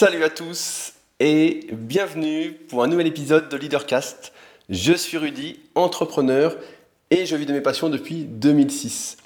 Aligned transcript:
Salut 0.00 0.22
à 0.22 0.30
tous 0.30 0.92
et 1.18 1.66
bienvenue 1.72 2.52
pour 2.68 2.84
un 2.84 2.86
nouvel 2.86 3.08
épisode 3.08 3.48
de 3.48 3.56
Leadercast. 3.56 4.32
Je 4.68 4.92
suis 4.92 5.18
Rudy, 5.18 5.58
entrepreneur 5.74 6.56
et 7.10 7.26
je 7.26 7.34
vis 7.34 7.46
de 7.46 7.52
mes 7.52 7.60
passions 7.60 7.88
depuis 7.88 8.22
2006. 8.22 9.16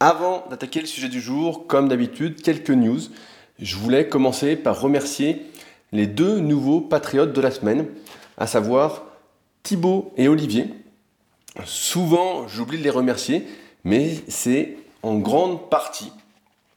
Avant 0.00 0.44
d'attaquer 0.50 0.82
le 0.82 0.86
sujet 0.86 1.08
du 1.08 1.22
jour, 1.22 1.66
comme 1.66 1.88
d'habitude, 1.88 2.42
quelques 2.42 2.68
news. 2.68 3.00
Je 3.58 3.76
voulais 3.76 4.10
commencer 4.10 4.54
par 4.54 4.78
remercier 4.78 5.46
les 5.92 6.06
deux 6.06 6.40
nouveaux 6.40 6.82
patriotes 6.82 7.32
de 7.32 7.40
la 7.40 7.50
semaine, 7.50 7.86
à 8.36 8.46
savoir 8.46 9.06
Thibaut 9.62 10.12
et 10.18 10.28
Olivier. 10.28 10.74
Souvent, 11.64 12.46
j'oublie 12.48 12.76
de 12.76 12.84
les 12.84 12.90
remercier, 12.90 13.46
mais 13.82 14.16
c'est 14.28 14.76
en 15.02 15.16
grande 15.16 15.70
partie 15.70 16.12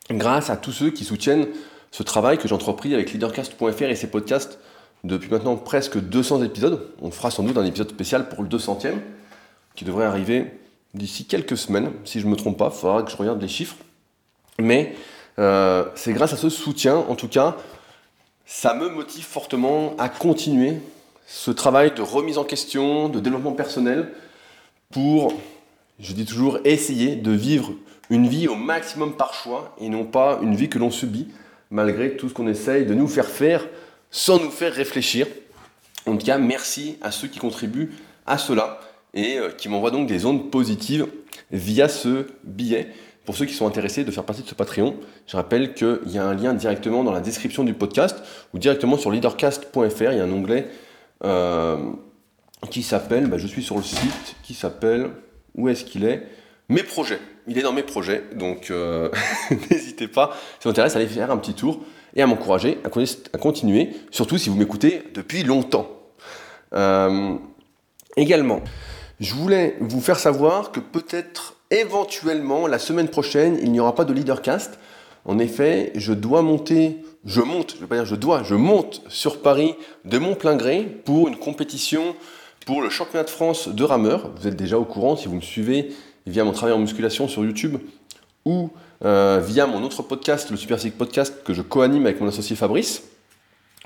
grâce 0.09 0.49
à 0.49 0.55
tous 0.55 0.71
ceux 0.71 0.91
qui 0.91 1.03
soutiennent 1.03 1.47
ce 1.91 2.03
travail 2.03 2.37
que 2.37 2.47
j'ai 2.47 2.55
entrepris 2.55 2.93
avec 2.93 3.11
leadercast.fr 3.11 3.83
et 3.83 3.95
ses 3.95 4.07
podcasts 4.07 4.59
depuis 5.03 5.29
maintenant 5.29 5.55
presque 5.57 5.99
200 5.99 6.43
épisodes. 6.43 6.87
On 7.01 7.11
fera 7.11 7.31
sans 7.31 7.43
doute 7.43 7.57
un 7.57 7.65
épisode 7.65 7.89
spécial 7.89 8.29
pour 8.29 8.43
le 8.43 8.49
200e 8.49 8.95
qui 9.75 9.85
devrait 9.85 10.05
arriver 10.05 10.59
d'ici 10.93 11.25
quelques 11.25 11.57
semaines, 11.57 11.91
si 12.03 12.19
je 12.19 12.25
ne 12.25 12.31
me 12.31 12.35
trompe 12.35 12.57
pas, 12.57 12.71
il 12.73 12.77
faudra 12.77 13.03
que 13.03 13.11
je 13.11 13.17
regarde 13.17 13.41
les 13.41 13.47
chiffres. 13.47 13.77
Mais 14.59 14.95
euh, 15.39 15.85
c'est 15.95 16.13
grâce 16.13 16.33
à 16.33 16.37
ce 16.37 16.49
soutien, 16.49 16.95
en 16.95 17.15
tout 17.15 17.29
cas, 17.29 17.57
ça 18.45 18.73
me 18.73 18.89
motive 18.89 19.23
fortement 19.23 19.95
à 19.97 20.09
continuer 20.09 20.77
ce 21.25 21.51
travail 21.51 21.93
de 21.95 22.01
remise 22.01 22.37
en 22.37 22.43
question, 22.43 23.07
de 23.07 23.19
développement 23.21 23.53
personnel, 23.53 24.11
pour, 24.91 25.33
je 25.99 26.11
dis 26.11 26.25
toujours, 26.25 26.59
essayer 26.65 27.15
de 27.15 27.31
vivre 27.31 27.71
une 28.09 28.27
vie 28.27 28.49
au 28.49 28.55
maximum 28.55 29.15
par 29.15 29.33
choix 29.33 29.73
et 29.79 29.87
non 29.87 30.03
pas 30.03 30.39
une 30.41 30.55
vie 30.55 30.67
que 30.67 30.77
l'on 30.77 30.91
subit, 30.91 31.29
malgré 31.71 32.17
tout 32.17 32.29
ce 32.29 32.33
qu'on 32.33 32.47
essaye 32.47 32.85
de 32.85 32.93
nous 32.93 33.07
faire 33.07 33.27
faire 33.27 33.67
sans 34.11 34.39
nous 34.39 34.51
faire 34.51 34.73
réfléchir. 34.73 35.25
En 36.05 36.17
tout 36.17 36.25
cas, 36.25 36.37
merci 36.37 36.97
à 37.01 37.11
ceux 37.11 37.27
qui 37.27 37.39
contribuent 37.39 37.91
à 38.25 38.37
cela 38.37 38.79
et 39.13 39.37
euh, 39.37 39.49
qui 39.49 39.69
m'envoient 39.69 39.91
donc 39.91 40.07
des 40.07 40.25
ondes 40.25 40.51
positives 40.51 41.07
via 41.51 41.87
ce 41.87 42.27
billet. 42.43 42.89
Pour 43.25 43.35
ceux 43.35 43.45
qui 43.45 43.53
sont 43.53 43.67
intéressés 43.67 44.03
de 44.03 44.11
faire 44.11 44.23
partie 44.23 44.41
de 44.41 44.47
ce 44.47 44.55
Patreon, 44.55 44.95
je 45.27 45.37
rappelle 45.37 45.73
qu'il 45.73 45.99
y 46.07 46.17
a 46.17 46.25
un 46.25 46.33
lien 46.33 46.53
directement 46.53 47.03
dans 47.03 47.11
la 47.11 47.21
description 47.21 47.63
du 47.63 47.73
podcast 47.73 48.17
ou 48.53 48.57
directement 48.57 48.97
sur 48.97 49.11
leadercast.fr. 49.11 50.11
Il 50.11 50.17
y 50.17 50.19
a 50.19 50.23
un 50.23 50.31
onglet 50.31 50.67
euh, 51.23 51.77
qui 52.69 52.81
s'appelle, 52.83 53.27
bah, 53.27 53.37
je 53.37 53.47
suis 53.47 53.63
sur 53.63 53.77
le 53.77 53.83
site, 53.83 54.35
qui 54.43 54.53
s'appelle, 54.53 55.11
où 55.55 55.69
est-ce 55.69 55.85
qu'il 55.85 56.03
est? 56.03 56.27
Mes 56.67 56.83
projets. 56.83 57.19
Il 57.51 57.57
est 57.57 57.63
dans 57.63 57.73
mes 57.73 57.83
projets, 57.83 58.23
donc 58.33 58.71
euh, 58.71 59.09
n'hésitez 59.69 60.07
pas, 60.07 60.31
si 60.59 60.63
vous 60.63 60.69
intéresse, 60.69 60.95
à 60.95 60.99
aller 60.99 61.07
faire 61.07 61.31
un 61.31 61.37
petit 61.37 61.53
tour 61.53 61.81
et 62.15 62.21
à 62.21 62.27
m'encourager 62.27 62.77
à, 62.85 63.37
continuer, 63.37 63.89
surtout 64.09 64.37
si 64.37 64.47
vous 64.47 64.55
m'écoutez 64.55 65.03
depuis 65.13 65.43
longtemps. 65.43 65.89
également, 68.15 68.61
je 69.19 69.35
voulais 69.35 69.75
vous 69.81 69.99
faire 69.99 70.17
savoir 70.17 70.71
que 70.71 70.79
peut-être 70.79 71.57
éventuellement 71.71 72.67
la 72.67 72.79
semaine 72.79 73.09
prochaine, 73.09 73.59
il 73.61 73.73
n'y 73.73 73.81
aura 73.81 73.95
pas 73.95 74.05
de 74.05 74.13
leadercast. 74.13 74.79
En 75.25 75.39
effet, 75.39 75.91
je 75.95 76.13
dois 76.13 76.41
monter, 76.41 77.03
je 77.25 77.41
monte, 77.41 77.75
je 77.75 77.81
vais 77.81 77.87
pas 77.87 77.95
dire 77.95 78.05
je 78.05 78.15
dois, 78.15 78.43
je 78.43 78.55
monte 78.55 79.01
sur 79.09 79.41
Paris 79.41 79.75
de 80.05 80.17
mon 80.17 80.35
plein 80.35 80.55
gré 80.55 80.83
pour 81.03 81.27
une 81.27 81.35
compétition 81.35 82.15
pour 82.65 82.81
le 82.81 82.89
championnat 82.89 83.25
de 83.25 83.29
France 83.29 83.67
de 83.67 83.83
rameur. 83.83 84.31
Vous 84.37 84.47
êtes 84.47 84.55
déjà 84.55 84.79
au 84.79 84.85
courant 84.85 85.15
si 85.15 85.27
vous 85.27 85.35
me 85.35 85.41
suivez 85.41 85.89
via 86.25 86.43
mon 86.43 86.51
travail 86.51 86.73
en 86.75 86.79
musculation 86.79 87.27
sur 87.27 87.43
YouTube 87.43 87.77
ou 88.45 88.69
euh, 89.03 89.41
via 89.43 89.67
mon 89.67 89.83
autre 89.83 90.03
podcast, 90.03 90.51
le 90.51 90.57
Super 90.57 90.79
Sick 90.79 90.97
Podcast, 90.97 91.43
que 91.43 91.53
je 91.53 91.61
co-anime 91.61 92.05
avec 92.05 92.21
mon 92.21 92.27
associé 92.27 92.55
Fabrice. 92.55 93.03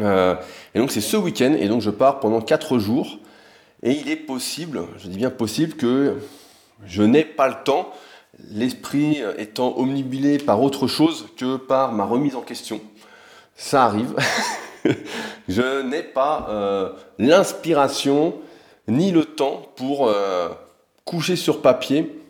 Euh, 0.01 0.35
et 0.73 0.79
donc 0.79 0.91
c'est 0.91 1.01
ce 1.01 1.15
week-end, 1.15 1.55
et 1.57 1.67
donc 1.67 1.81
je 1.81 1.89
pars 1.89 2.19
pendant 2.19 2.41
4 2.41 2.79
jours 2.79 3.19
et 3.81 3.91
il 3.91 4.09
est 4.09 4.17
possible, 4.17 4.81
je 4.97 5.07
dis 5.07 5.17
bien 5.17 5.29
possible, 5.29 5.75
que 5.75 6.17
je 6.85 7.03
n'ai 7.03 7.23
pas 7.23 7.47
le 7.47 7.55
temps, 7.63 7.91
l'esprit 8.51 9.21
étant 9.37 9.77
omnibulé 9.77 10.37
par 10.37 10.61
autre 10.61 10.87
chose 10.87 11.27
que 11.37 11.55
par 11.55 11.93
ma 11.93 12.03
remise 12.03 12.35
en 12.35 12.41
question. 12.41 12.81
Ça 13.55 13.85
arrive. 13.85 14.15
je 15.47 15.81
n'ai 15.83 16.03
pas 16.03 16.47
euh, 16.49 16.89
l'inspiration 17.17 18.35
ni 18.87 19.11
le 19.11 19.23
temps 19.23 19.65
pour 19.77 20.13
coucher 21.05 21.35
sur 21.35 21.61
papier, 21.61 22.24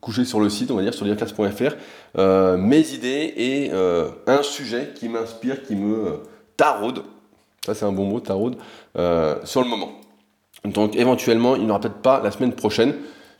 coucher 0.00 0.24
sur 0.24 0.40
le 0.40 0.48
site, 0.48 0.70
on 0.70 0.76
va 0.76 0.82
dire, 0.82 0.94
sur 0.94 1.04
lirclass.fr, 1.04 1.74
euh, 2.18 2.56
mes 2.56 2.92
idées 2.92 3.34
et 3.36 3.70
un 4.26 4.42
sujet 4.42 4.92
qui 4.94 5.08
m'inspire, 5.08 5.62
qui 5.62 5.76
me 5.76 6.20
taraude, 6.56 7.02
ça 7.64 7.74
c'est 7.74 7.84
un 7.84 7.92
bon 7.92 8.06
mot, 8.06 8.20
taraude, 8.20 8.56
sur 8.94 9.62
le 9.62 9.68
moment. 9.68 9.92
Donc 10.64 10.96
éventuellement, 10.96 11.56
il 11.56 11.64
n'y 11.64 11.70
aura 11.70 11.80
peut-être 11.80 12.00
pas 12.00 12.20
la 12.22 12.30
semaine 12.30 12.52
prochaine. 12.52 12.94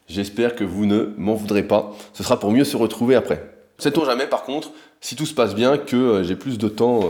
J'espère 0.09 0.55
que 0.55 0.65
vous 0.65 0.85
ne 0.85 1.15
m'en 1.17 1.35
voudrez 1.35 1.63
pas. 1.63 1.93
Ce 2.13 2.23
sera 2.23 2.39
pour 2.39 2.51
mieux 2.51 2.65
se 2.65 2.77
retrouver 2.77 3.15
après. 3.15 3.55
Sait-on 3.79 4.05
jamais 4.05 4.27
par 4.27 4.45
contre, 4.45 4.71
si 5.01 5.17
tout 5.17 5.27
se 5.27 5.35
passe 5.35 5.55
bien, 5.55 5.79
que 5.79 5.97
euh, 5.97 6.25
j'ai 6.25 6.37
plus 6.37 6.59
de 6.59 6.69
temps, 6.69 7.01
euh, 7.01 7.09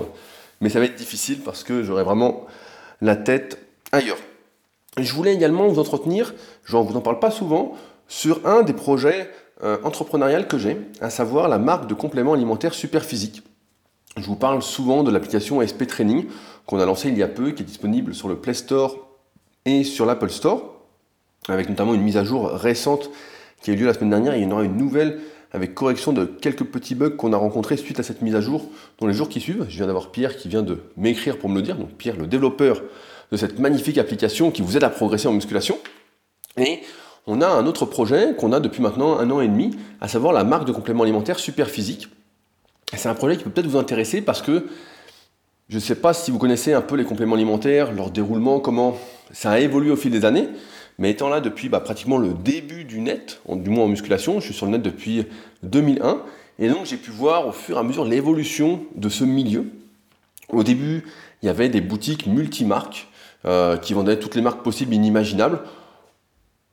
mais 0.60 0.68
ça 0.68 0.78
va 0.78 0.86
être 0.86 0.94
difficile 0.94 1.40
parce 1.44 1.64
que 1.64 1.82
j'aurai 1.82 2.04
vraiment 2.04 2.46
la 3.00 3.16
tête 3.16 3.58
ailleurs. 3.92 4.18
Je 4.98 5.12
voulais 5.12 5.34
également 5.34 5.66
vous 5.66 5.80
entretenir, 5.80 6.34
je 6.64 6.76
ne 6.76 6.82
vous 6.82 6.96
en 6.96 7.00
parle 7.00 7.18
pas 7.18 7.32
souvent, 7.32 7.74
sur 8.08 8.46
un 8.46 8.62
des 8.62 8.72
projets 8.72 9.30
euh, 9.62 9.78
que 10.48 10.58
j'ai, 10.58 10.78
à 11.00 11.10
savoir 11.10 11.48
la 11.48 11.58
marque 11.58 11.86
de 11.86 11.94
compléments 11.94 12.34
alimentaires 12.34 12.74
Superphysique. 12.74 13.42
Je 14.16 14.26
vous 14.26 14.36
parle 14.36 14.62
souvent 14.62 15.02
de 15.02 15.10
l'application 15.10 15.60
SP 15.64 15.86
Training 15.86 16.26
qu'on 16.66 16.78
a 16.78 16.86
lancée 16.86 17.08
il 17.08 17.18
y 17.18 17.22
a 17.22 17.28
peu, 17.28 17.50
qui 17.50 17.62
est 17.62 17.66
disponible 17.66 18.14
sur 18.14 18.28
le 18.28 18.36
Play 18.36 18.54
Store 18.54 19.08
et 19.64 19.84
sur 19.84 20.06
l'Apple 20.06 20.30
Store, 20.30 20.80
avec 21.48 21.68
notamment 21.68 21.94
une 21.94 22.02
mise 22.02 22.16
à 22.16 22.24
jour 22.24 22.48
récente 22.48 23.10
qui 23.60 23.70
a 23.70 23.74
eu 23.74 23.76
lieu 23.76 23.86
la 23.86 23.94
semaine 23.94 24.10
dernière. 24.10 24.36
il 24.36 24.44
y 24.44 24.46
en 24.46 24.50
aura 24.50 24.64
une 24.64 24.76
nouvelle 24.76 25.20
avec 25.52 25.74
correction 25.74 26.12
de 26.12 26.24
quelques 26.24 26.64
petits 26.64 26.94
bugs 26.94 27.10
qu'on 27.10 27.32
a 27.32 27.36
rencontrés 27.36 27.76
suite 27.76 28.00
à 28.00 28.02
cette 28.02 28.22
mise 28.22 28.34
à 28.34 28.40
jour 28.40 28.68
dans 28.98 29.06
les 29.06 29.14
jours 29.14 29.28
qui 29.28 29.40
suivent. 29.40 29.64
Je 29.68 29.76
viens 29.76 29.86
d'avoir 29.86 30.10
Pierre 30.10 30.36
qui 30.36 30.48
vient 30.48 30.62
de 30.62 30.80
m'écrire 30.96 31.38
pour 31.38 31.48
me 31.48 31.56
le 31.56 31.62
dire. 31.62 31.76
Donc 31.76 31.90
Pierre, 31.90 32.16
le 32.16 32.26
développeur 32.26 32.82
de 33.30 33.36
cette 33.36 33.58
magnifique 33.58 33.98
application 33.98 34.50
qui 34.50 34.62
vous 34.62 34.76
aide 34.76 34.84
à 34.84 34.90
progresser 34.90 35.28
en 35.28 35.32
musculation. 35.32 35.78
Et 36.56 36.80
on 37.26 37.40
a 37.40 37.48
un 37.48 37.66
autre 37.66 37.86
projet 37.86 38.34
qu'on 38.38 38.52
a 38.52 38.60
depuis 38.60 38.82
maintenant 38.82 39.18
un 39.18 39.30
an 39.30 39.40
et 39.40 39.48
demi, 39.48 39.76
à 40.00 40.08
savoir 40.08 40.32
la 40.32 40.44
marque 40.44 40.66
de 40.66 40.72
compléments 40.72 41.04
alimentaires 41.04 41.38
Super 41.38 41.68
Physique. 41.68 42.08
C'est 42.94 43.08
un 43.08 43.14
projet 43.14 43.36
qui 43.36 43.44
peut 43.44 43.50
peut-être 43.50 43.66
vous 43.66 43.78
intéresser 43.78 44.20
parce 44.20 44.42
que 44.42 44.66
je 45.68 45.76
ne 45.76 45.80
sais 45.80 45.94
pas 45.94 46.12
si 46.12 46.30
vous 46.30 46.38
connaissez 46.38 46.74
un 46.74 46.82
peu 46.82 46.96
les 46.96 47.04
compléments 47.04 47.36
alimentaires, 47.36 47.92
leur 47.92 48.10
déroulement, 48.10 48.60
comment 48.60 48.96
ça 49.32 49.52
a 49.52 49.60
évolué 49.60 49.90
au 49.90 49.96
fil 49.96 50.10
des 50.10 50.24
années. 50.24 50.48
Mais 50.98 51.10
étant 51.10 51.28
là 51.28 51.40
depuis 51.40 51.68
bah, 51.68 51.80
pratiquement 51.80 52.18
le 52.18 52.34
début 52.34 52.84
du 52.84 53.00
net, 53.00 53.40
du 53.48 53.70
moins 53.70 53.84
en 53.84 53.88
musculation, 53.88 54.38
je 54.40 54.44
suis 54.44 54.54
sur 54.54 54.66
le 54.66 54.72
net 54.72 54.82
depuis 54.82 55.26
2001, 55.62 56.20
et 56.58 56.68
donc 56.68 56.84
j'ai 56.84 56.98
pu 56.98 57.10
voir 57.10 57.48
au 57.48 57.52
fur 57.52 57.76
et 57.76 57.80
à 57.80 57.82
mesure 57.82 58.04
l'évolution 58.04 58.84
de 58.94 59.08
ce 59.08 59.24
milieu. 59.24 59.64
Au 60.50 60.62
début, 60.62 61.04
il 61.42 61.46
y 61.46 61.48
avait 61.48 61.68
des 61.68 61.80
boutiques 61.80 62.26
multimarques 62.26 63.08
euh, 63.44 63.76
qui 63.76 63.94
vendaient 63.94 64.18
toutes 64.18 64.36
les 64.36 64.42
marques 64.42 64.62
possibles 64.62 64.92
et 64.92 64.96
inimaginables. 64.96 65.60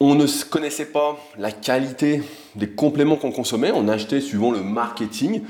On 0.03 0.15
ne 0.15 0.25
connaissait 0.49 0.87
pas 0.87 1.15
la 1.37 1.51
qualité 1.51 2.23
des 2.55 2.67
compléments 2.67 3.17
qu'on 3.17 3.31
consommait, 3.31 3.71
on 3.71 3.87
achetait 3.87 4.19
suivant 4.19 4.49
le 4.49 4.63
marketing. 4.63 5.43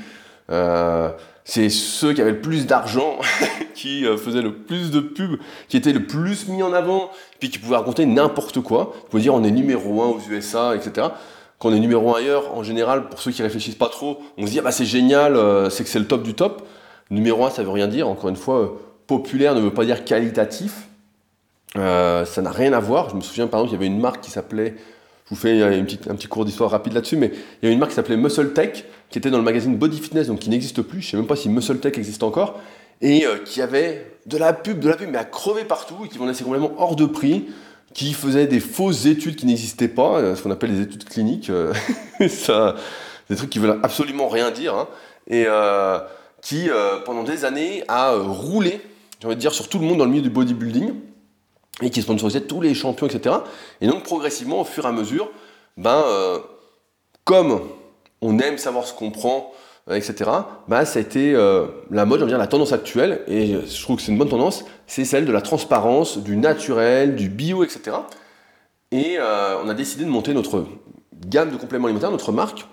Euh, 0.50 1.08
c'est 1.42 1.70
ceux 1.70 2.12
qui 2.12 2.20
avaient 2.20 2.32
le 2.32 2.42
plus 2.42 2.66
d'argent, 2.66 3.16
qui 3.74 4.04
euh, 4.04 4.18
faisaient 4.18 4.42
le 4.42 4.56
plus 4.56 4.90
de 4.90 5.00
pubs, 5.00 5.38
qui 5.68 5.78
étaient 5.78 5.94
le 5.94 6.06
plus 6.06 6.48
mis 6.48 6.62
en 6.62 6.74
avant, 6.74 7.10
puis 7.40 7.48
qui 7.48 7.58
pouvaient 7.58 7.76
raconter 7.76 8.04
n'importe 8.04 8.60
quoi. 8.60 8.92
Vous 8.94 9.08
pouvez 9.08 9.22
dire 9.22 9.32
on 9.32 9.42
est 9.42 9.50
numéro 9.50 10.02
un 10.02 10.08
aux 10.08 10.20
USA, 10.28 10.76
etc. 10.76 11.06
Quand 11.58 11.70
on 11.70 11.74
est 11.74 11.80
numéro 11.80 12.14
un 12.14 12.18
ailleurs, 12.18 12.54
en 12.54 12.62
général, 12.62 13.08
pour 13.08 13.22
ceux 13.22 13.30
qui 13.30 13.42
réfléchissent 13.42 13.74
pas 13.76 13.88
trop, 13.88 14.20
on 14.36 14.44
se 14.44 14.50
dit 14.50 14.58
ah 14.58 14.62
bah 14.64 14.70
c'est 14.70 14.84
génial, 14.84 15.34
euh, 15.34 15.70
c'est 15.70 15.82
que 15.82 15.88
c'est 15.88 15.98
le 15.98 16.06
top 16.06 16.24
du 16.24 16.34
top. 16.34 16.68
Numéro 17.08 17.46
un, 17.46 17.48
ça 17.48 17.62
veut 17.62 17.70
rien 17.70 17.88
dire. 17.88 18.06
Encore 18.06 18.28
une 18.28 18.36
fois, 18.36 18.78
populaire 19.06 19.54
ne 19.54 19.62
veut 19.62 19.72
pas 19.72 19.86
dire 19.86 20.04
qualitatif. 20.04 20.88
Ça 21.74 22.42
n'a 22.42 22.50
rien 22.50 22.72
à 22.72 22.80
voir. 22.80 23.10
Je 23.10 23.16
me 23.16 23.20
souviens 23.20 23.46
par 23.46 23.60
exemple, 23.60 23.74
il 23.74 23.74
y 23.74 23.86
avait 23.86 23.94
une 23.94 24.00
marque 24.00 24.20
qui 24.22 24.30
s'appelait 24.30 24.74
je 25.32 25.34
vous 25.34 25.40
fais 25.40 25.62
un 25.62 25.84
petit 25.84 26.26
cours 26.26 26.44
d'histoire 26.44 26.70
rapide 26.70 26.92
là-dessus, 26.92 27.16
mais 27.16 27.32
il 27.62 27.66
y 27.66 27.70
a 27.70 27.72
une 27.72 27.78
marque 27.78 27.92
qui 27.92 27.96
s'appelait 27.96 28.18
Muscle 28.18 28.52
Tech, 28.52 28.84
qui 29.08 29.18
était 29.18 29.30
dans 29.30 29.38
le 29.38 29.44
magazine 29.44 29.76
Body 29.76 29.98
Fitness, 29.98 30.26
donc 30.26 30.40
qui 30.40 30.50
n'existe 30.50 30.82
plus. 30.82 31.00
Je 31.00 31.06
ne 31.06 31.10
sais 31.10 31.16
même 31.16 31.26
pas 31.26 31.36
si 31.36 31.48
Muscle 31.48 31.78
Tech 31.78 31.96
existe 31.96 32.22
encore, 32.22 32.60
et 33.00 33.24
euh, 33.24 33.38
qui 33.38 33.62
avait 33.62 34.06
de 34.26 34.36
la 34.36 34.52
pub, 34.52 34.78
de 34.78 34.88
la 34.88 34.96
pub, 34.96 35.08
mais 35.10 35.18
à 35.18 35.24
crever 35.24 35.64
partout, 35.64 36.04
et 36.04 36.08
qui 36.08 36.18
vendait 36.18 36.34
complètement 36.34 36.72
hors 36.76 36.96
de 36.96 37.06
prix, 37.06 37.46
qui 37.94 38.12
faisait 38.12 38.46
des 38.46 38.60
fausses 38.60 39.06
études 39.06 39.36
qui 39.36 39.46
n'existaient 39.46 39.88
pas, 39.88 40.18
euh, 40.18 40.36
ce 40.36 40.42
qu'on 40.42 40.50
appelle 40.50 40.72
les 40.72 40.82
études 40.82 41.04
cliniques, 41.04 41.48
euh, 41.48 41.72
des 42.20 43.36
trucs 43.36 43.48
qui 43.48 43.58
veulent 43.58 43.80
absolument 43.82 44.28
rien 44.28 44.50
dire, 44.50 44.74
hein, 44.74 44.88
et 45.28 45.46
qui 46.42 46.68
pendant 47.06 47.22
des 47.22 47.44
années 47.44 47.84
a 47.88 48.16
roulé, 48.16 48.80
j'ai 49.20 49.26
envie 49.26 49.36
de 49.36 49.40
dire, 49.40 49.54
sur 49.54 49.68
tout 49.68 49.78
le 49.78 49.86
monde 49.86 49.98
dans 49.98 50.04
le 50.04 50.10
milieu 50.10 50.22
du 50.22 50.30
bodybuilding 50.30 50.92
et 51.80 51.90
qui 51.90 52.02
sponsorisait 52.02 52.42
tous 52.42 52.60
les 52.60 52.74
champions, 52.74 53.06
etc. 53.06 53.36
Et 53.80 53.86
donc 53.86 54.02
progressivement, 54.02 54.60
au 54.60 54.64
fur 54.64 54.84
et 54.84 54.88
à 54.88 54.92
mesure, 54.92 55.30
ben, 55.76 56.02
euh, 56.06 56.38
comme 57.24 57.62
on 58.20 58.38
aime 58.38 58.58
savoir 58.58 58.86
ce 58.86 58.92
qu'on 58.92 59.10
prend 59.10 59.52
etc., 59.90 60.30
bah, 60.68 60.84
ça 60.84 61.00
a 61.00 61.02
été 61.02 61.32
la 61.90 62.04
mode, 62.04 62.24
dire 62.26 62.38
la 62.38 62.46
tendance 62.46 62.72
actuelle, 62.72 63.22
et 63.26 63.56
je 63.66 63.82
trouve 63.82 63.96
que 63.96 64.02
c'est 64.02 64.12
une 64.12 64.18
bonne 64.18 64.28
tendance, 64.28 64.64
c'est 64.86 65.04
celle 65.04 65.24
de 65.24 65.32
la 65.32 65.40
transparence, 65.40 66.18
du 66.18 66.36
naturel, 66.36 67.16
du 67.16 67.28
bio, 67.28 67.64
etc. 67.64 67.96
Et 68.92 69.18
on 69.18 69.68
a 69.68 69.74
décidé 69.74 70.04
de 70.04 70.08
monter 70.08 70.34
notre 70.34 70.66
gamme 71.26 71.50
de 71.50 71.56
compléments 71.56 71.86
alimentaires, 71.86 72.12
notre 72.12 72.30
marque, 72.30 72.64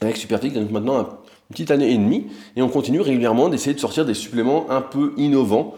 avec 0.00 0.16
Superphysique, 0.16 0.58
donc 0.58 0.70
maintenant 0.70 1.00
une 1.00 1.06
petite 1.50 1.70
année 1.70 1.90
et 1.90 1.96
demie, 1.96 2.28
et 2.56 2.62
on 2.62 2.68
continue 2.68 3.00
régulièrement 3.00 3.48
d'essayer 3.48 3.74
de 3.74 3.80
sortir 3.80 4.04
des 4.06 4.14
suppléments 4.14 4.70
un 4.70 4.80
peu 4.80 5.12
innovants. 5.16 5.74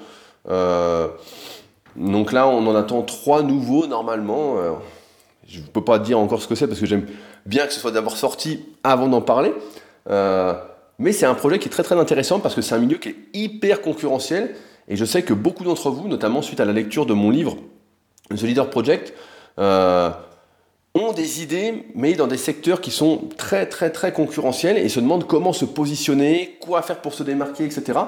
Donc 1.96 2.32
là, 2.32 2.48
on 2.48 2.66
en 2.66 2.74
attend 2.74 3.02
trois 3.02 3.42
nouveaux 3.42 3.86
normalement. 3.86 4.56
je 5.46 5.60
ne 5.60 5.66
peux 5.66 5.84
pas 5.84 5.98
dire 5.98 6.18
encore 6.18 6.40
ce 6.40 6.48
que 6.48 6.54
c'est 6.54 6.66
parce 6.66 6.80
que 6.80 6.86
j'aime 6.86 7.06
bien 7.46 7.66
que 7.66 7.72
ce 7.72 7.80
soit 7.80 7.90
d'abord 7.90 8.16
sorti 8.16 8.64
avant 8.84 9.08
d'en 9.08 9.20
parler. 9.20 9.52
Euh, 10.10 10.54
mais 10.98 11.12
c'est 11.12 11.26
un 11.26 11.34
projet 11.34 11.58
qui 11.58 11.68
est 11.68 11.70
très 11.70 11.82
très 11.82 11.98
intéressant 11.98 12.40
parce 12.40 12.54
que 12.54 12.62
c'est 12.62 12.74
un 12.74 12.78
milieu 12.78 12.98
qui 12.98 13.10
est 13.10 13.16
hyper 13.34 13.80
concurrentiel 13.80 14.54
et 14.88 14.96
je 14.96 15.04
sais 15.04 15.22
que 15.22 15.34
beaucoup 15.34 15.64
d'entre 15.64 15.90
vous, 15.90 16.08
notamment 16.08 16.42
suite 16.42 16.60
à 16.60 16.64
la 16.64 16.72
lecture 16.72 17.06
de 17.06 17.14
mon 17.14 17.30
livre 17.30 17.56
The 18.30 18.42
Leader 18.42 18.70
Project, 18.70 19.14
euh, 19.58 20.10
ont 20.94 21.12
des 21.12 21.42
idées, 21.42 21.86
mais 21.94 22.14
dans 22.14 22.26
des 22.26 22.36
secteurs 22.36 22.80
qui 22.80 22.90
sont 22.90 23.28
très 23.36 23.66
très 23.66 23.90
très 23.90 24.12
concurrentiels 24.12 24.76
et 24.76 24.88
se 24.88 25.00
demandent 25.00 25.26
comment 25.26 25.52
se 25.52 25.64
positionner, 25.64 26.58
quoi 26.60 26.82
faire 26.82 27.00
pour 27.00 27.14
se 27.14 27.22
démarquer, 27.22 27.64
etc. 27.64 27.98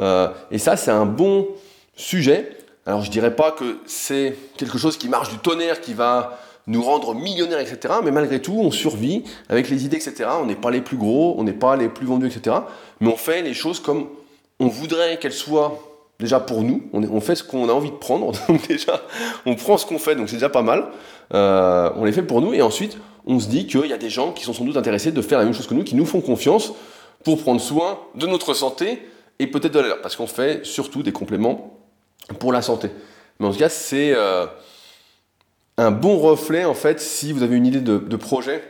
Euh, 0.00 0.28
et 0.50 0.58
ça, 0.58 0.76
c'est 0.76 0.90
un 0.90 1.06
bon 1.06 1.46
sujet. 1.94 2.56
Alors 2.86 3.02
je 3.02 3.10
dirais 3.10 3.34
pas 3.34 3.50
que 3.50 3.78
c'est 3.86 4.36
quelque 4.56 4.78
chose 4.78 4.96
qui 4.96 5.08
marche 5.08 5.30
du 5.30 5.38
tonnerre, 5.38 5.80
qui 5.80 5.92
va 5.92 6.38
nous 6.68 6.82
rendre 6.82 7.14
millionnaires, 7.14 7.60
etc. 7.60 7.94
Mais 8.04 8.10
malgré 8.10 8.40
tout, 8.40 8.58
on 8.58 8.70
survit 8.70 9.24
avec 9.48 9.68
les 9.68 9.84
idées, 9.84 9.96
etc. 9.96 10.30
On 10.40 10.46
n'est 10.46 10.56
pas 10.56 10.70
les 10.70 10.80
plus 10.80 10.96
gros, 10.96 11.34
on 11.38 11.44
n'est 11.44 11.52
pas 11.52 11.76
les 11.76 11.88
plus 11.88 12.06
vendus, 12.06 12.26
etc. 12.26 12.56
Mais 13.00 13.08
on 13.08 13.16
fait 13.16 13.42
les 13.42 13.54
choses 13.54 13.80
comme 13.80 14.06
on 14.58 14.68
voudrait 14.68 15.18
qu'elles 15.18 15.32
soient 15.32 15.78
déjà 16.18 16.40
pour 16.40 16.62
nous. 16.62 16.82
On, 16.92 17.20
fait 17.20 17.34
ce 17.34 17.44
qu'on 17.44 17.68
a 17.68 17.72
envie 17.72 17.90
de 17.90 17.96
prendre. 17.96 18.32
Donc 18.48 18.66
déjà, 18.66 19.02
on 19.44 19.54
prend 19.54 19.76
ce 19.78 19.86
qu'on 19.86 19.98
fait, 19.98 20.14
donc 20.14 20.28
c'est 20.28 20.36
déjà 20.36 20.48
pas 20.48 20.62
mal. 20.62 20.86
Euh, 21.34 21.90
on 21.96 22.04
les 22.04 22.12
fait 22.12 22.22
pour 22.22 22.40
nous. 22.40 22.54
Et 22.54 22.62
ensuite, 22.62 22.96
on 23.26 23.38
se 23.38 23.48
dit 23.48 23.66
qu'il 23.66 23.86
y 23.86 23.92
a 23.92 23.98
des 23.98 24.10
gens 24.10 24.32
qui 24.32 24.44
sont 24.44 24.52
sans 24.52 24.64
doute 24.64 24.76
intéressés 24.76 25.12
de 25.12 25.20
faire 25.22 25.38
la 25.38 25.44
même 25.44 25.54
chose 25.54 25.66
que 25.66 25.74
nous, 25.74 25.84
qui 25.84 25.94
nous 25.94 26.06
font 26.06 26.20
confiance 26.20 26.72
pour 27.24 27.42
prendre 27.42 27.60
soin 27.60 27.98
de 28.14 28.26
notre 28.26 28.54
santé 28.54 29.02
et 29.38 29.46
peut-être 29.46 29.74
de 29.74 29.80
la. 29.80 29.96
Parce 29.96 30.16
qu'on 30.16 30.26
fait 30.26 30.64
surtout 30.64 31.02
des 31.02 31.12
compléments 31.12 31.75
pour 32.38 32.52
la 32.52 32.62
santé. 32.62 32.90
Mais 33.38 33.46
en 33.46 33.52
tout 33.52 33.58
cas, 33.58 33.68
c'est... 33.68 34.12
Euh, 34.14 34.46
un 35.78 35.90
bon 35.90 36.18
reflet, 36.18 36.64
en 36.64 36.74
fait, 36.74 37.00
si 37.00 37.32
vous 37.32 37.42
avez 37.42 37.56
une 37.56 37.66
idée 37.66 37.80
de, 37.80 38.16
projet 38.16 38.62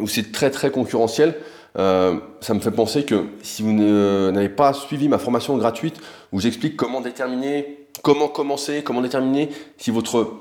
où 0.00 0.06
c'est 0.06 0.30
très 0.30 0.50
très 0.50 0.70
concurrentiel. 0.70 1.34
Euh, 1.76 2.18
ça 2.40 2.54
me 2.54 2.60
fait 2.60 2.70
penser 2.70 3.04
que 3.04 3.26
si 3.42 3.62
vous 3.62 3.72
n'avez 3.72 4.48
pas 4.48 4.72
suivi 4.72 5.08
ma 5.08 5.18
formation 5.18 5.56
gratuite 5.58 5.96
où 6.32 6.40
j'explique 6.40 6.76
comment 6.76 7.00
déterminer, 7.00 7.86
comment 8.02 8.28
commencer, 8.28 8.82
comment 8.84 9.02
déterminer 9.02 9.50
si 9.76 9.90
votre 9.90 10.32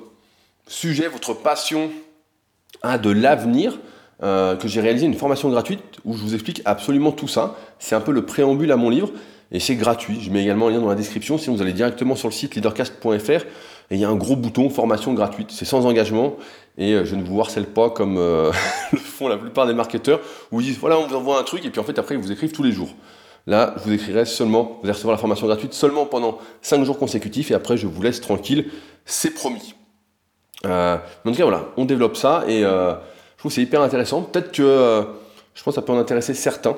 sujet, 0.68 1.08
votre 1.08 1.34
passion 1.34 1.90
a 2.82 2.98
de 2.98 3.10
l'avenir, 3.10 3.80
euh, 4.24 4.56
que 4.56 4.68
j'ai 4.68 4.82
réalisé 4.82 5.06
une 5.06 5.16
formation 5.16 5.50
gratuite 5.50 5.82
où 6.06 6.16
je 6.16 6.22
vous 6.22 6.34
explique 6.34 6.62
absolument 6.66 7.12
tout 7.12 7.28
ça. 7.28 7.56
C'est 7.80 7.96
un 7.96 8.02
peu 8.02 8.12
le 8.12 8.26
préambule 8.26 8.72
à 8.72 8.78
mon 8.78 8.90
livre 8.90 9.12
et 9.52 9.60
c'est 9.60 9.76
gratuit. 9.76 10.20
Je 10.22 10.30
mets 10.30 10.44
également 10.44 10.68
un 10.68 10.72
lien 10.72 10.80
dans 10.80 10.90
la 10.90 10.96
description. 10.96 11.38
Sinon, 11.38 11.56
vous 11.56 11.62
allez 11.62 11.74
directement 11.74 12.16
sur 12.16 12.28
le 12.28 12.34
site 12.34 12.56
leadercast.fr 12.56 13.46
et 13.90 13.96
il 13.96 14.00
y 14.00 14.06
a 14.06 14.10
un 14.10 14.16
gros 14.16 14.36
bouton 14.36 14.70
formation 14.70 15.14
gratuite. 15.14 15.52
C'est 15.52 15.66
sans 15.66 15.86
engagement 15.86 16.36
et 16.78 16.94
euh, 16.94 17.06
je 17.06 17.16
ne 17.16 17.24
vous 17.24 17.40
harcèle 17.40 17.66
pas 17.66 17.90
comme 17.90 18.18
euh, 18.18 18.52
le 18.92 18.98
font 18.98 19.28
la 19.28 19.38
plupart 19.38 19.66
des 19.66 19.74
marketeurs 19.74 20.20
où 20.52 20.60
ils 20.62 20.68
disent 20.68 20.78
voilà, 20.78 21.00
on 21.00 21.08
vous 21.08 21.16
envoie 21.16 21.40
un 21.40 21.44
truc 21.44 21.66
et 21.66 21.70
puis 21.70 21.80
en 21.80 21.84
fait 21.84 21.98
après 21.98 22.16
ils 22.16 22.22
vous 22.22 22.32
écrivent 22.32 22.52
tous 22.52 22.64
les 22.64 22.72
jours. 22.72 22.90
Là, 23.46 23.76
je 23.78 23.84
vous 23.84 23.94
écrirai 23.94 24.26
seulement, 24.26 24.78
vous 24.82 24.88
allez 24.88 24.92
recevoir 24.92 25.16
la 25.16 25.20
formation 25.20 25.48
gratuite 25.48 25.74
seulement 25.74 26.06
pendant 26.06 26.38
5 26.62 26.84
jours 26.84 27.00
consécutifs 27.00 27.50
et 27.50 27.54
après 27.54 27.78
je 27.78 27.88
vous 27.88 28.02
laisse 28.02 28.20
tranquille, 28.20 28.70
c'est 29.06 29.32
promis. 29.32 29.74
Euh, 30.66 30.98
en 31.24 31.32
tout 31.32 31.38
cas, 31.38 31.44
voilà, 31.44 31.70
on 31.78 31.86
développe 31.86 32.18
ça 32.18 32.44
et 32.46 32.64
je 32.64 32.98
trouve 33.38 33.50
que 33.50 33.56
c'est 33.56 33.62
hyper 33.62 33.82
intéressant. 33.82 34.22
Peut-être 34.22 34.52
que 34.52 35.06
je 35.54 35.64
pense 35.64 35.76
que 35.76 35.80
ça 35.80 35.82
peut 35.82 35.94
en 35.94 35.98
intéresser 35.98 36.34
certains, 36.34 36.76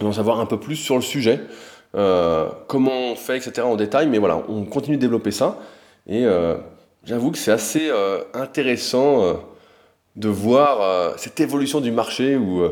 d'en 0.00 0.12
savoir 0.12 0.40
un 0.40 0.46
peu 0.46 0.60
plus 0.60 0.76
sur 0.76 0.96
le 0.96 1.00
sujet, 1.00 1.40
comment 1.92 3.12
on 3.12 3.14
fait, 3.16 3.36
etc. 3.36 3.62
en 3.62 3.76
détail, 3.76 4.08
mais 4.08 4.18
voilà, 4.18 4.42
on 4.48 4.64
continue 4.64 4.96
de 4.96 5.02
développer 5.02 5.30
ça. 5.30 5.58
Et 6.08 6.24
euh, 6.24 6.56
j'avoue 7.04 7.30
que 7.30 7.38
c'est 7.38 7.52
assez 7.52 7.88
euh, 7.90 8.22
intéressant 8.32 9.22
euh, 9.22 9.34
de 10.16 10.28
voir 10.28 11.16
cette 11.16 11.38
évolution 11.38 11.80
du 11.80 11.92
marché 11.92 12.36
où 12.36 12.62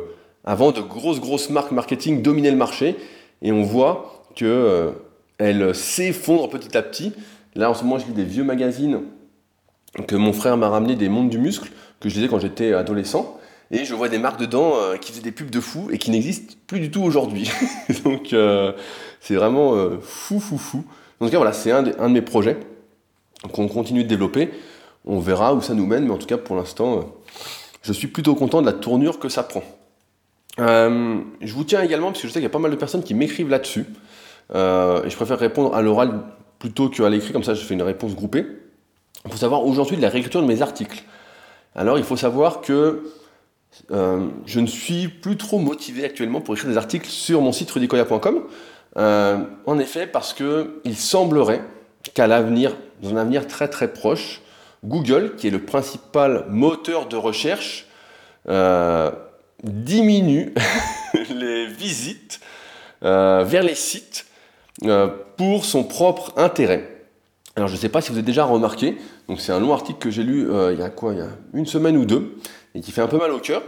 avant 0.44 0.72
de 0.72 0.80
grosses 0.80 1.20
grosses 1.20 1.48
marques 1.48 1.70
marketing 1.70 2.20
dominaient 2.20 2.50
le 2.50 2.56
marché 2.56 2.96
et 3.40 3.52
on 3.52 3.62
voit 3.62 4.24
que 4.34 4.92
elles 5.38 5.72
s'effondrent 5.76 6.48
petit 6.48 6.76
à 6.76 6.82
petit. 6.82 7.12
Là 7.54 7.70
en 7.70 7.74
ce 7.74 7.84
moment 7.84 7.98
je 7.98 8.06
lis 8.06 8.14
des 8.14 8.24
vieux 8.24 8.42
magazines 8.42 9.02
que 10.08 10.16
mon 10.16 10.32
frère 10.32 10.56
m'a 10.56 10.68
ramené 10.68 10.96
des 10.96 11.08
mondes 11.08 11.28
du 11.28 11.38
muscle 11.38 11.70
que 12.00 12.08
je 12.08 12.16
lisais 12.16 12.26
quand 12.26 12.40
j'étais 12.40 12.72
adolescent 12.72 13.38
et 13.70 13.84
je 13.84 13.94
vois 13.94 14.08
des 14.08 14.18
marques 14.18 14.40
dedans 14.40 14.74
qui 15.00 15.12
faisaient 15.12 15.22
des 15.22 15.32
pubs 15.32 15.50
de 15.50 15.60
fou 15.60 15.88
et 15.90 15.98
qui 15.98 16.10
n'existent 16.10 16.54
plus 16.66 16.80
du 16.80 16.90
tout 16.90 17.02
aujourd'hui. 17.02 17.50
Donc 18.04 18.34
c'est 19.20 19.34
vraiment 19.34 19.74
fou 20.00 20.40
fou 20.40 20.58
fou. 20.58 20.84
Donc 21.20 21.32
voilà, 21.32 21.52
c'est 21.52 21.70
un, 21.70 21.82
de 21.82 22.08
mes 22.08 22.22
projets 22.22 22.58
qu'on 23.52 23.68
continue 23.68 24.04
de 24.04 24.08
développer. 24.08 24.50
On 25.04 25.18
verra 25.18 25.54
où 25.54 25.60
ça 25.60 25.74
nous 25.74 25.86
mène, 25.86 26.04
mais 26.04 26.12
en 26.12 26.18
tout 26.18 26.26
cas 26.26 26.36
pour 26.36 26.56
l'instant, 26.56 26.98
euh, 26.98 27.02
je 27.82 27.92
suis 27.92 28.08
plutôt 28.08 28.34
content 28.34 28.60
de 28.60 28.66
la 28.66 28.72
tournure 28.72 29.18
que 29.18 29.28
ça 29.28 29.42
prend. 29.42 29.62
Euh, 30.58 31.20
je 31.40 31.52
vous 31.54 31.64
tiens 31.64 31.82
également, 31.82 32.08
parce 32.08 32.22
que 32.22 32.28
je 32.28 32.32
sais 32.32 32.40
qu'il 32.40 32.44
y 32.44 32.46
a 32.46 32.50
pas 32.50 32.58
mal 32.58 32.70
de 32.70 32.76
personnes 32.76 33.02
qui 33.02 33.14
m'écrivent 33.14 33.48
là-dessus, 33.48 33.86
euh, 34.54 35.04
et 35.04 35.10
je 35.10 35.16
préfère 35.16 35.38
répondre 35.38 35.74
à 35.74 35.82
l'oral 35.82 36.22
plutôt 36.58 36.88
qu'à 36.88 37.08
l'écrit, 37.08 37.32
comme 37.32 37.44
ça 37.44 37.54
je 37.54 37.64
fais 37.64 37.74
une 37.74 37.82
réponse 37.82 38.14
groupée. 38.14 38.46
Il 39.24 39.30
faut 39.30 39.36
savoir 39.36 39.64
aujourd'hui 39.64 39.96
de 39.96 40.02
la 40.02 40.08
réécriture 40.08 40.42
de 40.42 40.46
mes 40.46 40.62
articles. 40.62 41.04
Alors 41.74 41.98
il 41.98 42.04
faut 42.04 42.16
savoir 42.16 42.60
que 42.60 43.04
je 43.90 44.60
ne 44.60 44.66
suis 44.66 45.08
plus 45.08 45.36
trop 45.36 45.58
motivé 45.58 46.04
actuellement 46.04 46.40
pour 46.40 46.54
écrire 46.54 46.70
des 46.70 46.76
articles 46.76 47.08
sur 47.08 47.40
mon 47.40 47.52
site 47.52 47.70
rudicoya.com. 47.70 48.42
en 48.96 49.78
effet, 49.78 50.06
parce 50.06 50.34
qu'il 50.34 50.96
semblerait 50.96 51.62
qu'à 52.14 52.26
l'avenir, 52.26 52.76
dans 53.02 53.10
un 53.10 53.16
avenir 53.16 53.46
très 53.46 53.68
très 53.68 53.92
proche, 53.92 54.42
Google, 54.84 55.34
qui 55.36 55.48
est 55.48 55.50
le 55.50 55.62
principal 55.62 56.46
moteur 56.48 57.06
de 57.06 57.16
recherche, 57.16 57.86
euh, 58.48 59.10
diminue 59.64 60.54
les 61.34 61.66
visites 61.66 62.40
euh, 63.02 63.42
vers 63.44 63.62
les 63.62 63.74
sites 63.74 64.26
euh, 64.84 65.08
pour 65.36 65.64
son 65.64 65.82
propre 65.82 66.32
intérêt. 66.36 66.92
Alors 67.56 67.68
je 67.68 67.74
ne 67.74 67.78
sais 67.78 67.88
pas 67.88 68.00
si 68.00 68.10
vous 68.10 68.18
avez 68.18 68.26
déjà 68.26 68.44
remarqué, 68.44 68.98
donc 69.28 69.40
c'est 69.40 69.50
un 69.50 69.58
long 69.58 69.72
article 69.72 69.98
que 69.98 70.10
j'ai 70.10 70.22
lu 70.22 70.46
il 70.72 70.78
y 70.78 70.82
a 70.82 70.90
quoi, 70.90 71.14
il 71.14 71.18
y 71.18 71.22
a 71.22 71.28
une 71.54 71.64
semaine 71.64 71.96
ou 71.96 72.04
deux, 72.04 72.36
et 72.76 72.80
qui 72.80 72.92
fait 72.92 73.00
un 73.00 73.08
peu 73.08 73.16
mal 73.16 73.32
au 73.32 73.38
cœur. 73.38 73.62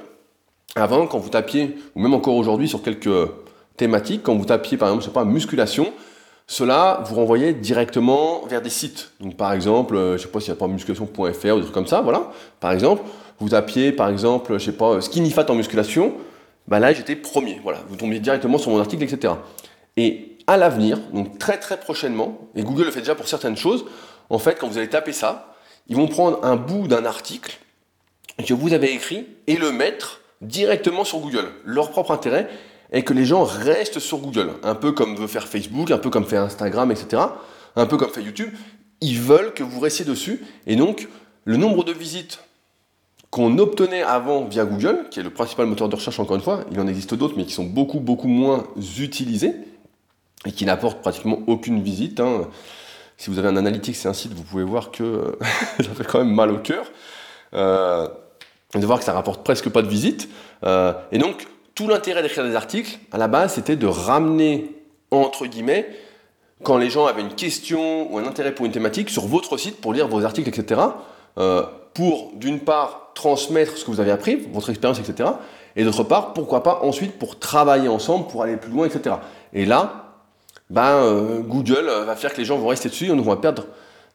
Avant, 0.76 1.06
quand 1.06 1.18
vous 1.18 1.30
tapiez, 1.30 1.76
ou 1.96 2.00
même 2.00 2.12
encore 2.12 2.36
aujourd'hui 2.36 2.68
sur 2.68 2.82
quelques 2.82 3.30
thématiques, 3.76 4.22
quand 4.22 4.36
vous 4.36 4.44
tapiez 4.44 4.76
par 4.76 4.88
exemple, 4.88 5.02
je 5.02 5.08
sais 5.08 5.14
pas, 5.14 5.24
musculation, 5.24 5.92
cela 6.46 7.02
vous 7.06 7.14
renvoyait 7.14 7.54
directement 7.54 8.44
vers 8.46 8.60
des 8.60 8.70
sites. 8.70 9.12
Donc 9.20 9.36
par 9.36 9.52
exemple, 9.52 9.96
euh, 9.96 10.18
je 10.18 10.22
sais 10.22 10.28
pas 10.28 10.40
s'il 10.40 10.52
n'y 10.52 10.58
a 10.58 10.60
pas 10.60 10.68
musculation.fr 10.68 11.20
ou 11.20 11.56
des 11.56 11.62
trucs 11.62 11.72
comme 11.72 11.86
ça, 11.86 12.02
voilà. 12.02 12.30
Par 12.60 12.72
exemple, 12.72 13.02
vous 13.40 13.48
tapiez 13.48 13.92
par 13.92 14.10
exemple, 14.10 14.58
je 14.58 14.64
sais 14.66 14.72
pas, 14.72 15.00
skinny 15.00 15.30
fat 15.30 15.46
en 15.48 15.54
musculation, 15.54 16.12
bah 16.66 16.78
là 16.78 16.92
j'étais 16.92 17.16
premier, 17.16 17.60
voilà. 17.62 17.80
Vous 17.88 17.96
tombiez 17.96 18.20
directement 18.20 18.58
sur 18.58 18.70
mon 18.70 18.78
article, 18.78 19.04
etc. 19.04 19.34
Et 19.96 20.36
à 20.46 20.58
l'avenir, 20.58 20.98
donc 21.14 21.38
très 21.38 21.58
très 21.58 21.80
prochainement, 21.80 22.38
et 22.54 22.62
Google 22.62 22.84
le 22.84 22.90
fait 22.90 23.00
déjà 23.00 23.14
pour 23.14 23.26
certaines 23.26 23.56
choses, 23.56 23.86
en 24.28 24.38
fait 24.38 24.58
quand 24.58 24.68
vous 24.68 24.76
allez 24.76 24.90
taper 24.90 25.12
ça, 25.12 25.54
ils 25.86 25.96
vont 25.96 26.08
prendre 26.08 26.44
un 26.44 26.56
bout 26.56 26.88
d'un 26.88 27.06
article 27.06 27.58
que 28.44 28.54
vous 28.54 28.72
avez 28.72 28.92
écrit 28.92 29.26
et 29.46 29.56
le 29.56 29.72
mettre 29.72 30.20
directement 30.40 31.04
sur 31.04 31.18
Google, 31.18 31.46
leur 31.64 31.90
propre 31.90 32.12
intérêt, 32.12 32.48
et 32.92 33.02
que 33.02 33.12
les 33.12 33.24
gens 33.24 33.44
restent 33.44 33.98
sur 33.98 34.18
Google, 34.18 34.52
un 34.62 34.74
peu 34.74 34.92
comme 34.92 35.16
veut 35.16 35.26
faire 35.26 35.46
Facebook, 35.46 35.90
un 35.90 35.98
peu 35.98 36.10
comme 36.10 36.24
fait 36.24 36.36
Instagram, 36.36 36.90
etc., 36.90 37.22
un 37.76 37.86
peu 37.86 37.96
comme 37.96 38.10
fait 38.10 38.22
YouTube. 38.22 38.50
Ils 39.00 39.20
veulent 39.20 39.52
que 39.52 39.62
vous 39.62 39.80
restiez 39.80 40.04
dessus, 40.04 40.44
et 40.66 40.76
donc 40.76 41.08
le 41.44 41.56
nombre 41.56 41.84
de 41.84 41.92
visites 41.92 42.40
qu'on 43.30 43.58
obtenait 43.58 44.02
avant 44.02 44.44
via 44.44 44.64
Google, 44.64 45.06
qui 45.10 45.20
est 45.20 45.22
le 45.22 45.30
principal 45.30 45.66
moteur 45.66 45.88
de 45.88 45.96
recherche 45.96 46.18
encore 46.18 46.36
une 46.36 46.42
fois, 46.42 46.64
il 46.72 46.80
en 46.80 46.86
existe 46.86 47.14
d'autres, 47.14 47.34
mais 47.36 47.44
qui 47.44 47.52
sont 47.52 47.64
beaucoup 47.64 48.00
beaucoup 48.00 48.28
moins 48.28 48.64
utilisés 48.98 49.54
et 50.46 50.52
qui 50.52 50.64
n'apportent 50.64 51.00
pratiquement 51.00 51.40
aucune 51.46 51.82
visite. 51.82 52.20
Hein. 52.20 52.48
Si 53.18 53.28
vous 53.28 53.38
avez 53.38 53.48
un 53.48 53.56
analytique, 53.56 53.96
c'est 53.96 54.08
un 54.08 54.14
site, 54.14 54.32
vous 54.32 54.44
pouvez 54.44 54.64
voir 54.64 54.90
que 54.90 55.36
ça 55.76 55.94
fait 55.94 56.04
quand 56.04 56.20
même 56.20 56.34
mal 56.34 56.50
au 56.50 56.58
cœur. 56.58 56.90
Euh, 57.54 58.08
de 58.74 58.84
voir 58.86 58.98
que 58.98 59.04
ça 59.04 59.12
rapporte 59.12 59.42
presque 59.42 59.70
pas 59.70 59.82
de 59.82 59.88
visite. 59.88 60.28
Euh, 60.64 60.92
et 61.10 61.18
donc, 61.18 61.46
tout 61.74 61.88
l'intérêt 61.88 62.22
d'écrire 62.22 62.44
des 62.44 62.54
articles, 62.54 62.98
à 63.12 63.18
la 63.18 63.28
base, 63.28 63.54
c'était 63.54 63.76
de 63.76 63.86
ramener, 63.86 64.70
entre 65.10 65.46
guillemets, 65.46 65.88
quand 66.62 66.76
les 66.76 66.90
gens 66.90 67.06
avaient 67.06 67.22
une 67.22 67.34
question 67.34 68.12
ou 68.12 68.18
un 68.18 68.26
intérêt 68.26 68.52
pour 68.52 68.66
une 68.66 68.72
thématique, 68.72 69.10
sur 69.10 69.26
votre 69.26 69.56
site 69.56 69.80
pour 69.80 69.92
lire 69.92 70.08
vos 70.08 70.24
articles, 70.24 70.48
etc., 70.48 70.80
euh, 71.38 71.62
pour, 71.94 72.32
d'une 72.34 72.60
part, 72.60 73.12
transmettre 73.14 73.78
ce 73.78 73.84
que 73.84 73.90
vous 73.90 74.00
avez 74.00 74.10
appris, 74.10 74.36
votre 74.52 74.70
expérience, 74.70 74.98
etc., 74.98 75.30
et 75.76 75.84
d'autre 75.84 76.02
part, 76.02 76.32
pourquoi 76.32 76.64
pas 76.64 76.80
ensuite 76.82 77.18
pour 77.18 77.38
travailler 77.38 77.88
ensemble, 77.88 78.26
pour 78.26 78.42
aller 78.42 78.56
plus 78.56 78.70
loin, 78.70 78.86
etc. 78.86 79.16
Et 79.52 79.64
là, 79.64 80.16
ben, 80.70 80.82
euh, 80.82 81.40
Google 81.40 81.88
va 82.04 82.16
faire 82.16 82.32
que 82.32 82.38
les 82.38 82.44
gens 82.44 82.58
vont 82.58 82.66
rester 82.66 82.88
dessus 82.88 83.06
et 83.06 83.12
on 83.12 83.20
va 83.22 83.36
perdre 83.36 83.66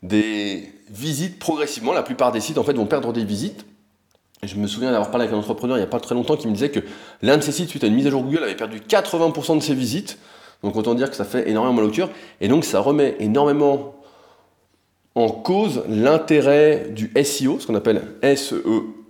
des 0.02 0.70
visites 0.90 1.40
progressivement. 1.40 1.94
La 1.94 2.04
plupart 2.04 2.34
des 2.34 2.42
sites 2.42 2.58
en 2.58 2.64
fait 2.64 2.74
vont 2.74 2.86
perdre 2.86 3.14
des 3.14 3.24
visites. 3.24 3.66
Je 4.48 4.56
me 4.58 4.68
souviens 4.68 4.92
d'avoir 4.92 5.12
parlé 5.12 5.26
avec 5.26 5.36
un 5.36 5.40
entrepreneur 5.40 5.78
il 5.78 5.80
n'y 5.80 5.86
a 5.86 5.90
pas 5.90 6.00
très 6.00 6.16
longtemps 6.16 6.36
qui 6.36 6.48
me 6.48 6.54
disait 6.54 6.70
que 6.70 6.82
l'un 7.22 7.38
de 7.38 7.42
ses 7.42 7.52
sites, 7.52 7.70
suite 7.70 7.84
à 7.84 7.88
une 7.88 7.96
mise 7.96 8.08
à 8.08 8.10
jour 8.10 8.24
Google, 8.24 8.44
avait 8.44 8.56
perdu 8.56 8.80
80% 8.80 9.58
de 9.58 9.64
ses 9.64 9.76
visites. 9.76 10.18
Donc 10.64 10.76
autant 10.76 10.96
dire 10.96 11.10
que 11.10 11.16
ça 11.16 11.26
fait 11.26 11.50
énormément 11.50 11.82
au 11.82 11.90
cœur. 11.90 12.10
Et 12.42 12.48
donc 12.48 12.64
ça 12.66 12.80
remet 12.80 13.16
énormément 13.20 13.96
en 15.16 15.30
cause 15.30 15.84
l'intérêt 15.88 16.88
du 16.90 17.12
SEO, 17.24 17.60
ce 17.60 17.68
qu'on 17.68 17.76
appelle 17.76 18.02
SEO, 18.36 19.04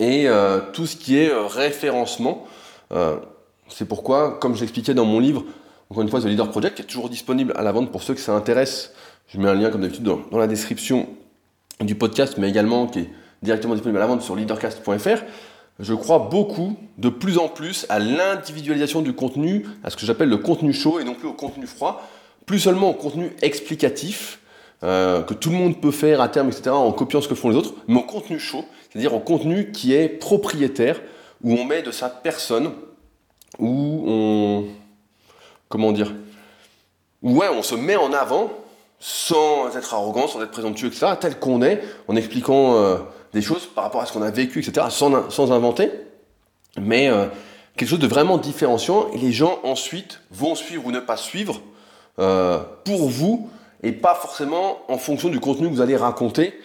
et 0.00 0.26
euh, 0.26 0.60
tout 0.72 0.86
ce 0.86 0.96
qui 0.96 1.18
est 1.18 1.30
euh, 1.30 1.46
référencement. 1.46 2.46
Euh, 2.90 3.16
c'est 3.68 3.86
pourquoi, 3.86 4.38
comme 4.40 4.56
je 4.56 4.60
l'expliquais 4.60 4.94
dans 4.94 5.04
mon 5.04 5.20
livre, 5.20 5.44
encore 5.90 6.02
une 6.02 6.08
fois, 6.08 6.20
The 6.20 6.24
Leader 6.24 6.50
Project, 6.50 6.76
qui 6.76 6.82
est 6.82 6.86
toujours 6.86 7.10
disponible 7.10 7.52
à 7.56 7.62
la 7.62 7.70
vente 7.70 7.92
pour 7.92 8.02
ceux 8.02 8.14
que 8.14 8.20
ça 8.20 8.32
intéresse. 8.32 8.92
Je 9.28 9.38
mets 9.38 9.48
un 9.48 9.54
lien, 9.54 9.70
comme 9.70 9.82
d'habitude, 9.82 10.04
dans, 10.04 10.38
la 10.38 10.46
description 10.46 11.06
du 11.80 11.94
podcast, 11.94 12.36
mais 12.38 12.48
également 12.48 12.86
qui 12.86 13.00
est 13.00 13.10
directement 13.42 13.74
disponible 13.74 13.98
à 13.98 14.00
la 14.00 14.06
vente 14.06 14.22
sur 14.22 14.36
leadercast.fr. 14.36 15.22
Je 15.78 15.94
crois 15.94 16.28
beaucoup, 16.30 16.76
de 16.98 17.08
plus 17.08 17.38
en 17.38 17.48
plus, 17.48 17.86
à 17.88 17.98
l'individualisation 17.98 19.00
du 19.00 19.14
contenu, 19.14 19.66
à 19.82 19.90
ce 19.90 19.96
que 19.96 20.04
j'appelle 20.04 20.28
le 20.28 20.36
contenu 20.36 20.72
chaud 20.72 21.00
et 21.00 21.04
non 21.04 21.14
plus 21.14 21.28
au 21.28 21.32
contenu 21.32 21.66
froid, 21.66 22.06
plus 22.44 22.58
seulement 22.58 22.90
au 22.90 22.94
contenu 22.94 23.32
explicatif, 23.40 24.40
euh, 24.82 25.22
que 25.22 25.34
tout 25.34 25.50
le 25.50 25.56
monde 25.56 25.80
peut 25.80 25.90
faire 25.90 26.20
à 26.20 26.28
terme, 26.28 26.48
etc., 26.48 26.70
en 26.70 26.92
copiant 26.92 27.20
ce 27.20 27.28
que 27.28 27.34
font 27.34 27.48
les 27.50 27.56
autres, 27.56 27.74
mais 27.88 28.00
au 28.00 28.02
contenu 28.02 28.38
chaud, 28.38 28.64
c'est-à-dire 28.90 29.14
au 29.14 29.20
contenu 29.20 29.72
qui 29.72 29.94
est 29.94 30.08
propriétaire, 30.08 31.00
où 31.42 31.54
on 31.54 31.64
met 31.64 31.82
de 31.82 31.90
sa 31.90 32.08
personne, 32.08 32.72
où 33.58 34.04
on. 34.06 34.64
Comment 35.68 35.92
dire 35.92 36.12
Ouais, 37.22 37.48
on 37.50 37.62
se 37.62 37.74
met 37.74 37.96
en 37.96 38.12
avant 38.12 38.50
sans 38.98 39.74
être 39.76 39.94
arrogant, 39.94 40.26
sans 40.26 40.42
être 40.42 40.50
présomptueux, 40.50 40.88
etc., 40.88 41.12
tel 41.18 41.38
qu'on 41.38 41.62
est, 41.62 41.82
en 42.08 42.16
expliquant 42.16 42.74
euh, 42.74 42.96
des 43.32 43.42
choses 43.42 43.66
par 43.66 43.84
rapport 43.84 44.02
à 44.02 44.06
ce 44.06 44.12
qu'on 44.12 44.22
a 44.22 44.30
vécu, 44.30 44.60
etc., 44.60 44.86
sans, 44.90 45.52
inventer, 45.52 45.90
mais 46.80 47.08
euh, 47.08 47.26
quelque 47.76 47.88
chose 47.88 47.98
de 47.98 48.06
vraiment 48.06 48.38
différenciant, 48.38 49.08
et 49.12 49.18
les 49.18 49.32
gens 49.32 49.58
ensuite 49.62 50.20
vont 50.30 50.54
suivre 50.54 50.86
ou 50.86 50.92
ne 50.92 51.00
pas 51.00 51.16
suivre 51.16 51.60
pour 52.84 53.08
vous 53.08 53.48
et 53.82 53.92
pas 53.92 54.14
forcément 54.14 54.78
en 54.88 54.98
fonction 54.98 55.28
du 55.28 55.40
contenu 55.40 55.68
que 55.68 55.74
vous 55.74 55.80
allez 55.80 55.96
raconter, 55.96 56.58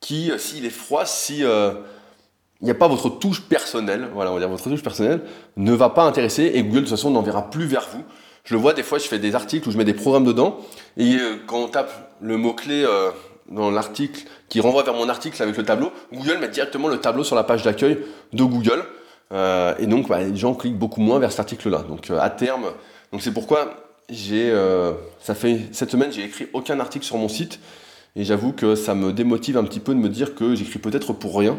qui, 0.00 0.30
euh, 0.30 0.38
s'il 0.38 0.64
est 0.64 0.70
froid, 0.70 1.04
si 1.04 1.44
euh, 1.44 1.72
il 2.60 2.64
n'y 2.64 2.70
a 2.70 2.74
pas 2.74 2.88
votre 2.88 3.08
touche 3.08 3.42
personnelle, 3.42 4.08
voilà, 4.14 4.30
on 4.30 4.34
va 4.34 4.40
dire 4.40 4.48
votre 4.48 4.64
touche 4.64 4.82
personnelle, 4.82 5.22
ne 5.56 5.72
va 5.72 5.90
pas 5.90 6.04
intéresser 6.04 6.52
et 6.54 6.62
Google 6.62 6.76
de 6.76 6.80
toute 6.80 6.90
façon 6.90 7.10
n'enverra 7.10 7.50
plus 7.50 7.66
vers 7.66 7.86
vous. 7.92 8.02
Je 8.44 8.54
le 8.54 8.60
vois 8.60 8.72
des 8.72 8.82
fois, 8.82 8.98
je 8.98 9.08
fais 9.08 9.18
des 9.18 9.34
articles 9.34 9.68
où 9.68 9.72
je 9.72 9.76
mets 9.76 9.84
des 9.84 9.94
programmes 9.94 10.24
dedans 10.24 10.58
et 10.96 11.16
euh, 11.16 11.36
quand 11.46 11.58
on 11.58 11.68
tape 11.68 12.14
le 12.20 12.36
mot-clé 12.36 12.86
dans 13.50 13.70
l'article 13.70 14.22
qui 14.48 14.60
renvoie 14.60 14.82
vers 14.82 14.94
mon 14.94 15.08
article 15.08 15.40
avec 15.42 15.56
le 15.56 15.64
tableau, 15.64 15.92
Google 16.12 16.38
met 16.38 16.48
directement 16.48 16.88
le 16.88 16.98
tableau 16.98 17.24
sur 17.24 17.36
la 17.36 17.44
page 17.44 17.62
d'accueil 17.62 17.98
de 18.32 18.44
Google. 18.44 18.84
et 19.32 19.86
donc, 19.86 20.08
bah, 20.08 20.20
les 20.20 20.36
gens 20.36 20.54
cliquent 20.54 20.78
beaucoup 20.78 21.00
moins 21.00 21.18
vers 21.18 21.30
cet 21.30 21.40
article-là. 21.40 21.84
Donc, 21.88 22.10
à 22.10 22.30
terme, 22.30 22.66
donc 23.12 23.22
c'est 23.22 23.32
pourquoi 23.32 23.86
j'ai, 24.08 24.50
euh, 24.50 24.92
ça 25.20 25.34
fait 25.34 25.60
cette 25.72 25.90
semaine, 25.90 26.12
j'ai 26.12 26.24
écrit 26.24 26.46
aucun 26.52 26.78
article 26.80 27.04
sur 27.04 27.16
mon 27.16 27.28
site 27.28 27.60
et 28.14 28.24
j'avoue 28.24 28.52
que 28.52 28.74
ça 28.74 28.94
me 28.94 29.12
démotive 29.12 29.56
un 29.56 29.64
petit 29.64 29.80
peu 29.80 29.94
de 29.94 29.98
me 29.98 30.08
dire 30.08 30.34
que 30.34 30.54
j'écris 30.54 30.78
peut-être 30.78 31.12
pour 31.12 31.38
rien. 31.38 31.58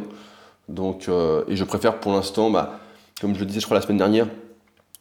Donc, 0.69 1.07
euh, 1.07 1.43
et 1.47 1.55
je 1.55 1.63
préfère 1.63 1.99
pour 1.99 2.13
l'instant, 2.13 2.49
bah, 2.49 2.79
comme 3.21 3.35
je 3.35 3.39
le 3.39 3.45
disais, 3.45 3.59
je 3.59 3.65
crois 3.65 3.77
la 3.77 3.83
semaine 3.83 3.97
dernière, 3.97 4.27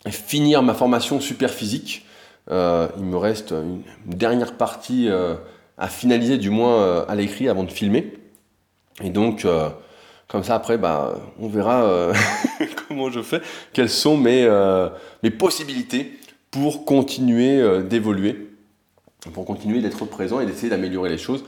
finir 0.09 0.62
ma 0.62 0.75
formation 0.75 1.21
super 1.21 1.50
physique. 1.50 2.05
Euh, 2.50 2.88
il 2.99 3.05
me 3.05 3.16
reste 3.16 3.50
une, 3.52 3.83
dernière 4.05 4.57
partie 4.57 5.09
à 5.78 5.88
finaliser, 5.88 6.38
du 6.38 6.50
moins 6.50 7.04
à 7.06 7.14
l'écrit, 7.14 7.49
avant 7.49 7.64
de 7.64 7.71
filmer. 7.71 8.14
Et 9.02 9.11
donc, 9.11 9.47
comme 10.28 10.42
ça, 10.42 10.54
après, 10.54 10.78
bah, 10.78 11.14
on 11.38 11.49
verra 11.49 12.12
comment 12.88 13.11
je 13.11 13.21
fais, 13.21 13.40
quelles 13.73 13.90
sont 13.90 14.16
mes, 14.16 14.49
mes 15.23 15.30
possibilités 15.30 16.18
pour 16.56 16.87
continuer 16.87 17.61
euh, 17.61 17.83
d'évoluer, 17.83 18.49
pour 19.35 19.45
continuer 19.45 19.83
d'être 19.83 20.06
présent 20.06 20.40
et 20.40 20.47
d'essayer 20.47 20.71
d'améliorer 20.71 21.11
les 21.11 21.18
choses 21.18 21.45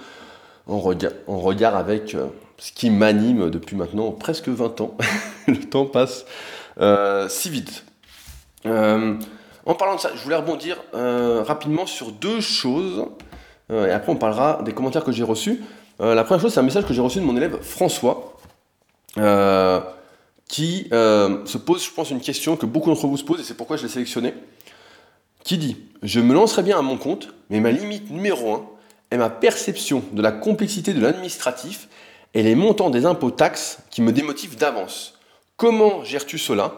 en 0.67 0.81
regard, 0.81 1.77
avec 1.77 2.15
euh, 2.15 2.27
ce 2.59 2.73
qui 2.73 2.91
m'anime 2.91 3.49
depuis 3.49 3.75
maintenant 3.75 4.11
presque 4.11 4.49
20 4.49 4.83
ans. 4.83 4.97
Le 5.47 5.61
temps 5.61 5.87
passe 5.87 6.27
euh, 6.79 7.27
si 7.31 7.49
vite. 7.49 7.87
en 8.67 9.75
parlant 9.79 9.95
de 9.95 10.01
ça, 10.01 10.11
je 10.15 10.23
voulais 10.23 10.37
rebondir 10.37 10.77
rapidement 10.93 11.87
sur 11.87 12.13
deux 12.13 12.43
choses. 12.43 13.07
Et 13.71 13.91
après, 13.91 14.13
on 14.13 14.17
parlera 14.17 14.63
des 14.65 14.73
commentaires 14.73 15.05
que 15.05 15.13
j'ai 15.13 15.25
reçus. 15.25 15.63
la 15.99 16.25
première 16.25 16.41
chose, 16.41 16.55
c'est 16.55 16.61
un 16.61 16.65
message 16.65 16.87
que 16.87 16.95
j'ai 16.95 17.03
reçu 17.03 17.21
de 17.21 17.25
mon 17.25 17.37
élève 17.37 17.59
François, 17.61 18.35
qui 20.49 20.89
se 20.91 21.59
pose, 21.59 21.85
je 21.85 21.91
pense, 21.91 22.11
une 22.11 22.21
question 22.21 22.57
que 22.57 22.67
beaucoup 22.67 22.89
d'entre 22.89 23.07
vous 23.07 23.17
se 23.17 23.25
posent, 23.25 23.41
et 23.41 23.45
c'est 23.45 23.57
pourquoi 23.57 23.77
je 23.77 23.83
l'ai 23.83 23.89
sélectionné 23.89 24.35
qui 25.49 25.57
dit 25.57 25.77
Je 26.03 26.21
me 26.21 26.35
lancerai 26.35 26.63
bien 26.63 26.79
à 26.79 26.83
mon 26.83 26.99
compte, 26.99 27.35
mais 27.49 27.61
ma 27.61 27.71
limite 27.71 28.11
numéro 28.11 28.53
un 28.53 28.67
est 29.11 29.17
ma 29.17 29.31
perception 29.31 30.05
de 30.13 30.21
la 30.21 30.31
complexité 30.31 30.93
de 30.93 31.01
l'administratif 31.01 31.89
et 32.35 32.43
les 32.43 32.55
montants 32.55 32.91
des 32.91 33.07
impôts 33.07 33.31
taxes 33.31 33.79
qui 33.89 34.03
me 34.03 34.13
démotivent 34.13 34.59
d'avance. 34.59 35.15
Comment 35.57 36.05
gères-tu 36.05 36.37
cela? 36.37 36.75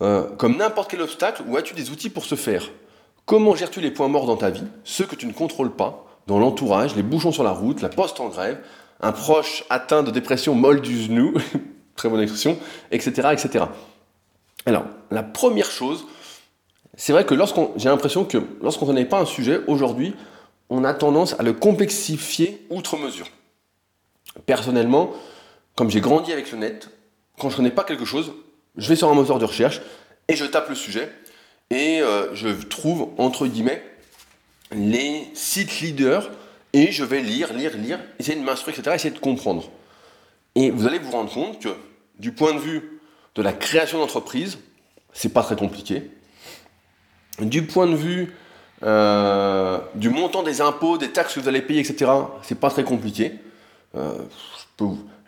Euh, 0.00 0.22
Comme 0.38 0.56
n'importe 0.56 0.90
quel 0.90 1.02
obstacle, 1.02 1.42
ou 1.46 1.58
as-tu 1.58 1.74
des 1.74 1.90
outils 1.90 2.08
pour 2.08 2.24
ce 2.24 2.34
faire? 2.34 2.70
Comment 3.24 3.54
gères-tu 3.54 3.80
les 3.80 3.90
points 3.90 4.08
morts 4.08 4.26
dans 4.26 4.36
ta 4.36 4.50
vie, 4.50 4.64
ceux 4.84 5.06
que 5.06 5.14
tu 5.14 5.26
ne 5.26 5.32
contrôles 5.32 5.74
pas, 5.74 6.06
dans 6.26 6.38
l'entourage, 6.38 6.96
les 6.96 7.02
bouchons 7.02 7.32
sur 7.32 7.44
la 7.44 7.52
route, 7.52 7.80
la 7.80 7.88
poste 7.88 8.20
en 8.20 8.28
grève, 8.28 8.58
un 9.00 9.12
proche 9.12 9.64
atteint 9.70 10.02
de 10.02 10.10
dépression 10.10 10.54
molle 10.54 10.80
du 10.80 11.00
genou, 11.00 11.34
très 11.96 12.08
bonne 12.08 12.20
expression, 12.20 12.58
etc., 12.90 13.28
etc. 13.32 13.64
Alors, 14.66 14.84
la 15.10 15.22
première 15.22 15.70
chose, 15.70 16.04
c'est 16.96 17.12
vrai 17.12 17.24
que 17.24 17.34
lorsqu'on, 17.34 17.72
j'ai 17.76 17.88
l'impression 17.88 18.24
que 18.24 18.38
lorsqu'on 18.60 18.86
ne 18.86 18.90
connaît 18.90 19.04
pas 19.04 19.20
un 19.20 19.26
sujet, 19.26 19.60
aujourd'hui, 19.66 20.14
on 20.68 20.84
a 20.84 20.94
tendance 20.94 21.38
à 21.38 21.42
le 21.42 21.52
complexifier 21.52 22.66
outre 22.70 22.96
mesure. 22.96 23.28
Personnellement, 24.46 25.12
comme 25.74 25.90
j'ai 25.90 26.00
grandi 26.00 26.32
avec 26.32 26.50
le 26.52 26.58
net, 26.58 26.90
quand 27.38 27.50
je 27.50 27.54
ne 27.54 27.56
connais 27.58 27.70
pas 27.70 27.84
quelque 27.84 28.04
chose, 28.04 28.32
je 28.76 28.88
vais 28.88 28.96
sur 28.96 29.08
un 29.10 29.14
moteur 29.14 29.38
de 29.38 29.44
recherche 29.44 29.80
et 30.28 30.36
je 30.36 30.44
tape 30.44 30.68
le 30.68 30.74
sujet 30.74 31.10
et 31.72 32.02
euh, 32.02 32.34
je 32.34 32.48
trouve, 32.48 33.08
entre 33.16 33.46
guillemets, 33.46 33.82
les 34.72 35.26
sites 35.32 35.80
leaders 35.80 36.30
et 36.74 36.92
je 36.92 37.02
vais 37.02 37.20
lire, 37.20 37.52
lire, 37.54 37.76
lire, 37.76 37.98
essayer 38.18 38.38
de 38.38 38.44
m'instruire, 38.44 38.78
etc., 38.78 38.94
essayer 38.94 39.14
de 39.14 39.18
comprendre. 39.18 39.70
Et 40.54 40.70
vous 40.70 40.86
allez 40.86 40.98
vous 40.98 41.10
rendre 41.10 41.32
compte 41.32 41.60
que 41.60 41.70
du 42.18 42.32
point 42.32 42.52
de 42.52 42.58
vue 42.58 43.00
de 43.34 43.42
la 43.42 43.54
création 43.54 43.98
d'entreprise, 43.98 44.58
c'est 45.14 45.32
pas 45.32 45.42
très 45.42 45.56
compliqué. 45.56 46.10
Du 47.40 47.62
point 47.66 47.86
de 47.86 47.96
vue 47.96 48.34
euh, 48.82 49.78
du 49.94 50.10
montant 50.10 50.42
des 50.42 50.60
impôts, 50.60 50.98
des 50.98 51.10
taxes 51.10 51.34
que 51.34 51.40
vous 51.40 51.48
allez 51.48 51.62
payer, 51.62 51.80
etc., 51.80 52.10
c'est 52.42 52.60
pas 52.60 52.68
très 52.68 52.84
compliqué. 52.84 53.32
Euh, 53.94 54.12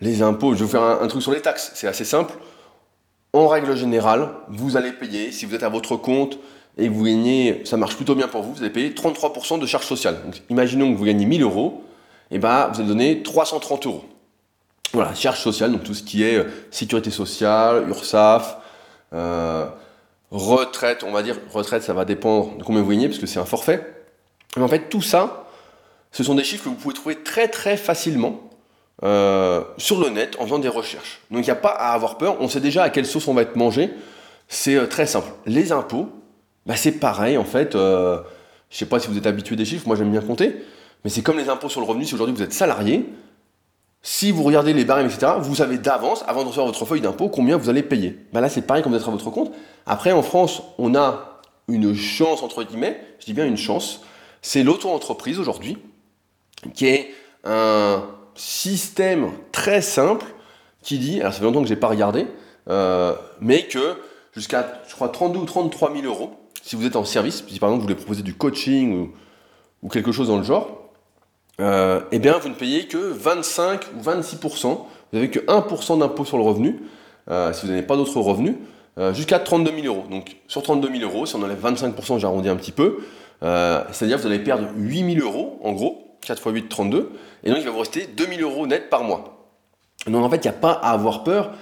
les 0.02 0.20
impôts, 0.20 0.52
je 0.52 0.58
vais 0.58 0.64
vous 0.64 0.70
faire 0.70 0.82
un, 0.82 1.06
truc 1.06 1.22
sur 1.22 1.32
les 1.32 1.40
taxes, 1.40 1.72
c'est 1.74 1.86
assez 1.86 2.04
simple. 2.04 2.34
En 3.34 3.48
règle 3.48 3.76
générale, 3.76 4.28
vous 4.46 4.76
allez 4.76 4.92
payer, 4.92 5.32
si 5.32 5.44
vous 5.44 5.56
êtes 5.56 5.64
à 5.64 5.68
votre 5.68 5.96
compte 5.96 6.38
et 6.78 6.86
que 6.86 6.92
vous 6.92 7.02
gagnez, 7.02 7.62
ça 7.64 7.76
marche 7.76 7.96
plutôt 7.96 8.14
bien 8.14 8.28
pour 8.28 8.42
vous, 8.42 8.54
vous 8.54 8.60
allez 8.62 8.70
payer 8.70 8.90
33% 8.90 9.58
de 9.58 9.66
charges 9.66 9.86
sociales. 9.86 10.18
Donc, 10.24 10.40
imaginons 10.50 10.92
que 10.92 10.96
vous 10.96 11.04
gagnez 11.04 11.26
1000 11.26 11.42
euros, 11.42 11.82
et 12.30 12.38
ben, 12.38 12.70
vous 12.72 12.78
allez 12.78 12.88
donner 12.88 13.22
330 13.24 13.86
euros. 13.86 14.04
Voilà, 14.92 15.16
charges 15.16 15.40
sociales, 15.40 15.72
donc 15.72 15.82
tout 15.82 15.94
ce 15.94 16.04
qui 16.04 16.22
est 16.22 16.36
euh, 16.36 16.44
sécurité 16.70 17.10
sociale, 17.10 17.88
URSAF, 17.88 18.56
retraite, 20.30 21.02
on 21.02 21.10
va 21.10 21.24
dire, 21.24 21.36
retraite, 21.52 21.82
ça 21.82 21.92
va 21.92 22.04
dépendre 22.04 22.56
de 22.56 22.62
combien 22.62 22.82
vous 22.82 22.90
gagnez, 22.90 23.08
parce 23.08 23.18
que 23.18 23.26
c'est 23.26 23.40
un 23.40 23.44
forfait. 23.44 23.84
Mais 24.56 24.62
en 24.62 24.68
fait, 24.68 24.88
tout 24.88 25.02
ça, 25.02 25.48
ce 26.12 26.22
sont 26.22 26.36
des 26.36 26.44
chiffres 26.44 26.62
que 26.62 26.68
vous 26.68 26.76
pouvez 26.76 26.94
trouver 26.94 27.16
très 27.16 27.48
très 27.48 27.76
facilement 27.76 28.43
euh, 29.02 29.64
sur 29.76 30.00
le 30.00 30.08
net 30.08 30.36
en 30.38 30.44
faisant 30.44 30.60
des 30.60 30.68
recherches. 30.68 31.20
Donc 31.30 31.40
il 31.42 31.46
n'y 31.46 31.50
a 31.50 31.56
pas 31.56 31.70
à 31.70 31.92
avoir 31.92 32.16
peur, 32.16 32.36
on 32.40 32.48
sait 32.48 32.60
déjà 32.60 32.84
à 32.84 32.90
quelle 32.90 33.06
sauce 33.06 33.26
on 33.26 33.34
va 33.34 33.42
être 33.42 33.56
mangé. 33.56 33.90
C'est 34.46 34.76
euh, 34.76 34.86
très 34.86 35.06
simple. 35.06 35.28
Les 35.46 35.72
impôts, 35.72 36.10
bah, 36.64 36.76
c'est 36.76 36.92
pareil 36.92 37.36
en 37.36 37.44
fait. 37.44 37.74
Euh, 37.74 38.18
je 38.70 38.76
ne 38.76 38.78
sais 38.78 38.86
pas 38.86 39.00
si 39.00 39.08
vous 39.08 39.18
êtes 39.18 39.26
habitué 39.26 39.56
des 39.56 39.64
chiffres, 39.64 39.86
moi 39.86 39.96
j'aime 39.96 40.10
bien 40.10 40.20
compter, 40.20 40.54
mais 41.02 41.10
c'est 41.10 41.22
comme 41.22 41.38
les 41.38 41.48
impôts 41.48 41.68
sur 41.68 41.80
le 41.80 41.86
revenu, 41.86 42.04
si 42.04 42.14
aujourd'hui 42.14 42.34
vous 42.36 42.42
êtes 42.42 42.52
salarié, 42.52 43.08
si 44.02 44.30
vous 44.30 44.42
regardez 44.42 44.72
les 44.72 44.84
barèmes, 44.84 45.06
etc., 45.06 45.32
vous 45.40 45.56
savez 45.56 45.78
d'avance, 45.78 46.24
avant 46.26 46.42
de 46.42 46.48
recevoir 46.48 46.66
votre 46.66 46.84
feuille 46.84 47.00
d'impôt, 47.00 47.28
combien 47.28 47.56
vous 47.56 47.68
allez 47.68 47.82
payer. 47.82 48.18
Bah, 48.32 48.40
là 48.40 48.48
c'est 48.48 48.62
pareil 48.62 48.82
comme 48.82 48.92
d'être 48.92 49.08
à 49.08 49.10
votre 49.10 49.30
compte. 49.30 49.52
Après, 49.86 50.12
en 50.12 50.22
France, 50.22 50.62
on 50.78 50.94
a 50.94 51.40
une 51.68 51.94
chance, 51.94 52.42
entre 52.42 52.62
guillemets, 52.62 53.00
je 53.18 53.26
dis 53.26 53.32
bien 53.32 53.46
une 53.46 53.56
chance, 53.56 54.02
c'est 54.40 54.62
l'auto-entreprise 54.62 55.38
aujourd'hui, 55.38 55.78
qui 56.74 56.86
est 56.86 57.14
un 57.44 58.02
système 58.34 59.30
très 59.52 59.80
simple 59.80 60.26
qui 60.82 60.98
dit, 60.98 61.20
alors 61.20 61.32
ça 61.32 61.38
fait 61.38 61.44
longtemps 61.44 61.62
que 61.62 61.68
je 61.68 61.74
n'ai 61.74 61.80
pas 61.80 61.88
regardé, 61.88 62.26
mais 63.40 63.66
que 63.66 63.96
jusqu'à, 64.32 64.82
je 64.88 64.94
crois, 64.94 65.08
32 65.08 65.38
ou 65.38 65.44
33 65.44 65.92
000 65.94 66.06
euros, 66.06 66.32
si 66.62 66.76
vous 66.76 66.86
êtes 66.86 66.96
en 66.96 67.04
service, 67.04 67.44
si 67.46 67.58
par 67.58 67.68
exemple 67.68 67.80
vous 67.80 67.82
voulez 67.82 67.94
proposer 67.94 68.22
du 68.22 68.34
coaching 68.34 69.10
ou, 69.82 69.88
quelque 69.88 70.12
chose 70.12 70.28
dans 70.28 70.38
le 70.38 70.44
genre, 70.44 70.90
eh 71.58 72.18
bien 72.18 72.38
vous 72.38 72.48
ne 72.48 72.54
payez 72.54 72.86
que 72.86 72.98
25 72.98 73.82
ou 73.96 74.02
26%, 74.02 74.66
vous 74.66 74.86
n'avez 75.12 75.30
que 75.30 75.40
1% 75.40 75.98
d'impôt 75.98 76.24
sur 76.24 76.36
le 76.36 76.42
revenu, 76.42 76.80
si 77.28 77.62
vous 77.62 77.68
n'avez 77.68 77.82
pas 77.82 77.96
d'autres 77.96 78.20
revenus, 78.20 78.56
jusqu'à 79.12 79.38
32 79.38 79.72
000 79.82 79.86
euros. 79.86 80.04
Donc 80.10 80.36
sur 80.48 80.62
32 80.62 80.90
000 80.98 81.10
euros, 81.10 81.26
si 81.26 81.36
on 81.36 81.42
enlève 81.42 81.62
25%, 81.62 82.18
j'arrondis 82.18 82.48
un 82.48 82.56
petit 82.56 82.72
peu, 82.72 82.98
c'est-à-dire 83.40 84.18
vous 84.18 84.26
allez 84.26 84.38
perdre 84.38 84.68
8 84.76 85.14
000 85.16 85.26
euros 85.26 85.58
en 85.62 85.72
gros, 85.72 86.03
4 86.24 86.38
x 86.38 86.52
8, 86.52 86.68
32. 86.68 87.12
Et 87.44 87.50
donc, 87.50 87.58
il 87.58 87.64
va 87.64 87.70
vous 87.70 87.78
rester 87.78 88.06
2000 88.06 88.42
euros 88.42 88.66
net 88.66 88.90
par 88.90 89.04
mois. 89.04 89.48
Donc, 90.06 90.24
en 90.24 90.30
fait, 90.30 90.36
il 90.36 90.48
n'y 90.48 90.48
a 90.48 90.58
pas 90.58 90.72
à 90.72 90.90
avoir 90.90 91.24
peur. 91.24 91.52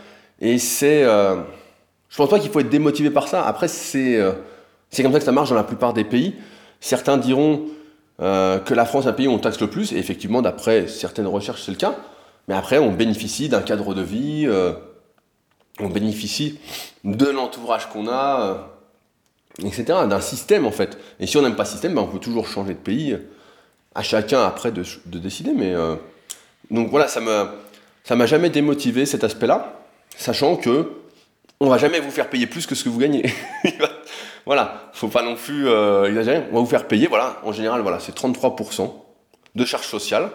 Et 0.40 0.58
c'est. 0.58 1.04
Euh, 1.04 1.36
je 2.08 2.16
pense 2.16 2.28
pas 2.28 2.38
qu'il 2.38 2.50
faut 2.50 2.60
être 2.60 2.68
démotivé 2.68 3.10
par 3.10 3.28
ça. 3.28 3.46
Après, 3.46 3.68
c'est 3.68 4.16
euh, 4.16 4.32
comme 4.96 5.12
ça 5.12 5.18
que 5.18 5.24
ça 5.24 5.32
marche 5.32 5.48
dans 5.48 5.54
la 5.54 5.64
plupart 5.64 5.92
des 5.92 6.04
pays. 6.04 6.34
Certains 6.80 7.16
diront 7.16 7.66
euh, 8.20 8.58
que 8.58 8.74
la 8.74 8.84
France 8.84 9.06
est 9.06 9.08
un 9.08 9.12
pays 9.12 9.28
où 9.28 9.32
on 9.32 9.38
taxe 9.38 9.60
le 9.60 9.68
plus. 9.68 9.92
Et 9.92 9.98
effectivement, 9.98 10.42
d'après 10.42 10.88
certaines 10.88 11.26
recherches, 11.26 11.62
c'est 11.62 11.70
le 11.70 11.78
cas. 11.78 11.94
Mais 12.48 12.54
après, 12.54 12.78
on 12.78 12.92
bénéficie 12.92 13.48
d'un 13.48 13.62
cadre 13.62 13.94
de 13.94 14.02
vie. 14.02 14.48
on 15.80 15.88
bénéficie 15.88 16.58
de 17.04 17.26
l'entourage 17.26 17.88
qu'on 17.88 18.08
a. 18.08 18.68
etc. 19.60 19.84
D'un 20.08 20.20
système, 20.20 20.66
en 20.66 20.72
fait. 20.72 20.98
Et 21.20 21.26
si 21.26 21.36
on 21.36 21.42
n'aime 21.42 21.56
pas 21.56 21.64
ce 21.64 21.72
système, 21.72 21.94
ben, 21.94 22.02
on 22.02 22.08
peut 22.08 22.18
toujours 22.18 22.46
changer 22.46 22.74
de 22.74 22.78
pays 22.78 23.16
à 23.94 24.02
chacun 24.02 24.44
après 24.44 24.72
de, 24.72 24.84
décider. 25.18 25.52
Mais 25.52 25.72
euh, 25.74 25.96
donc 26.70 26.90
voilà, 26.90 27.08
ça 27.08 27.20
me 27.20 27.46
ça 28.04 28.16
m'a 28.16 28.26
jamais 28.26 28.50
démotivé 28.50 29.06
cet 29.06 29.24
aspect-là, 29.24 29.80
sachant 30.16 30.56
que 30.56 30.90
on 31.60 31.68
va 31.68 31.78
jamais 31.78 32.00
vous 32.00 32.10
faire 32.10 32.28
payer 32.28 32.46
plus 32.48 32.66
que 32.66 32.74
ce 32.74 32.82
que 32.82 32.88
vous 32.88 32.98
gagnez. 32.98 33.24
voilà, 34.46 34.90
faut 34.92 35.06
pas 35.06 35.22
non 35.22 35.36
plus 35.36 35.68
euh, 35.68 36.06
exagérer. 36.06 36.44
On 36.50 36.54
va 36.54 36.60
vous 36.60 36.66
faire 36.66 36.88
payer, 36.88 37.06
voilà, 37.06 37.40
en 37.44 37.52
général, 37.52 37.82
voilà, 37.82 38.00
c'est 38.00 38.16
33% 38.16 38.92
de 39.54 39.64
charges 39.64 39.86
sociales. 39.86 40.30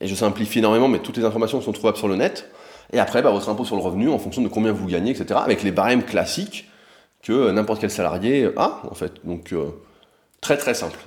Et 0.00 0.08
je 0.08 0.14
simplifie 0.14 0.58
énormément, 0.58 0.88
mais 0.88 0.98
toutes 0.98 1.16
les 1.16 1.24
informations 1.24 1.60
sont 1.60 1.72
trouvables 1.72 1.96
sur 1.96 2.08
le 2.08 2.16
net. 2.16 2.50
Et 2.92 2.98
après, 2.98 3.22
bah, 3.22 3.30
votre 3.30 3.48
impôt 3.48 3.64
sur 3.64 3.76
le 3.76 3.82
revenu 3.82 4.10
en 4.10 4.18
fonction 4.18 4.42
de 4.42 4.48
combien 4.48 4.72
vous 4.72 4.86
gagnez, 4.86 5.12
etc. 5.12 5.40
Avec 5.42 5.62
les 5.62 5.70
barèmes 5.70 6.02
classiques 6.02 6.68
que 7.22 7.50
n'importe 7.50 7.80
quel 7.80 7.90
salarié 7.90 8.50
a, 8.56 8.82
en 8.90 8.94
fait. 8.94 9.24
Donc, 9.24 9.52
euh, 9.52 9.66
très 10.40 10.56
très 10.56 10.74
simple. 10.74 10.98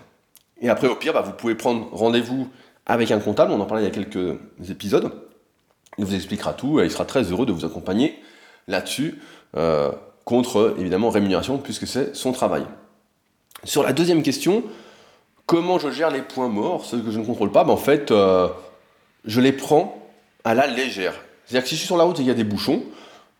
Et 0.61 0.69
après, 0.69 0.87
au 0.87 0.95
pire, 0.95 1.13
bah, 1.13 1.21
vous 1.21 1.31
pouvez 1.31 1.55
prendre 1.55 1.87
rendez-vous 1.91 2.49
avec 2.85 3.11
un 3.11 3.19
comptable, 3.19 3.51
on 3.51 3.59
en 3.59 3.65
parlait 3.65 3.83
il 3.83 3.87
y 3.87 3.89
a 3.89 3.93
quelques 3.93 4.37
épisodes. 4.69 5.11
Il 5.97 6.05
vous 6.05 6.15
expliquera 6.15 6.53
tout 6.53 6.79
et 6.79 6.85
il 6.85 6.91
sera 6.91 7.05
très 7.05 7.23
heureux 7.23 7.45
de 7.45 7.51
vous 7.51 7.65
accompagner 7.65 8.19
là-dessus, 8.67 9.19
euh, 9.57 9.91
contre 10.25 10.75
évidemment 10.79 11.09
rémunération, 11.09 11.57
puisque 11.57 11.87
c'est 11.87 12.15
son 12.15 12.31
travail. 12.31 12.65
Sur 13.63 13.83
la 13.83 13.93
deuxième 13.93 14.23
question, 14.23 14.63
comment 15.45 15.79
je 15.79 15.89
gère 15.91 16.11
les 16.11 16.21
points 16.21 16.49
morts, 16.49 16.85
ceux 16.85 16.99
que 16.99 17.11
je 17.11 17.19
ne 17.19 17.25
contrôle 17.25 17.51
pas, 17.51 17.63
bah, 17.63 17.73
en 17.73 17.77
fait, 17.77 18.11
euh, 18.11 18.47
je 19.25 19.41
les 19.41 19.51
prends 19.51 19.99
à 20.43 20.53
la 20.53 20.67
légère. 20.67 21.13
C'est-à-dire 21.45 21.63
que 21.63 21.69
si 21.69 21.75
je 21.75 21.79
suis 21.79 21.87
sur 21.87 21.97
la 21.97 22.03
route 22.03 22.15
et 22.17 22.19
qu'il 22.19 22.27
y 22.27 22.31
a 22.31 22.35
des 22.35 22.43
bouchons, 22.43 22.83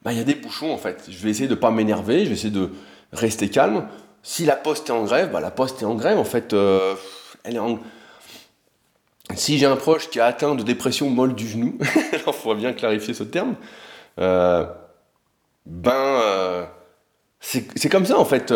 bah, 0.04 0.12
il 0.12 0.18
y 0.18 0.22
a 0.22 0.24
des 0.24 0.36
bouchons 0.36 0.72
en 0.72 0.78
fait. 0.78 1.06
Je 1.10 1.18
vais 1.24 1.30
essayer 1.30 1.48
de 1.48 1.56
ne 1.56 1.60
pas 1.60 1.72
m'énerver, 1.72 2.24
je 2.24 2.30
vais 2.30 2.36
essayer 2.36 2.54
de 2.54 2.72
rester 3.14 3.50
calme, 3.50 3.88
si 4.24 4.46
la 4.46 4.56
poste 4.56 4.90
est 4.90 4.94
en 4.94 5.04
grève, 5.04 5.32
bah, 5.32 5.40
la 5.40 5.52
poste 5.52 5.82
est 5.82 5.86
en 5.86 5.96
grève. 5.96 6.18
En 6.18 6.24
fait, 6.24 6.54
euh, 6.54 6.96
elle 7.44 7.56
est 7.56 7.60
en... 7.60 7.80
Si 9.36 9.58
j'ai 9.58 9.68
un 9.68 9.76
proche 9.76 10.10
qui 10.10 10.20
a 10.20 10.26
atteint 10.26 10.56
de 10.56 10.64
dépression 10.64 11.10
molle 11.10 11.36
du 11.36 11.48
genou, 11.48 11.78
il 12.14 12.34
faut 12.34 12.56
bien 12.56 12.74
clarifier 12.74 13.14
ce 13.14 13.24
terme, 13.24 13.56
euh, 14.20 14.66
ben, 15.68 15.92
euh, 15.94 16.66
c'est 17.40 17.90
comme 17.90 18.08
ça 18.08 18.18
en 18.18 18.26
fait. 18.26 18.52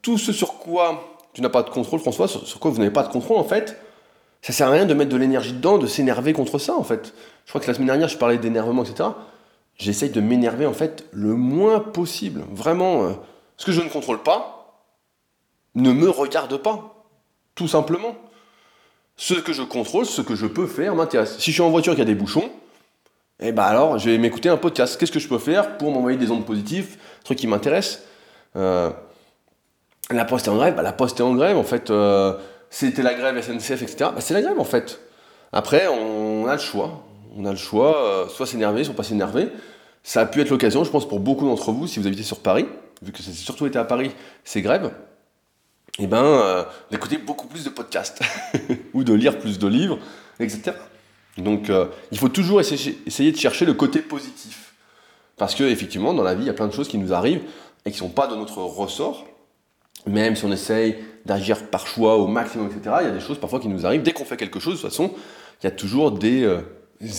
tout 0.00 0.16
ce 0.16 0.32
sur 0.32 0.54
quoi 0.54 1.04
tu 1.34 1.42
n'as 1.42 1.50
pas 1.50 1.62
de 1.62 1.68
contrôle, 1.68 2.00
François, 2.00 2.26
sur, 2.28 2.58
quoi 2.58 2.70
vous 2.70 2.78
n'avez 2.78 2.90
pas 2.90 3.02
de 3.02 3.12
contrôle, 3.12 3.36
en 3.36 3.44
fait, 3.44 3.76
ça 4.40 4.54
sert 4.54 4.68
à 4.68 4.70
rien 4.70 4.86
de 4.86 4.94
mettre 4.94 5.10
de 5.10 5.16
l'énergie 5.18 5.52
dedans, 5.52 5.76
de 5.76 5.86
s'énerver 5.86 6.32
contre 6.32 6.58
ça, 6.58 6.74
en 6.74 6.82
fait. 6.82 7.12
Je 7.44 7.50
crois 7.50 7.60
que 7.60 7.66
la 7.66 7.74
semaine 7.74 7.86
dernière, 7.86 8.08
je 8.08 8.16
parlais 8.16 8.38
d'énervement, 8.38 8.82
etc. 8.82 9.10
J'essaye 9.76 10.10
de 10.10 10.20
m'énerver, 10.20 10.64
en 10.64 10.72
fait, 10.72 11.04
le 11.12 11.34
moins 11.34 11.78
possible. 11.78 12.42
Vraiment, 12.50 13.16
ce 13.58 13.66
que 13.66 13.70
je 13.70 13.82
ne 13.82 13.88
contrôle 13.88 14.22
pas, 14.22 14.59
ne 15.74 15.92
me 15.92 16.08
regarde 16.08 16.56
pas, 16.56 17.04
tout 17.54 17.68
simplement. 17.68 18.16
Ce 19.16 19.34
que 19.34 19.52
je 19.52 19.62
contrôle, 19.62 20.06
ce 20.06 20.22
que 20.22 20.34
je 20.34 20.46
peux 20.46 20.66
faire 20.66 20.94
m'intéresse. 20.94 21.36
Si 21.38 21.50
je 21.50 21.56
suis 21.56 21.62
en 21.62 21.70
voiture 21.70 21.92
et 21.92 21.96
qu'il 21.96 22.04
y 22.04 22.10
a 22.10 22.12
des 22.12 22.18
bouchons, 22.18 22.50
eh 23.40 23.52
ben 23.52 23.62
alors 23.62 23.98
je 23.98 24.10
vais 24.10 24.18
m'écouter 24.18 24.48
un 24.48 24.56
podcast. 24.56 24.98
Qu'est-ce 24.98 25.12
que 25.12 25.18
je 25.18 25.28
peux 25.28 25.38
faire 25.38 25.76
pour 25.78 25.90
m'envoyer 25.90 26.18
des 26.18 26.30
ondes 26.30 26.46
positives, 26.46 26.96
truc 27.24 27.38
qui 27.38 27.46
m'intéresse 27.46 28.04
euh, 28.56 28.90
La 30.10 30.24
poste 30.24 30.46
est 30.46 30.50
en 30.50 30.56
grève, 30.56 30.74
bah, 30.74 30.82
la 30.82 30.92
poste 30.92 31.20
est 31.20 31.22
en 31.22 31.34
grève 31.34 31.56
en 31.56 31.64
fait. 31.64 31.90
Euh, 31.90 32.34
c'était 32.70 33.02
la 33.02 33.14
grève 33.14 33.40
SNCF, 33.42 33.82
etc. 33.82 34.10
Bah, 34.14 34.20
c'est 34.20 34.34
la 34.34 34.42
grève 34.42 34.58
en 34.58 34.64
fait. 34.64 35.00
Après, 35.52 35.86
on 35.88 36.46
a 36.46 36.54
le 36.54 36.60
choix. 36.60 37.04
On 37.36 37.44
a 37.44 37.50
le 37.50 37.56
choix, 37.56 38.04
euh, 38.04 38.28
soit 38.28 38.46
s'énerver, 38.46 38.84
soit 38.84 38.94
pas 38.94 39.02
s'énerver. 39.02 39.48
Ça 40.02 40.22
a 40.22 40.26
pu 40.26 40.40
être 40.40 40.50
l'occasion, 40.50 40.84
je 40.84 40.90
pense, 40.90 41.06
pour 41.06 41.20
beaucoup 41.20 41.46
d'entre 41.46 41.72
vous, 41.72 41.86
si 41.86 42.00
vous 42.00 42.06
habitez 42.06 42.22
sur 42.22 42.40
Paris, 42.40 42.66
vu 43.02 43.12
que 43.12 43.22
c'est 43.22 43.32
surtout 43.32 43.66
été 43.66 43.78
à 43.78 43.84
Paris, 43.84 44.12
ces 44.44 44.62
grèves, 44.62 44.90
eh 46.02 46.06
ben, 46.06 46.24
euh, 46.24 46.64
d'écouter 46.90 47.18
beaucoup 47.18 47.46
plus 47.46 47.64
de 47.64 47.68
podcasts 47.68 48.22
ou 48.94 49.04
de 49.04 49.12
lire 49.12 49.38
plus 49.38 49.58
de 49.58 49.68
livres, 49.68 49.98
etc. 50.38 50.72
Donc, 51.36 51.68
euh, 51.68 51.86
il 52.10 52.18
faut 52.18 52.30
toujours 52.30 52.60
essayer, 52.60 53.32
de 53.32 53.36
chercher 53.36 53.66
le 53.66 53.74
côté 53.74 54.00
positif. 54.00 54.74
Parce 55.36 55.54
que, 55.54 55.62
effectivement, 55.64 56.14
dans 56.14 56.22
la 56.22 56.34
vie, 56.34 56.44
il 56.44 56.46
y 56.46 56.50
a 56.50 56.54
plein 56.54 56.68
de 56.68 56.72
choses 56.72 56.88
qui 56.88 56.96
nous 56.96 57.12
arrivent 57.12 57.42
et 57.84 57.90
qui 57.90 57.96
ne 57.96 58.08
sont 58.08 58.08
pas 58.08 58.26
de 58.26 58.34
notre 58.34 58.58
ressort. 58.58 59.26
Même 60.06 60.36
si 60.36 60.44
on 60.46 60.52
essaye 60.52 60.96
d'agir 61.26 61.66
par 61.66 61.86
choix 61.86 62.16
au 62.16 62.26
maximum, 62.26 62.68
etc., 62.68 62.96
il 63.02 63.06
y 63.06 63.10
a 63.10 63.12
des 63.12 63.20
choses 63.20 63.38
parfois 63.38 63.60
qui 63.60 63.68
nous 63.68 63.84
arrivent. 63.84 64.02
Dès 64.02 64.12
qu'on 64.12 64.24
fait 64.24 64.38
quelque 64.38 64.58
chose, 64.58 64.76
de 64.76 64.80
toute 64.80 64.90
façon, 64.90 65.12
il 65.62 65.64
y 65.64 65.68
a 65.68 65.70
toujours 65.70 66.12
des 66.12 66.44
euh, 66.44 66.60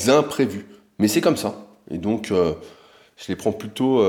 imprévus. 0.07 0.65
Mais 0.97 1.07
c'est 1.07 1.21
comme 1.21 1.37
ça. 1.37 1.67
Et 1.91 1.99
donc, 1.99 2.31
je 2.31 3.27
les 3.27 3.35
prends 3.35 3.51
plutôt 3.51 4.01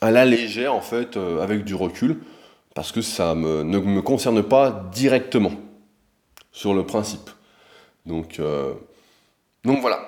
à 0.00 0.10
la 0.10 0.24
légère, 0.24 0.74
en 0.74 0.80
fait, 0.80 1.16
avec 1.16 1.64
du 1.64 1.74
recul 1.74 2.20
parce 2.74 2.92
que 2.92 3.02
ça 3.02 3.34
ne 3.34 3.62
me 3.62 4.02
concerne 4.02 4.42
pas 4.42 4.88
directement 4.92 5.52
sur 6.52 6.74
le 6.74 6.84
principe. 6.84 7.30
Donc, 8.06 8.38
euh, 8.38 8.74
voilà. 9.64 10.00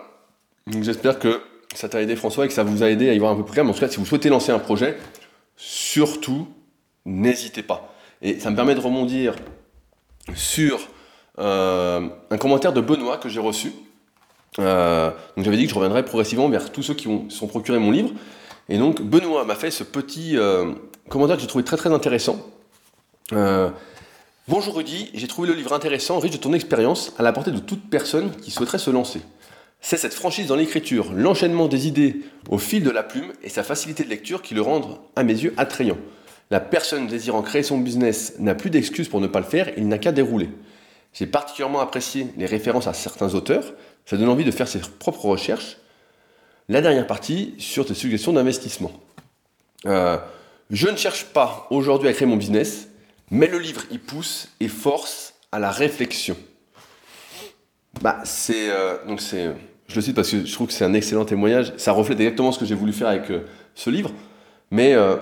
J'espère 0.80 1.18
que 1.18 1.42
ça 1.74 1.88
t'a 1.88 2.00
aidé 2.00 2.16
François 2.16 2.44
et 2.44 2.48
que 2.48 2.54
ça 2.54 2.62
vous 2.62 2.82
a 2.82 2.90
aidé 2.90 3.08
à 3.08 3.14
y 3.14 3.18
voir 3.18 3.32
un 3.32 3.36
peu 3.36 3.44
plus 3.44 3.52
clair. 3.52 3.64
Mais 3.64 3.70
en 3.70 3.74
tout 3.74 3.80
cas, 3.80 3.88
si 3.88 3.98
vous 3.98 4.06
souhaitez 4.06 4.28
lancer 4.28 4.52
un 4.52 4.58
projet, 4.58 4.96
surtout, 5.56 6.48
n'hésitez 7.04 7.62
pas. 7.62 7.94
Et 8.22 8.40
ça 8.40 8.50
me 8.50 8.56
permet 8.56 8.74
de 8.74 8.80
rebondir 8.80 9.34
sur 10.34 10.80
euh, 11.38 12.08
un 12.30 12.38
commentaire 12.38 12.72
de 12.72 12.80
Benoît 12.80 13.18
que 13.18 13.28
j'ai 13.28 13.40
reçu. 13.40 13.72
Euh, 14.60 15.10
donc 15.36 15.44
j'avais 15.44 15.56
dit 15.56 15.64
que 15.64 15.70
je 15.70 15.74
reviendrais 15.74 16.04
progressivement 16.04 16.48
vers 16.48 16.70
tous 16.70 16.82
ceux 16.82 16.94
qui 16.94 17.08
ont, 17.08 17.28
sont 17.28 17.46
procurés 17.46 17.78
mon 17.78 17.90
livre. 17.90 18.10
Et 18.68 18.78
donc 18.78 19.02
Benoît 19.02 19.44
m'a 19.44 19.56
fait 19.56 19.70
ce 19.70 19.84
petit 19.84 20.36
commentaire 21.10 21.36
que 21.36 21.42
j'ai 21.42 21.48
trouvé 21.48 21.64
très 21.64 21.76
très 21.76 21.92
intéressant. 21.92 22.53
Euh, 23.32 23.70
bonjour 24.48 24.76
Rudy, 24.76 25.10
j'ai 25.14 25.26
trouvé 25.26 25.48
le 25.48 25.54
livre 25.54 25.72
intéressant, 25.72 26.18
riche 26.18 26.32
de 26.32 26.36
ton 26.36 26.52
expérience, 26.52 27.14
à 27.18 27.22
la 27.22 27.32
portée 27.32 27.52
de 27.52 27.58
toute 27.58 27.88
personne 27.88 28.30
qui 28.36 28.50
souhaiterait 28.50 28.78
se 28.78 28.90
lancer. 28.90 29.22
C'est 29.80 29.96
cette 29.96 30.12
franchise 30.12 30.46
dans 30.46 30.56
l'écriture, 30.56 31.10
l'enchaînement 31.14 31.66
des 31.66 31.86
idées 31.86 32.20
au 32.50 32.58
fil 32.58 32.82
de 32.82 32.90
la 32.90 33.02
plume 33.02 33.32
et 33.42 33.48
sa 33.48 33.62
facilité 33.62 34.04
de 34.04 34.10
lecture 34.10 34.42
qui 34.42 34.52
le 34.52 34.60
rendent, 34.60 34.98
à 35.16 35.22
mes 35.22 35.32
yeux, 35.32 35.54
attrayant. 35.56 35.96
La 36.50 36.60
personne 36.60 37.06
désirant 37.06 37.40
créer 37.40 37.62
son 37.62 37.78
business 37.78 38.34
n'a 38.38 38.54
plus 38.54 38.68
d'excuses 38.68 39.08
pour 39.08 39.22
ne 39.22 39.26
pas 39.26 39.40
le 39.40 39.46
faire, 39.46 39.70
il 39.78 39.88
n'a 39.88 39.96
qu'à 39.96 40.12
dérouler. 40.12 40.50
J'ai 41.14 41.26
particulièrement 41.26 41.80
apprécié 41.80 42.26
les 42.36 42.46
références 42.46 42.86
à 42.86 42.92
certains 42.92 43.34
auteurs, 43.34 43.72
ça 44.04 44.18
donne 44.18 44.28
envie 44.28 44.44
de 44.44 44.50
faire 44.50 44.68
ses 44.68 44.80
propres 44.80 45.24
recherches. 45.24 45.78
La 46.68 46.82
dernière 46.82 47.06
partie 47.06 47.54
sur 47.56 47.86
tes 47.86 47.94
suggestions 47.94 48.34
d'investissement. 48.34 48.92
Euh, 49.86 50.18
je 50.70 50.88
ne 50.88 50.96
cherche 50.96 51.24
pas 51.26 51.66
aujourd'hui 51.70 52.08
à 52.08 52.12
créer 52.12 52.26
mon 52.26 52.36
business, 52.36 52.88
mais 53.30 53.46
le 53.46 53.58
livre, 53.58 53.82
il 53.90 54.00
pousse 54.00 54.48
et 54.60 54.68
force 54.68 55.34
à 55.52 55.58
la 55.58 55.70
réflexion. 55.70 56.36
Bah, 58.02 58.20
c'est. 58.24 58.70
Euh, 58.70 58.96
c'est. 59.18 59.52
Je 59.88 59.96
le 59.96 60.00
cite 60.00 60.16
parce 60.16 60.30
que 60.30 60.44
je 60.44 60.52
trouve 60.52 60.66
que 60.66 60.72
c'est 60.72 60.84
un 60.84 60.94
excellent 60.94 61.24
témoignage. 61.24 61.72
Ça 61.76 61.92
reflète 61.92 62.18
exactement 62.20 62.52
ce 62.52 62.58
que 62.58 62.64
j'ai 62.64 62.74
voulu 62.74 62.92
faire 62.92 63.08
avec 63.08 63.30
euh, 63.30 63.46
ce 63.74 63.90
livre. 63.90 64.10
Mais 64.70 64.94
euh, 64.94 65.16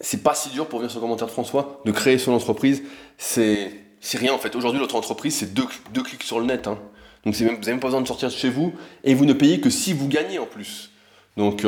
c'est 0.00 0.22
pas 0.22 0.34
si 0.34 0.50
dur 0.50 0.66
pour 0.66 0.78
venir 0.78 0.90
sur 0.90 1.00
le 1.00 1.04
commentaire 1.04 1.26
de 1.26 1.32
François 1.32 1.80
de 1.84 1.92
créer 1.92 2.18
son 2.18 2.32
entreprise. 2.32 2.82
C'est, 3.18 3.72
c'est 4.00 4.18
rien 4.18 4.32
en 4.32 4.38
fait. 4.38 4.54
Aujourd'hui, 4.54 4.80
notre 4.80 4.96
entreprise, 4.96 5.34
c'est 5.36 5.54
deux, 5.54 5.64
deux, 5.92 6.02
clics 6.02 6.22
sur 6.22 6.38
le 6.38 6.46
net. 6.46 6.66
Hein. 6.66 6.78
Donc, 7.24 7.38
même, 7.40 7.54
vous 7.54 7.60
n'avez 7.60 7.72
même 7.72 7.80
pas 7.80 7.88
besoin 7.88 8.02
de 8.02 8.08
sortir 8.08 8.28
de 8.28 8.34
chez 8.34 8.50
vous 8.50 8.74
et 9.04 9.14
vous 9.14 9.24
ne 9.24 9.32
payez 9.32 9.60
que 9.60 9.70
si 9.70 9.92
vous 9.92 10.08
gagnez 10.08 10.38
en 10.38 10.46
plus. 10.46 10.90
Donc, 11.36 11.64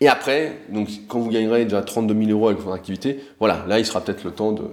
et 0.00 0.08
après, 0.08 0.58
donc, 0.70 0.88
quand 1.08 1.18
vous 1.18 1.30
gagnerez 1.30 1.64
déjà 1.64 1.82
32 1.82 2.14
000 2.26 2.30
euros 2.30 2.48
avec 2.48 2.60
votre 2.60 2.74
activité, 2.74 3.20
voilà, 3.38 3.64
là, 3.68 3.78
il 3.78 3.84
sera 3.84 4.00
peut-être 4.00 4.24
le 4.24 4.30
temps 4.30 4.52
de 4.52 4.64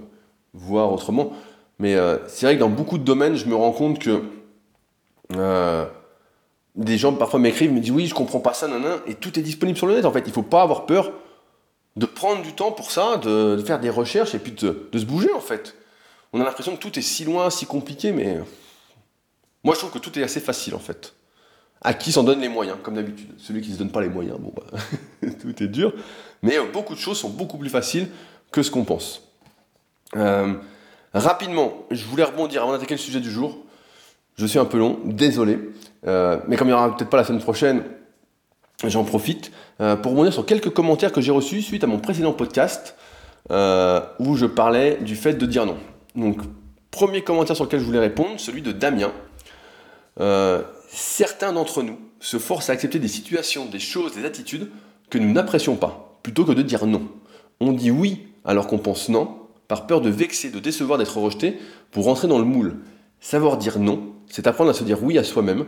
voir 0.54 0.92
autrement. 0.92 1.32
Mais 1.78 1.94
euh, 1.94 2.18
c'est 2.26 2.46
vrai 2.46 2.54
que 2.54 2.60
dans 2.60 2.70
beaucoup 2.70 2.98
de 2.98 3.04
domaines, 3.04 3.36
je 3.36 3.46
me 3.46 3.54
rends 3.54 3.72
compte 3.72 3.98
que 3.98 4.22
euh, 5.36 5.86
des 6.74 6.96
gens 6.96 7.12
parfois 7.12 7.38
m'écrivent, 7.40 7.72
me 7.72 7.80
disent 7.80 7.92
oui, 7.92 8.06
je 8.06 8.14
comprends 8.14 8.40
pas 8.40 8.54
ça, 8.54 8.68
nan, 8.68 8.82
et 9.06 9.14
tout 9.14 9.38
est 9.38 9.42
disponible 9.42 9.76
sur 9.76 9.86
le 9.86 9.94
net 9.94 10.04
en 10.04 10.12
fait. 10.12 10.24
Il 10.26 10.32
faut 10.32 10.42
pas 10.42 10.62
avoir 10.62 10.86
peur 10.86 11.12
de 11.96 12.06
prendre 12.06 12.42
du 12.42 12.54
temps 12.54 12.72
pour 12.72 12.90
ça, 12.90 13.16
de, 13.18 13.62
faire 13.64 13.80
des 13.80 13.90
recherches 13.90 14.34
et 14.34 14.38
puis 14.38 14.52
de, 14.52 14.88
se 14.92 15.04
bouger 15.04 15.32
en 15.34 15.40
fait. 15.40 15.76
On 16.32 16.40
a 16.40 16.44
l'impression 16.44 16.76
que 16.76 16.80
tout 16.80 16.98
est 16.98 17.02
si 17.02 17.24
loin, 17.24 17.50
si 17.50 17.66
compliqué, 17.66 18.12
mais 18.12 18.38
moi 19.62 19.74
je 19.74 19.80
trouve 19.80 19.90
que 19.90 19.98
tout 19.98 20.16
est 20.18 20.22
assez 20.22 20.40
facile 20.40 20.74
en 20.74 20.78
fait. 20.78 21.14
À 21.80 21.94
qui 21.94 22.10
s'en 22.10 22.24
donne 22.24 22.40
les 22.40 22.48
moyens, 22.48 22.78
comme 22.82 22.94
d'habitude. 22.94 23.28
Celui 23.38 23.60
qui 23.60 23.72
se 23.72 23.78
donne 23.78 23.90
pas 23.90 24.00
les 24.00 24.08
moyens, 24.08 24.38
bon 24.38 24.52
bah, 24.54 24.78
tout 25.40 25.62
est 25.62 25.68
dur. 25.68 25.92
Mais 26.42 26.58
euh, 26.58 26.64
beaucoup 26.72 26.94
de 26.94 26.98
choses 26.98 27.18
sont 27.18 27.30
beaucoup 27.30 27.58
plus 27.58 27.70
faciles 27.70 28.08
que 28.50 28.62
ce 28.62 28.70
qu'on 28.70 28.84
pense. 28.84 29.22
Euh, 30.16 30.54
rapidement, 31.14 31.84
je 31.90 32.04
voulais 32.04 32.24
rebondir 32.24 32.62
avant 32.62 32.72
d'attaquer 32.72 32.94
le 32.94 32.98
sujet 32.98 33.20
du 33.20 33.30
jour. 33.30 33.58
Je 34.36 34.46
suis 34.46 34.58
un 34.58 34.64
peu 34.64 34.78
long, 34.78 34.98
désolé. 35.04 35.58
Euh, 36.06 36.38
mais 36.48 36.56
comme 36.56 36.68
il 36.68 36.70
n'y 36.70 36.76
aura 36.76 36.96
peut-être 36.96 37.10
pas 37.10 37.16
la 37.16 37.24
semaine 37.24 37.42
prochaine, 37.42 37.82
j'en 38.84 39.04
profite 39.04 39.50
pour 39.78 40.12
rebondir 40.12 40.32
sur 40.32 40.46
quelques 40.46 40.70
commentaires 40.70 41.12
que 41.12 41.20
j'ai 41.20 41.32
reçus 41.32 41.62
suite 41.62 41.84
à 41.84 41.86
mon 41.86 41.98
précédent 41.98 42.32
podcast 42.32 42.96
où 43.50 44.36
je 44.36 44.46
parlais 44.46 44.98
du 45.00 45.16
fait 45.16 45.34
de 45.34 45.46
dire 45.46 45.66
non. 45.66 45.76
Donc, 46.14 46.40
premier 46.90 47.22
commentaire 47.22 47.56
sur 47.56 47.64
lequel 47.64 47.80
je 47.80 47.84
voulais 47.84 47.98
répondre, 47.98 48.38
celui 48.38 48.62
de 48.62 48.70
Damien. 48.70 49.12
Certains 50.88 51.52
d'entre 51.52 51.82
nous 51.82 51.98
se 52.20 52.38
forcent 52.38 52.70
à 52.70 52.72
accepter 52.72 52.98
des 52.98 53.08
situations, 53.08 53.66
des 53.66 53.78
choses, 53.78 54.14
des 54.14 54.24
attitudes 54.24 54.70
que 55.10 55.18
nous 55.18 55.32
n'apprécions 55.32 55.76
pas, 55.76 56.18
plutôt 56.22 56.44
que 56.44 56.52
de 56.52 56.62
dire 56.62 56.86
non. 56.86 57.08
On 57.60 57.72
dit 57.72 57.90
oui 57.90 58.26
alors 58.44 58.66
qu'on 58.66 58.78
pense 58.78 59.08
non, 59.08 59.38
par 59.68 59.86
peur 59.86 60.00
de 60.00 60.08
vexer, 60.08 60.50
de 60.50 60.58
décevoir, 60.58 60.98
d'être 60.98 61.18
rejeté, 61.18 61.58
pour 61.90 62.04
rentrer 62.04 62.28
dans 62.28 62.38
le 62.38 62.44
moule. 62.44 62.78
Savoir 63.20 63.58
dire 63.58 63.78
non, 63.78 64.12
c'est 64.28 64.46
apprendre 64.46 64.70
à 64.70 64.74
se 64.74 64.84
dire 64.84 65.02
oui 65.02 65.18
à 65.18 65.24
soi-même. 65.24 65.66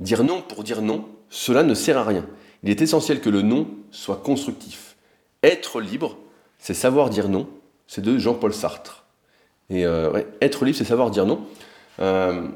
Dire 0.00 0.24
non 0.24 0.42
pour 0.42 0.64
dire 0.64 0.82
non, 0.82 1.06
cela 1.30 1.62
ne 1.62 1.74
sert 1.74 1.98
à 1.98 2.04
rien. 2.04 2.26
Il 2.62 2.70
est 2.70 2.82
essentiel 2.82 3.20
que 3.20 3.30
le 3.30 3.42
non 3.42 3.68
soit 3.90 4.16
constructif. 4.16 4.96
Être 5.42 5.80
libre, 5.80 6.16
c'est 6.58 6.74
savoir 6.74 7.10
dire 7.10 7.28
non. 7.28 7.48
C'est 7.86 8.02
de 8.02 8.18
Jean-Paul 8.18 8.52
Sartre. 8.52 9.04
Et 9.70 9.86
euh, 9.86 10.22
être 10.40 10.64
libre, 10.64 10.76
c'est 10.76 10.84
savoir 10.84 11.10
dire 11.10 11.26
non. 11.26 11.40
Euh, 12.00 12.48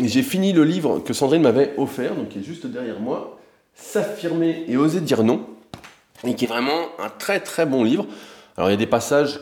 j'ai 0.00 0.22
fini 0.22 0.52
le 0.52 0.64
livre 0.64 1.00
que 1.00 1.12
Sandrine 1.12 1.42
m'avait 1.42 1.74
offert, 1.78 2.14
donc 2.14 2.30
qui 2.30 2.40
est 2.40 2.42
juste 2.42 2.66
derrière 2.66 3.00
moi, 3.00 3.38
S'affirmer 3.78 4.64
et 4.68 4.78
oser 4.78 5.02
dire 5.02 5.22
non, 5.22 5.46
et 6.24 6.34
qui 6.34 6.46
est 6.46 6.48
vraiment 6.48 6.88
un 6.98 7.10
très 7.10 7.40
très 7.40 7.66
bon 7.66 7.84
livre. 7.84 8.06
Alors 8.56 8.70
il 8.70 8.72
y 8.72 8.74
a 8.74 8.78
des 8.78 8.86
passages 8.86 9.38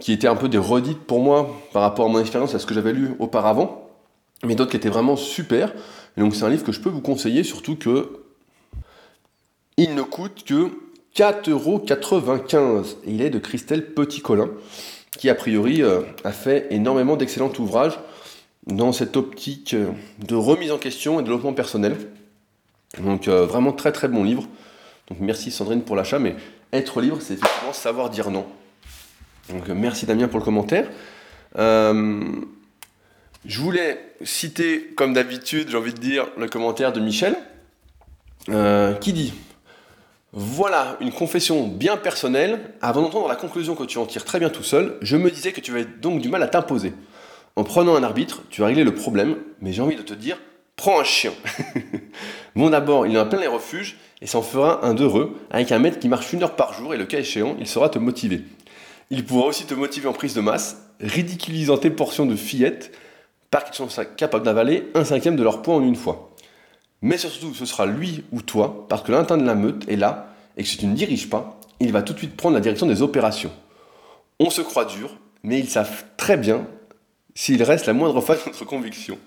qui 0.00 0.12
étaient 0.12 0.28
un 0.28 0.36
peu 0.36 0.50
des 0.50 0.58
redites 0.58 1.00
pour 1.00 1.20
moi 1.20 1.50
par 1.72 1.80
rapport 1.80 2.04
à 2.04 2.08
mon 2.10 2.20
expérience, 2.20 2.54
à 2.54 2.58
ce 2.58 2.66
que 2.66 2.74
j'avais 2.74 2.92
lu 2.92 3.14
auparavant, 3.18 3.88
mais 4.44 4.54
d'autres 4.54 4.70
qui 4.70 4.76
étaient 4.76 4.90
vraiment 4.90 5.16
super. 5.16 5.72
Et 6.18 6.20
donc 6.20 6.34
c'est 6.34 6.44
un 6.44 6.50
livre 6.50 6.62
que 6.62 6.72
je 6.72 6.80
peux 6.80 6.90
vous 6.90 7.00
conseiller, 7.00 7.42
surtout 7.42 7.76
que 7.76 8.20
il 9.78 9.94
ne 9.94 10.02
coûte 10.02 10.44
que 10.44 10.70
4,95€ 11.16 12.96
et 13.06 13.10
il 13.10 13.22
est 13.22 13.30
de 13.30 13.38
Christelle 13.38 13.94
Petit-Colin, 13.94 14.50
qui 15.16 15.30
a 15.30 15.34
priori 15.34 15.82
euh, 15.82 16.02
a 16.24 16.32
fait 16.32 16.66
énormément 16.70 17.16
d'excellents 17.16 17.52
ouvrages 17.58 17.98
dans 18.66 18.92
cette 18.92 19.16
optique 19.16 19.74
euh, 19.74 19.90
de 20.18 20.34
remise 20.34 20.72
en 20.72 20.78
question 20.78 21.18
et 21.18 21.22
de 21.22 21.28
développement 21.28 21.52
personnel. 21.52 21.96
Donc 22.98 23.28
euh, 23.28 23.46
vraiment 23.46 23.72
très 23.72 23.92
très 23.92 24.08
bon 24.08 24.24
livre. 24.24 24.46
Donc 25.08 25.18
merci 25.20 25.50
Sandrine 25.50 25.82
pour 25.82 25.96
l'achat, 25.96 26.18
mais 26.18 26.36
être 26.72 27.00
libre, 27.00 27.18
c'est 27.20 27.34
effectivement 27.34 27.72
savoir 27.72 28.10
dire 28.10 28.30
non. 28.30 28.46
Donc 29.50 29.68
merci 29.68 30.06
Damien 30.06 30.28
pour 30.28 30.38
le 30.38 30.44
commentaire. 30.44 30.88
Euh, 31.56 32.24
je 33.44 33.60
voulais 33.60 34.14
citer, 34.22 34.92
comme 34.96 35.12
d'habitude, 35.12 35.68
j'ai 35.70 35.76
envie 35.76 35.94
de 35.94 36.00
dire, 36.00 36.26
le 36.36 36.48
commentaire 36.48 36.92
de 36.92 37.00
Michel, 37.00 37.36
euh, 38.48 38.94
qui 38.94 39.12
dit 39.12 39.32
Voilà 40.32 40.96
une 41.00 41.12
confession 41.12 41.68
bien 41.68 41.96
personnelle. 41.96 42.72
Avant 42.80 43.02
d'entendre 43.02 43.28
la 43.28 43.36
conclusion 43.36 43.76
que 43.76 43.84
tu 43.84 43.98
en 43.98 44.06
tires 44.06 44.24
très 44.24 44.40
bien 44.40 44.50
tout 44.50 44.64
seul, 44.64 44.96
je 45.00 45.16
me 45.16 45.30
disais 45.30 45.52
que 45.52 45.60
tu 45.60 45.70
avais 45.70 45.84
donc 45.84 46.20
du 46.20 46.28
mal 46.28 46.42
à 46.42 46.48
t'imposer. 46.48 46.92
En 47.56 47.64
prenant 47.64 47.96
un 47.96 48.02
arbitre, 48.02 48.42
tu 48.50 48.62
as 48.62 48.66
réglé 48.66 48.84
le 48.84 48.94
problème, 48.94 49.36
mais 49.62 49.72
j'ai 49.72 49.80
envie 49.80 49.96
de 49.96 50.02
te 50.02 50.12
dire 50.12 50.38
Prends 50.76 51.00
un 51.00 51.04
chien. 51.04 51.32
bon, 52.54 52.68
d'abord, 52.68 53.06
il 53.06 53.16
en 53.16 53.22
a 53.22 53.24
plein 53.24 53.40
les 53.40 53.46
refuges 53.46 53.96
et 54.20 54.26
s'en 54.26 54.42
fera 54.42 54.84
un 54.84 54.92
d'heureux 54.92 55.34
avec 55.50 55.72
un 55.72 55.78
maître 55.78 55.98
qui 55.98 56.08
marche 56.08 56.34
une 56.34 56.42
heure 56.42 56.54
par 56.54 56.74
jour 56.74 56.92
et 56.92 56.98
le 56.98 57.06
cas 57.06 57.18
échéant, 57.18 57.56
il 57.58 57.66
saura 57.66 57.88
te 57.88 57.98
motiver. 57.98 58.42
Il 59.08 59.24
pourra 59.24 59.46
aussi 59.46 59.64
te 59.64 59.72
motiver 59.72 60.06
en 60.06 60.12
prise 60.12 60.34
de 60.34 60.42
masse, 60.42 60.82
ridiculisant 61.00 61.78
tes 61.78 61.88
portions 61.88 62.26
de 62.26 62.36
fillettes, 62.36 62.92
parce 63.50 63.64
qu'ils 63.64 63.88
sont 63.88 64.04
capables 64.18 64.44
d'avaler 64.44 64.88
un 64.94 65.04
cinquième 65.04 65.36
de 65.36 65.42
leur 65.42 65.62
poids 65.62 65.76
en 65.76 65.82
une 65.82 65.96
fois. 65.96 66.34
Mais 67.00 67.16
surtout, 67.16 67.54
ce 67.54 67.64
sera 67.64 67.86
lui 67.86 68.24
ou 68.32 68.42
toi, 68.42 68.86
parce 68.90 69.02
que 69.02 69.12
l'intin 69.12 69.38
de 69.38 69.46
la 69.46 69.54
meute 69.54 69.88
est 69.88 69.96
là, 69.96 70.34
et 70.58 70.62
que 70.62 70.68
si 70.68 70.76
tu 70.76 70.86
ne 70.86 70.94
diriges 70.94 71.30
pas, 71.30 71.58
il 71.80 71.90
va 71.92 72.02
tout 72.02 72.12
de 72.12 72.18
suite 72.18 72.36
prendre 72.36 72.54
la 72.54 72.60
direction 72.60 72.86
des 72.86 73.00
opérations. 73.00 73.52
On 74.40 74.50
se 74.50 74.60
croit 74.60 74.84
dur, 74.84 75.16
mais 75.42 75.58
ils 75.58 75.68
savent 75.68 76.04
très 76.18 76.36
bien 76.36 76.66
s'il 77.36 77.62
reste 77.62 77.84
la 77.86 77.92
moindre 77.92 78.20
fois 78.22 78.34
de 78.34 78.40
notre 78.46 78.64
conviction. 78.64 79.18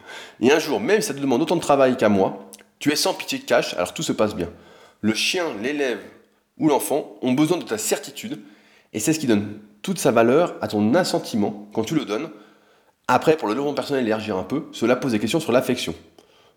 Et 0.41 0.51
un 0.51 0.57
jour, 0.59 0.81
même 0.81 0.99
si 0.99 1.07
ça 1.07 1.13
te 1.13 1.19
demande 1.19 1.43
autant 1.43 1.55
de 1.55 1.61
travail 1.61 1.95
qu'à 1.95 2.09
moi, 2.09 2.49
tu 2.79 2.91
es 2.91 2.95
sans 2.95 3.13
pitié 3.13 3.37
de 3.37 3.43
cash, 3.43 3.75
alors 3.75 3.93
tout 3.93 4.01
se 4.01 4.11
passe 4.11 4.35
bien. 4.35 4.49
Le 5.01 5.13
chien, 5.13 5.45
l'élève 5.61 5.99
ou 6.57 6.67
l'enfant 6.67 7.15
ont 7.21 7.33
besoin 7.33 7.57
de 7.57 7.63
ta 7.63 7.77
certitude, 7.77 8.41
et 8.93 8.99
c'est 8.99 9.13
ce 9.13 9.19
qui 9.19 9.27
donne 9.27 9.59
toute 9.83 9.99
sa 9.99 10.11
valeur 10.11 10.55
à 10.61 10.67
ton 10.67 10.95
assentiment 10.95 11.69
quand 11.71 11.83
tu 11.83 11.93
le 11.93 12.03
donnes. 12.03 12.31
Après, 13.07 13.37
pour 13.37 13.47
le 13.47 13.53
développement 13.53 13.75
personnel 13.75 14.05
élargir 14.05 14.37
un 14.37 14.43
peu, 14.43 14.65
cela 14.71 14.95
pose 14.95 15.11
des 15.11 15.19
questions 15.19 15.39
sur 15.39 15.51
l'affection. 15.51 15.93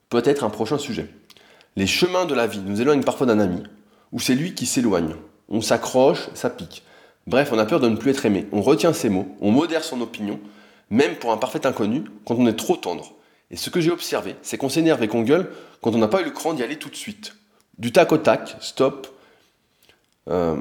Peut-être 0.08 0.44
un 0.44 0.50
prochain 0.50 0.78
sujet. 0.78 1.10
Les 1.76 1.86
chemins 1.86 2.24
de 2.24 2.34
la 2.34 2.46
vie 2.46 2.62
nous 2.64 2.80
éloignent 2.80 3.04
parfois 3.04 3.26
d'un 3.26 3.38
ami, 3.38 3.62
ou 4.10 4.20
c'est 4.20 4.34
lui 4.34 4.54
qui 4.54 4.64
s'éloigne. 4.64 5.16
On 5.50 5.60
s'accroche, 5.60 6.30
ça 6.32 6.48
pique. 6.48 6.82
Bref, 7.26 7.50
on 7.52 7.58
a 7.58 7.66
peur 7.66 7.78
de 7.78 7.90
ne 7.90 7.96
plus 7.96 8.10
être 8.10 8.24
aimé. 8.24 8.46
On 8.52 8.62
retient 8.62 8.94
ses 8.94 9.10
mots, 9.10 9.28
on 9.42 9.50
modère 9.50 9.84
son 9.84 10.00
opinion, 10.00 10.40
même 10.92 11.16
pour 11.16 11.33
un 11.33 11.38
parfait 11.38 11.66
inconnu, 11.66 12.05
quand 12.26 12.35
on 12.35 12.46
est 12.46 12.57
trop 12.57 12.76
tendre. 12.76 13.14
Et 13.50 13.57
ce 13.57 13.70
que 13.70 13.81
j'ai 13.81 13.90
observé, 13.90 14.37
c'est 14.42 14.59
qu'on 14.59 14.68
s'énerve 14.68 15.02
et 15.02 15.09
qu'on 15.09 15.22
gueule 15.22 15.50
quand 15.81 15.94
on 15.94 15.98
n'a 15.98 16.07
pas 16.07 16.20
eu 16.20 16.24
le 16.24 16.31
cran 16.31 16.52
d'y 16.52 16.62
aller 16.62 16.76
tout 16.76 16.90
de 16.90 16.94
suite. 16.94 17.35
Du 17.78 17.92
tac 17.92 18.12
au 18.12 18.18
tac, 18.18 18.57
stop. 18.61 19.09
Euh, 20.28 20.57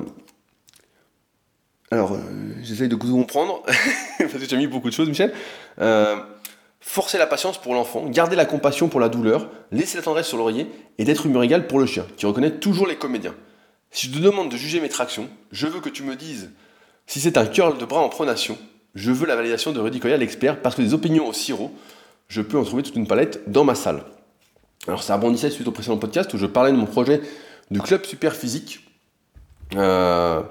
alors, 1.91 2.13
euh, 2.13 2.20
j'essaye 2.63 2.88
de 2.88 2.96
comprendre, 2.96 3.62
parce 4.17 4.32
que 4.32 4.46
tu 4.46 4.56
as 4.56 4.58
mis 4.58 4.67
beaucoup 4.67 4.89
de 4.89 4.94
choses, 4.94 5.10
Michel. 5.10 5.34
Euh, 5.82 6.15
forcer 6.80 7.17
la 7.17 7.28
patience 7.28 7.58
pour 7.58 7.74
l'enfant, 7.74 8.06
garder 8.08 8.38
la 8.38 8.46
compassion 8.46 8.88
pour 8.88 9.02
la 9.02 9.10
douleur, 9.10 9.50
laisser 9.72 9.98
la 9.98 10.04
tendresse 10.04 10.28
sur 10.28 10.38
l'oreiller 10.38 10.67
et 10.98 11.04
d'être 11.04 11.26
humeur 11.26 11.44
égale 11.44 11.67
pour 11.67 11.78
le 11.78 11.86
chien, 11.86 12.06
qui 12.15 12.26
reconnaît 12.26 12.52
toujours 12.52 12.88
les 12.88 12.96
comédiens. 12.96 13.36
Si 13.91 14.08
je 14.08 14.13
te 14.13 14.20
demande 14.20 14.50
de 14.50 14.56
juger 14.56 14.80
mes 14.80 14.88
tractions, 14.88 15.30
je 15.52 15.67
veux 15.67 15.82
que 15.82 15.89
tu 15.89 16.04
me 16.04 16.15
dises 16.15 16.52
si 17.06 17.20
c'est 17.20 17.38
un 17.38 17.46
curl 17.46 17.78
de 17.78 17.84
bras 17.84 18.00
en 18.00 18.08
pronation. 18.08 18.58
Je 18.95 19.12
veux 19.12 19.25
la 19.25 19.36
validation 19.36 19.71
de 19.71 19.80
Rudy 19.80 19.99
Koya, 19.99 20.17
l'expert, 20.17 20.62
parce 20.62 20.75
que 20.75 20.82
des 20.82 20.93
opinions 20.93 21.27
au 21.27 21.34
sirop, 21.34 21.71
je 22.27 22.41
peux 22.41 22.58
en 22.58 22.63
trouver 22.63 22.84
toute 22.84 22.95
une 22.95 23.08
palette 23.08 23.49
dans 23.49 23.63
ma 23.63 23.75
salle. 23.75 24.04
Alors 24.88 25.04
ça 25.04 25.15
rebondissait 25.15 25.49
suite 25.49 25.67
au 25.67 25.71
précédent 25.71 25.97
podcast 25.97 26.34
où 26.34 26.38
je 26.38 26.45
parlais 26.45 26.71
de 26.71 26.77
mon 26.77 26.86
projet 26.86 27.21
du 27.69 27.82
club 27.82 28.04
super 28.06 28.36
physique. 28.36 28.88
Euh, 29.75 30.41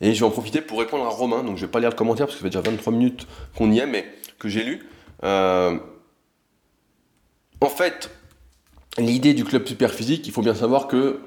et 0.00 0.14
je 0.14 0.20
vais 0.20 0.26
en 0.26 0.30
profiter 0.30 0.60
pour 0.60 0.78
répondre 0.78 1.04
à 1.04 1.08
Romain, 1.08 1.42
donc 1.42 1.56
je 1.56 1.66
vais 1.66 1.70
pas 1.70 1.80
lire 1.80 1.90
le 1.90 1.96
commentaire 1.96 2.26
parce 2.26 2.36
que 2.36 2.42
ça 2.42 2.50
fait 2.50 2.58
déjà 2.58 2.70
23 2.70 2.92
minutes 2.92 3.26
qu'on 3.56 3.70
y 3.70 3.78
est, 3.78 3.86
mais 3.86 4.06
que 4.38 4.48
j'ai 4.48 4.62
lu. 4.62 4.88
Euh, 5.24 5.78
en 7.60 7.68
fait, 7.68 8.10
l'idée 8.98 9.34
du 9.34 9.44
club 9.44 9.66
super 9.66 9.92
physique, 9.92 10.26
il 10.26 10.32
faut 10.32 10.42
bien 10.42 10.54
savoir 10.54 10.88
que, 10.88 11.20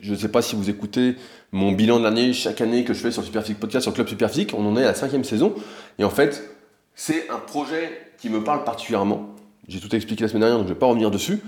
je 0.00 0.12
ne 0.12 0.16
sais 0.16 0.28
pas 0.28 0.42
si 0.42 0.56
vous 0.56 0.68
écoutez 0.68 1.16
mon 1.52 1.72
bilan 1.72 1.98
de 1.98 2.04
l'année 2.04 2.32
chaque 2.32 2.60
année 2.60 2.84
que 2.84 2.92
je 2.92 3.00
fais 3.00 3.10
sur 3.10 3.24
Super 3.24 3.42
Physique 3.42 3.60
Podcast 3.60 3.84
sur 3.84 3.94
club 3.94 4.08
super 4.08 4.30
physique, 4.30 4.52
on 4.54 4.66
en 4.66 4.76
est 4.76 4.82
à 4.82 4.88
la 4.88 4.94
cinquième 4.94 5.24
saison, 5.24 5.54
et 5.98 6.04
en 6.04 6.10
fait, 6.10 6.50
c'est 6.94 7.28
un 7.30 7.38
projet 7.38 8.12
qui 8.18 8.30
me 8.30 8.42
parle 8.42 8.64
particulièrement. 8.64 9.30
J'ai 9.68 9.80
tout 9.80 9.94
expliqué 9.94 10.22
la 10.22 10.28
semaine 10.28 10.42
dernière, 10.42 10.58
donc 10.58 10.66
je 10.66 10.70
ne 10.70 10.74
vais 10.74 10.78
pas 10.78 10.86
revenir 10.86 11.10
dessus, 11.10 11.40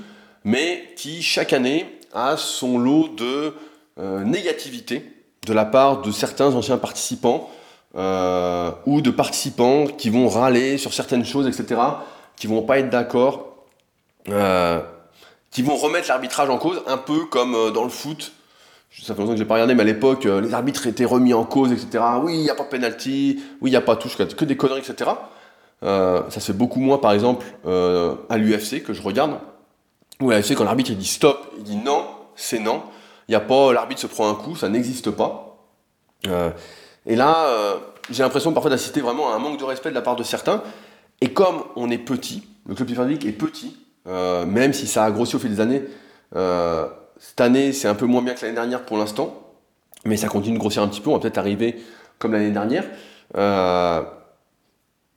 mais 0.44 0.92
qui 0.96 1.22
chaque 1.22 1.52
année 1.52 1.98
a 2.12 2.36
son 2.36 2.78
lot 2.78 3.08
de 3.08 3.54
euh, 3.98 4.24
négativité 4.24 5.12
de 5.46 5.52
la 5.52 5.64
part 5.64 6.02
de 6.02 6.10
certains 6.10 6.54
anciens 6.54 6.78
participants 6.78 7.50
euh, 7.96 8.70
ou 8.86 9.00
de 9.00 9.10
participants 9.10 9.86
qui 9.86 10.10
vont 10.10 10.28
râler 10.28 10.78
sur 10.78 10.92
certaines 10.92 11.24
choses, 11.24 11.46
etc., 11.46 11.80
qui 12.36 12.46
vont 12.46 12.62
pas 12.62 12.78
être 12.78 12.90
d'accord, 12.90 13.56
euh, 14.28 14.80
qui 15.50 15.62
vont 15.62 15.76
remettre 15.76 16.08
l'arbitrage 16.08 16.50
en 16.50 16.58
cause, 16.58 16.82
un 16.86 16.98
peu 16.98 17.26
comme 17.26 17.72
dans 17.72 17.84
le 17.84 17.90
foot. 17.90 18.32
Ça 18.90 19.14
fait 19.14 19.20
longtemps 19.20 19.32
que 19.32 19.38
j'ai 19.38 19.44
pas 19.44 19.54
regardé, 19.54 19.74
mais 19.74 19.82
à 19.82 19.86
l'époque, 19.86 20.24
les 20.24 20.54
arbitres 20.54 20.86
étaient 20.86 21.04
remis 21.04 21.32
en 21.32 21.44
cause, 21.44 21.72
etc. 21.72 22.02
Oui, 22.22 22.34
il 22.34 22.42
n'y 22.42 22.50
a 22.50 22.54
pas 22.54 22.64
de 22.64 22.68
penalty, 22.68 23.40
oui, 23.60 23.70
il 23.70 23.72
n'y 23.72 23.76
a 23.76 23.80
pas 23.80 23.96
touche, 23.96 24.16
que 24.16 24.44
des 24.44 24.56
conneries, 24.56 24.80
etc. 24.80 25.10
ça 25.82 26.30
se 26.30 26.40
fait 26.40 26.52
beaucoup 26.52 26.80
moins, 26.80 26.98
par 26.98 27.12
exemple, 27.12 27.46
à 27.64 28.36
l'UFC 28.38 28.82
que 28.82 28.92
je 28.92 29.02
regarde. 29.02 29.38
Ou 30.20 30.30
à 30.30 30.36
l'UFC, 30.36 30.54
quand 30.54 30.64
l'arbitre 30.64 30.92
dit 30.92 31.06
stop, 31.06 31.52
il 31.58 31.64
dit 31.64 31.76
non, 31.76 32.06
c'est 32.34 32.58
non. 32.58 32.82
Il 33.28 33.32
n'y 33.32 33.36
a 33.36 33.40
pas 33.40 33.72
l'arbitre 33.72 34.00
se 34.00 34.06
prend 34.06 34.28
un 34.30 34.34
coup, 34.34 34.56
ça 34.56 34.68
n'existe 34.68 35.10
pas. 35.10 35.58
Euh, 36.26 36.50
et 37.06 37.14
là, 37.14 37.46
euh, 37.46 37.76
j'ai 38.10 38.22
l'impression 38.22 38.52
parfois 38.52 38.70
d'assister 38.70 39.00
vraiment 39.00 39.30
à 39.30 39.36
un 39.36 39.38
manque 39.38 39.58
de 39.58 39.64
respect 39.64 39.90
de 39.90 39.94
la 39.94 40.02
part 40.02 40.16
de 40.16 40.22
certains. 40.22 40.62
Et 41.20 41.32
comme 41.32 41.62
on 41.76 41.90
est 41.90 41.98
petit, 41.98 42.48
le 42.66 42.74
club 42.74 42.88
physique 42.88 43.26
est 43.26 43.32
petit, 43.32 43.76
même 44.06 44.72
si 44.72 44.86
ça 44.86 45.04
a 45.04 45.10
grossi 45.10 45.36
au 45.36 45.38
fil 45.38 45.50
des 45.50 45.60
années. 45.60 45.82
Cette 47.18 47.40
année, 47.40 47.72
c'est 47.72 47.88
un 47.88 47.94
peu 47.94 48.06
moins 48.06 48.22
bien 48.22 48.34
que 48.34 48.42
l'année 48.42 48.54
dernière 48.54 48.84
pour 48.84 48.96
l'instant, 48.96 49.34
mais 50.04 50.16
ça 50.16 50.28
continue 50.28 50.54
de 50.54 50.60
grossir 50.60 50.82
un 50.82 50.88
petit 50.88 51.00
peu. 51.00 51.10
On 51.10 51.14
va 51.14 51.20
peut-être 51.20 51.38
arriver 51.38 51.76
comme 52.18 52.32
l'année 52.32 52.50
dernière. 52.50 52.84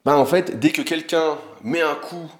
Ben 0.03 0.15
en 0.15 0.25
fait, 0.25 0.59
dès 0.59 0.71
que 0.71 0.81
quelqu'un 0.81 1.37
met 1.63 1.81
un 1.81 1.95
coup 1.95 2.31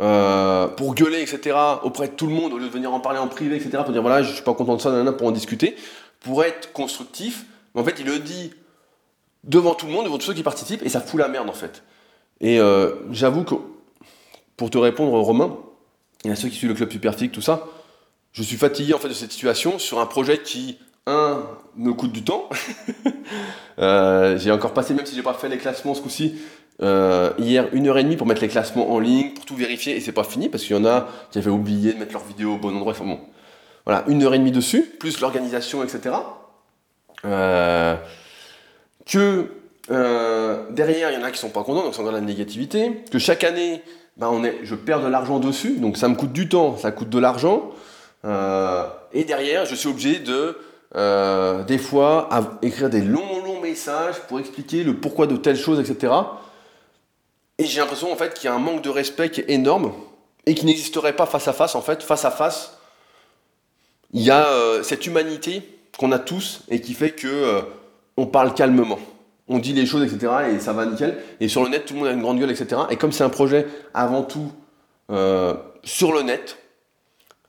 euh, 0.00 0.66
pour 0.66 0.94
gueuler, 0.94 1.20
etc., 1.20 1.56
auprès 1.82 2.08
de 2.08 2.12
tout 2.12 2.26
le 2.26 2.32
monde, 2.32 2.52
au 2.52 2.58
lieu 2.58 2.66
de 2.66 2.72
venir 2.72 2.92
en 2.92 3.00
parler 3.00 3.18
en 3.18 3.28
privé, 3.28 3.56
etc., 3.56 3.82
pour 3.84 3.92
dire 3.92 4.02
voilà, 4.02 4.22
je 4.22 4.32
suis 4.32 4.42
pas 4.42 4.54
content 4.54 4.76
de 4.76 4.80
ça, 4.80 5.12
pour 5.12 5.26
en 5.26 5.30
discuter, 5.30 5.76
pour 6.20 6.44
être 6.44 6.72
constructif, 6.72 7.44
en 7.74 7.84
fait, 7.84 7.96
il 8.00 8.06
le 8.06 8.18
dit 8.18 8.52
devant 9.44 9.74
tout 9.74 9.86
le 9.86 9.92
monde, 9.92 10.04
devant 10.04 10.18
tous 10.18 10.26
ceux 10.26 10.34
qui 10.34 10.42
participent, 10.42 10.84
et 10.84 10.88
ça 10.88 11.00
fout 11.00 11.20
la 11.20 11.28
merde, 11.28 11.48
en 11.48 11.54
fait. 11.54 11.82
Et 12.40 12.58
euh, 12.58 12.94
j'avoue 13.10 13.44
que, 13.44 13.54
pour 14.56 14.70
te 14.70 14.78
répondre, 14.78 15.12
Romain, 15.18 15.56
et 16.24 16.30
à 16.30 16.36
ceux 16.36 16.48
qui 16.48 16.56
suivent 16.56 16.70
le 16.70 16.76
club 16.76 16.90
Superphysique, 16.90 17.32
tout 17.32 17.42
ça, 17.42 17.66
je 18.32 18.42
suis 18.42 18.56
fatigué 18.56 18.94
en 18.94 18.98
fait 18.98 19.08
de 19.08 19.14
cette 19.14 19.32
situation 19.32 19.78
sur 19.78 20.00
un 20.00 20.06
projet 20.06 20.38
qui, 20.38 20.78
un, 21.06 21.42
me 21.76 21.92
coûte 21.92 22.12
du 22.12 22.22
temps. 22.22 22.48
Euh, 23.78 24.36
j'ai 24.36 24.50
encore 24.50 24.74
passé, 24.74 24.92
même 24.92 25.06
si 25.06 25.14
j'ai 25.14 25.22
pas 25.22 25.32
fait 25.32 25.48
les 25.48 25.56
classements 25.56 25.94
ce 25.94 26.02
coup-ci, 26.02 26.34
euh, 26.82 27.30
hier, 27.38 27.66
une 27.72 27.88
heure 27.88 27.96
et 27.96 28.02
demie 28.02 28.16
pour 28.16 28.26
mettre 28.26 28.42
les 28.42 28.48
classements 28.48 28.92
en 28.92 28.98
ligne, 28.98 29.32
pour 29.32 29.46
tout 29.46 29.56
vérifier, 29.56 29.96
et 29.96 30.00
c'est 30.00 30.12
pas 30.12 30.24
fini 30.24 30.50
parce 30.50 30.64
qu'il 30.64 30.76
y 30.76 30.78
en 30.78 30.84
a 30.84 31.08
qui 31.30 31.38
avaient 31.38 31.50
oublié 31.50 31.94
de 31.94 31.98
mettre 31.98 32.12
leur 32.12 32.24
vidéo 32.24 32.54
au 32.54 32.58
bon 32.58 32.76
endroit. 32.76 32.92
Enfin 32.92 33.06
bon, 33.06 33.20
voilà, 33.86 34.04
une 34.08 34.22
heure 34.22 34.34
et 34.34 34.38
demie 34.38 34.52
dessus, 34.52 34.82
plus 34.82 35.18
l'organisation, 35.20 35.82
etc. 35.82 36.16
Euh, 37.24 37.96
que 39.06 39.50
derrière, 39.88 41.10
il 41.10 41.14
y 41.14 41.16
en 41.16 41.24
a 41.24 41.30
qui 41.30 41.38
sont 41.38 41.48
pas 41.48 41.62
contents, 41.62 41.84
donc 41.84 41.94
c'est 41.94 42.00
encore 42.00 42.12
la 42.12 42.20
négativité. 42.20 43.02
Que 43.10 43.18
chaque 43.18 43.44
année, 43.44 43.80
ben 44.18 44.42
je 44.62 44.74
perds 44.74 45.00
de 45.00 45.08
l'argent 45.08 45.38
dessus, 45.38 45.78
donc 45.78 45.96
ça 45.96 46.08
me 46.08 46.14
coûte 46.14 46.32
du 46.32 46.50
temps, 46.50 46.76
ça 46.76 46.90
coûte 46.90 47.08
de 47.08 47.18
l'argent. 47.18 47.70
Et 48.24 49.24
derrière, 49.24 49.64
je 49.64 49.74
suis 49.74 49.88
obligé 49.88 50.18
de, 50.18 50.56
des 51.64 51.78
fois, 51.78 52.28
écrire 52.62 52.90
des 52.90 53.00
longs, 53.00 53.44
longs 53.44 53.60
messages 53.60 54.20
pour 54.28 54.40
expliquer 54.40 54.84
le 54.84 54.96
pourquoi 54.96 55.26
de 55.26 55.36
telle 55.36 55.56
chose, 55.56 55.80
etc. 55.80 56.12
Et 57.60 57.66
j'ai 57.66 57.80
l'impression 57.80 58.10
en 58.10 58.16
fait 58.16 58.32
qu'il 58.32 58.46
y 58.46 58.48
a 58.48 58.54
un 58.54 58.58
manque 58.58 58.82
de 58.82 58.88
respect 58.88 59.30
qui 59.30 59.42
est 59.42 59.50
énorme 59.50 59.92
et 60.46 60.54
qui 60.54 60.64
n'existerait 60.64 61.14
pas 61.14 61.26
face 61.26 61.46
à 61.46 61.52
face. 61.52 61.74
En 61.74 61.82
fait, 61.82 62.02
face 62.02 62.24
à 62.24 62.30
face, 62.30 62.78
il 64.14 64.22
y 64.22 64.30
a 64.30 64.46
euh, 64.46 64.82
cette 64.82 65.06
humanité 65.06 65.62
qu'on 65.98 66.10
a 66.10 66.18
tous 66.18 66.62
et 66.70 66.80
qui 66.80 66.94
fait 66.94 67.10
que 67.10 67.28
euh, 67.28 67.60
on 68.16 68.26
parle 68.26 68.54
calmement. 68.54 68.98
On 69.46 69.58
dit 69.58 69.74
les 69.74 69.84
choses, 69.84 70.02
etc. 70.02 70.32
et 70.54 70.60
ça 70.60 70.72
va 70.72 70.86
nickel. 70.86 71.18
Et 71.40 71.48
sur 71.48 71.62
le 71.62 71.68
net, 71.68 71.84
tout 71.84 71.92
le 71.92 72.00
monde 72.00 72.08
a 72.08 72.12
une 72.12 72.22
grande 72.22 72.40
gueule, 72.40 72.50
etc. 72.50 72.82
Et 72.88 72.96
comme 72.96 73.12
c'est 73.12 73.24
un 73.24 73.28
projet 73.28 73.66
avant 73.92 74.22
tout 74.22 74.52
euh, 75.10 75.52
sur 75.84 76.12
le 76.12 76.22
net, 76.22 76.56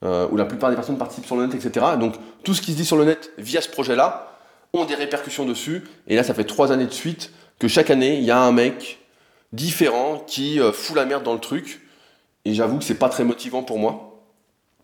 où 0.02 0.36
la 0.36 0.44
plupart 0.44 0.68
des 0.70 0.76
personnes 0.76 0.98
participent 0.98 1.26
sur 1.26 1.36
le 1.36 1.46
net, 1.46 1.54
etc. 1.54 1.86
Donc 1.98 2.14
tout 2.42 2.54
ce 2.54 2.60
qui 2.60 2.72
se 2.72 2.76
dit 2.76 2.84
sur 2.84 2.96
le 2.96 3.04
net 3.04 3.30
via 3.38 3.60
ce 3.60 3.68
projet-là 3.68 4.32
ont 4.72 4.84
des 4.84 4.94
répercussions 4.94 5.44
dessus. 5.44 5.84
Et 6.08 6.16
là, 6.16 6.22
ça 6.22 6.34
fait 6.34 6.44
trois 6.44 6.72
années 6.72 6.86
de 6.86 6.92
suite 6.92 7.32
que 7.58 7.68
chaque 7.68 7.90
année, 7.90 8.16
il 8.16 8.24
y 8.24 8.30
a 8.30 8.40
un 8.40 8.52
mec 8.52 8.98
différent 9.52 10.22
qui 10.26 10.60
euh, 10.60 10.72
fout 10.72 10.96
la 10.96 11.04
merde 11.04 11.22
dans 11.22 11.34
le 11.34 11.40
truc. 11.40 11.80
Et 12.44 12.54
j'avoue 12.54 12.78
que 12.78 12.84
c'est 12.84 12.98
pas 12.98 13.08
très 13.08 13.24
motivant 13.24 13.62
pour 13.62 13.78
moi. 13.78 14.20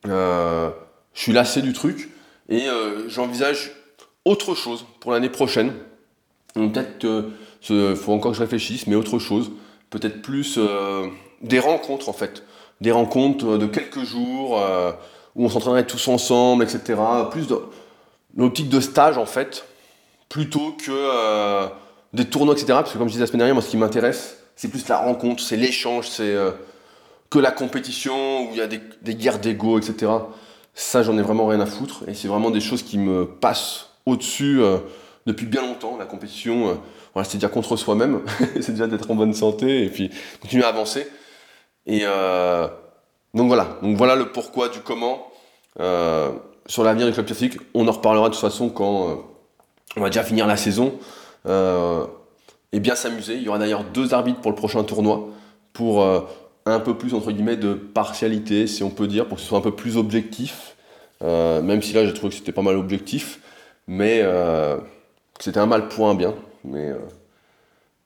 Euh, 0.07 0.71
je 1.15 1.23
suis 1.23 1.33
lassé 1.33 1.63
du 1.63 1.73
truc 1.73 2.11
et 2.49 2.69
euh, 2.69 3.09
j'envisage 3.09 3.73
autre 4.25 4.55
chose 4.55 4.87
pour 5.01 5.13
l'année 5.13 5.31
prochaine. 5.31 5.73
Peut-être 6.55 6.99
qu'il 6.99 7.97
faut 7.97 8.13
encore 8.13 8.33
que 8.33 8.37
je 8.37 8.43
réfléchisse, 8.43 8.87
mais 8.87 8.95
autre 8.95 9.19
chose. 9.19 9.51
Peut-être 9.91 10.23
plus 10.23 10.59
des 11.41 11.59
rencontres 11.59 12.09
en 12.09 12.13
fait. 12.13 12.43
Des 12.81 12.93
rencontres 12.93 13.59
de 13.59 13.67
quelques 13.67 14.05
jours 14.05 14.63
où 15.35 15.45
on 15.45 15.49
s'entraînerait 15.49 15.87
tous 15.87 16.07
ensemble, 16.09 16.63
etc. 16.63 17.01
Plus 17.31 17.49
de 17.49 17.59
l'optique 18.37 18.69
de 18.69 18.81
stage 18.81 19.19
en 19.19 19.27
fait, 19.27 19.65
plutôt 20.29 20.73
que 20.73 21.69
des 22.13 22.25
tournois, 22.27 22.55
etc. 22.55 22.67
Parce 22.69 22.93
que 22.93 22.99
comme 22.99 23.09
je 23.09 23.13
disais 23.13 23.25
la 23.25 23.27
semaine 23.27 23.39
dernière, 23.39 23.55
moi 23.55 23.63
ce 23.63 23.71
qui 23.71 23.77
m'intéresse, 23.77 24.39
c'est 24.59 24.69
plus 24.69 24.89
la 24.89 24.99
rencontre, 24.99 25.41
c'est 25.41 25.57
l'échange, 25.57 26.09
c'est 26.09 26.35
euh, 26.35 26.51
que 27.31 27.39
la 27.39 27.53
compétition 27.53 28.43
où 28.43 28.49
il 28.51 28.59
y 28.59 28.61
a 28.61 28.67
des, 28.67 29.15
guerres 29.15 29.39
d'ego, 29.39 29.79
etc. 29.79 30.11
Ça, 30.75 31.05
j'en 31.05 31.17
ai 31.17 31.23
vraiment 31.23 31.47
rien 31.47 31.61
à 31.61 31.67
foutre. 31.67 32.03
Et 32.09 32.15
c'est 32.15 32.27
vraiment 32.27 32.51
des 32.51 32.61
choses 32.61 32.83
qui 32.83 32.99
me 32.99 33.25
passent 33.25 33.91
au-dessus 34.05 34.61
euh, 34.61 34.79
depuis 35.27 35.47
bien 35.47 35.63
longtemps. 35.63 35.97
La 35.97 36.07
compétition, 36.07 36.71
euh, 36.71 36.75
voilà, 37.15 37.29
c'est 37.29 37.39
déjà 37.39 37.49
contre 37.49 37.77
soi-même, 37.77 38.23
c'est 38.61 38.73
déjà 38.73 38.89
d'être 38.89 39.09
en 39.13 39.15
bonne 39.15 39.33
santé 39.33 39.85
et 39.85 39.89
puis 39.91 40.11
continuer 40.41 40.65
à 40.65 40.69
avancer. 40.69 41.07
Et 41.89 42.05
donc 43.35 43.49
voilà, 43.49 43.79
donc 43.83 43.97
voilà 43.97 44.15
le 44.15 44.31
pourquoi 44.31 44.69
du 44.69 44.81
comment. 44.81 45.27
sur 46.67 46.85
l'avenir 46.85 47.07
du 47.07 47.13
club 47.13 47.27
classique, 47.27 47.59
on 47.75 47.89
en 47.89 47.93
reparlera 47.93 48.29
de 48.29 48.35
toute 48.35 48.41
façon 48.41 48.69
quand 48.69 49.25
on 49.97 50.01
va 50.01 50.09
déjà 50.09 50.23
finir 50.23 50.47
la 50.47 50.57
saison 50.57 50.93
et 52.73 52.81
bien 52.81 52.95
s'amuser. 52.95 53.37
Il 53.37 53.43
y 53.43 53.49
aura 53.49 53.59
d'ailleurs 53.59 53.85
deux 53.85 54.15
arbitres 54.15 54.41
pour 54.41 54.51
le 54.51 54.57
prochain 54.57 54.85
tournoi, 54.85 55.29
pour 55.73 56.03
euh, 56.03 56.21
un 56.67 56.81
peu 56.81 56.97
plus, 56.97 57.15
entre 57.15 57.33
guillemets, 57.33 57.57
de 57.57 57.75
partialité, 57.75 58.67
si 58.67 58.83
on 58.83 58.91
peut 58.91 59.07
dire, 59.07 59.27
pour 59.27 59.37
que 59.37 59.43
ce 59.43 59.49
soit 59.49 59.59
un 59.59 59.63
peu 59.63 59.75
plus 59.75 59.97
objectif. 59.97 60.77
Euh, 61.23 61.63
même 61.63 61.83
si 61.83 61.93
là, 61.93 62.05
j'ai 62.05 62.15
trouvé 62.15 62.31
que 62.31 62.37
c'était 62.37 62.53
pas 62.53 62.63
mal 62.63 62.77
objectif, 62.77 63.41
mais 63.87 64.21
euh, 64.23 64.77
c'était 65.41 65.59
un 65.59 65.67
mal 65.67 65.89
point 65.89 66.15
bien. 66.15 66.35
Mais 66.65 66.93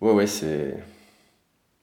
ouais, 0.00 0.12
ouais, 0.12 0.26
c'est. 0.26 0.76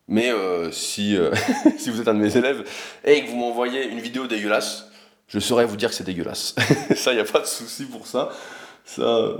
Mais 0.09 0.31
si, 0.71 1.17
si 1.77 1.89
vous 1.89 2.01
êtes 2.01 2.07
un 2.07 2.15
de 2.15 2.19
mes 2.19 2.35
élèves 2.35 2.67
et 3.05 3.23
que 3.23 3.29
vous 3.29 3.37
m'envoyez 3.37 3.87
une 3.87 3.99
vidéo 3.99 4.27
dégueulasse, 4.27 4.89
je 5.27 5.39
saurais 5.39 5.65
vous 5.65 5.77
dire 5.77 5.89
que 5.89 5.95
c'est 5.95 6.03
dégueulasse. 6.03 6.55
ça, 6.95 7.11
il 7.11 7.15
n'y 7.15 7.21
a 7.21 7.31
pas 7.31 7.39
de 7.39 7.45
souci 7.45 7.85
pour 7.85 8.07
ça. 8.07 8.29
Ça, 8.83 9.31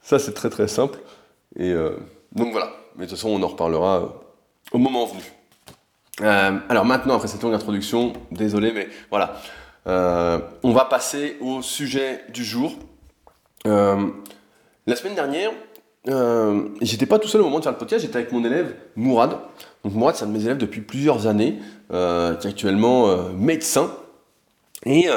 ça 0.00 0.18
c'est 0.18 0.32
très 0.32 0.50
très 0.50 0.68
simple. 0.68 0.98
Et 1.56 1.74
donc 2.32 2.52
voilà, 2.52 2.70
mais 2.96 3.06
de 3.06 3.10
toute 3.10 3.18
façon 3.18 3.30
on 3.30 3.42
en 3.42 3.48
reparlera 3.48 3.96
euh, 3.98 4.06
au 4.72 4.78
moment 4.78 5.06
venu. 5.06 5.22
Euh, 6.20 6.58
alors 6.68 6.84
maintenant, 6.84 7.16
après 7.16 7.28
cette 7.28 7.42
longue 7.42 7.54
introduction, 7.54 8.12
désolé, 8.30 8.72
mais 8.72 8.88
voilà, 9.08 9.40
euh, 9.86 10.38
on 10.62 10.72
va 10.72 10.84
passer 10.84 11.36
au 11.40 11.62
sujet 11.62 12.24
du 12.28 12.44
jour. 12.44 12.74
la 13.64 14.96
semaine 14.96 15.14
dernière, 15.14 15.50
j'étais 16.80 17.06
pas 17.06 17.18
tout 17.18 17.28
seul 17.28 17.40
au 17.40 17.44
moment 17.44 17.58
de 17.58 17.64
faire 17.64 17.72
le 17.72 17.78
podcast, 17.78 18.04
j'étais 18.04 18.16
avec 18.16 18.32
mon 18.32 18.44
élève 18.44 18.76
Mourad. 18.96 19.38
Donc 19.84 19.94
Mourad, 19.94 20.14
c'est 20.14 20.24
un 20.24 20.28
de 20.28 20.32
mes 20.32 20.44
élèves 20.44 20.58
depuis 20.58 20.80
plusieurs 20.80 21.26
années, 21.26 21.58
qui 21.88 21.94
est 21.96 22.46
actuellement 22.46 23.30
médecin. 23.32 23.90
Et 24.84 25.08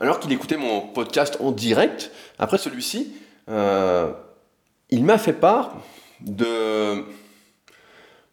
alors 0.00 0.18
qu'il 0.18 0.32
écoutait 0.32 0.56
mon 0.56 0.80
podcast 0.80 1.38
en 1.40 1.52
direct, 1.52 2.10
après 2.38 2.58
celui-ci, 2.58 3.12
il 3.48 5.04
m'a 5.04 5.18
fait 5.18 5.32
part 5.32 5.76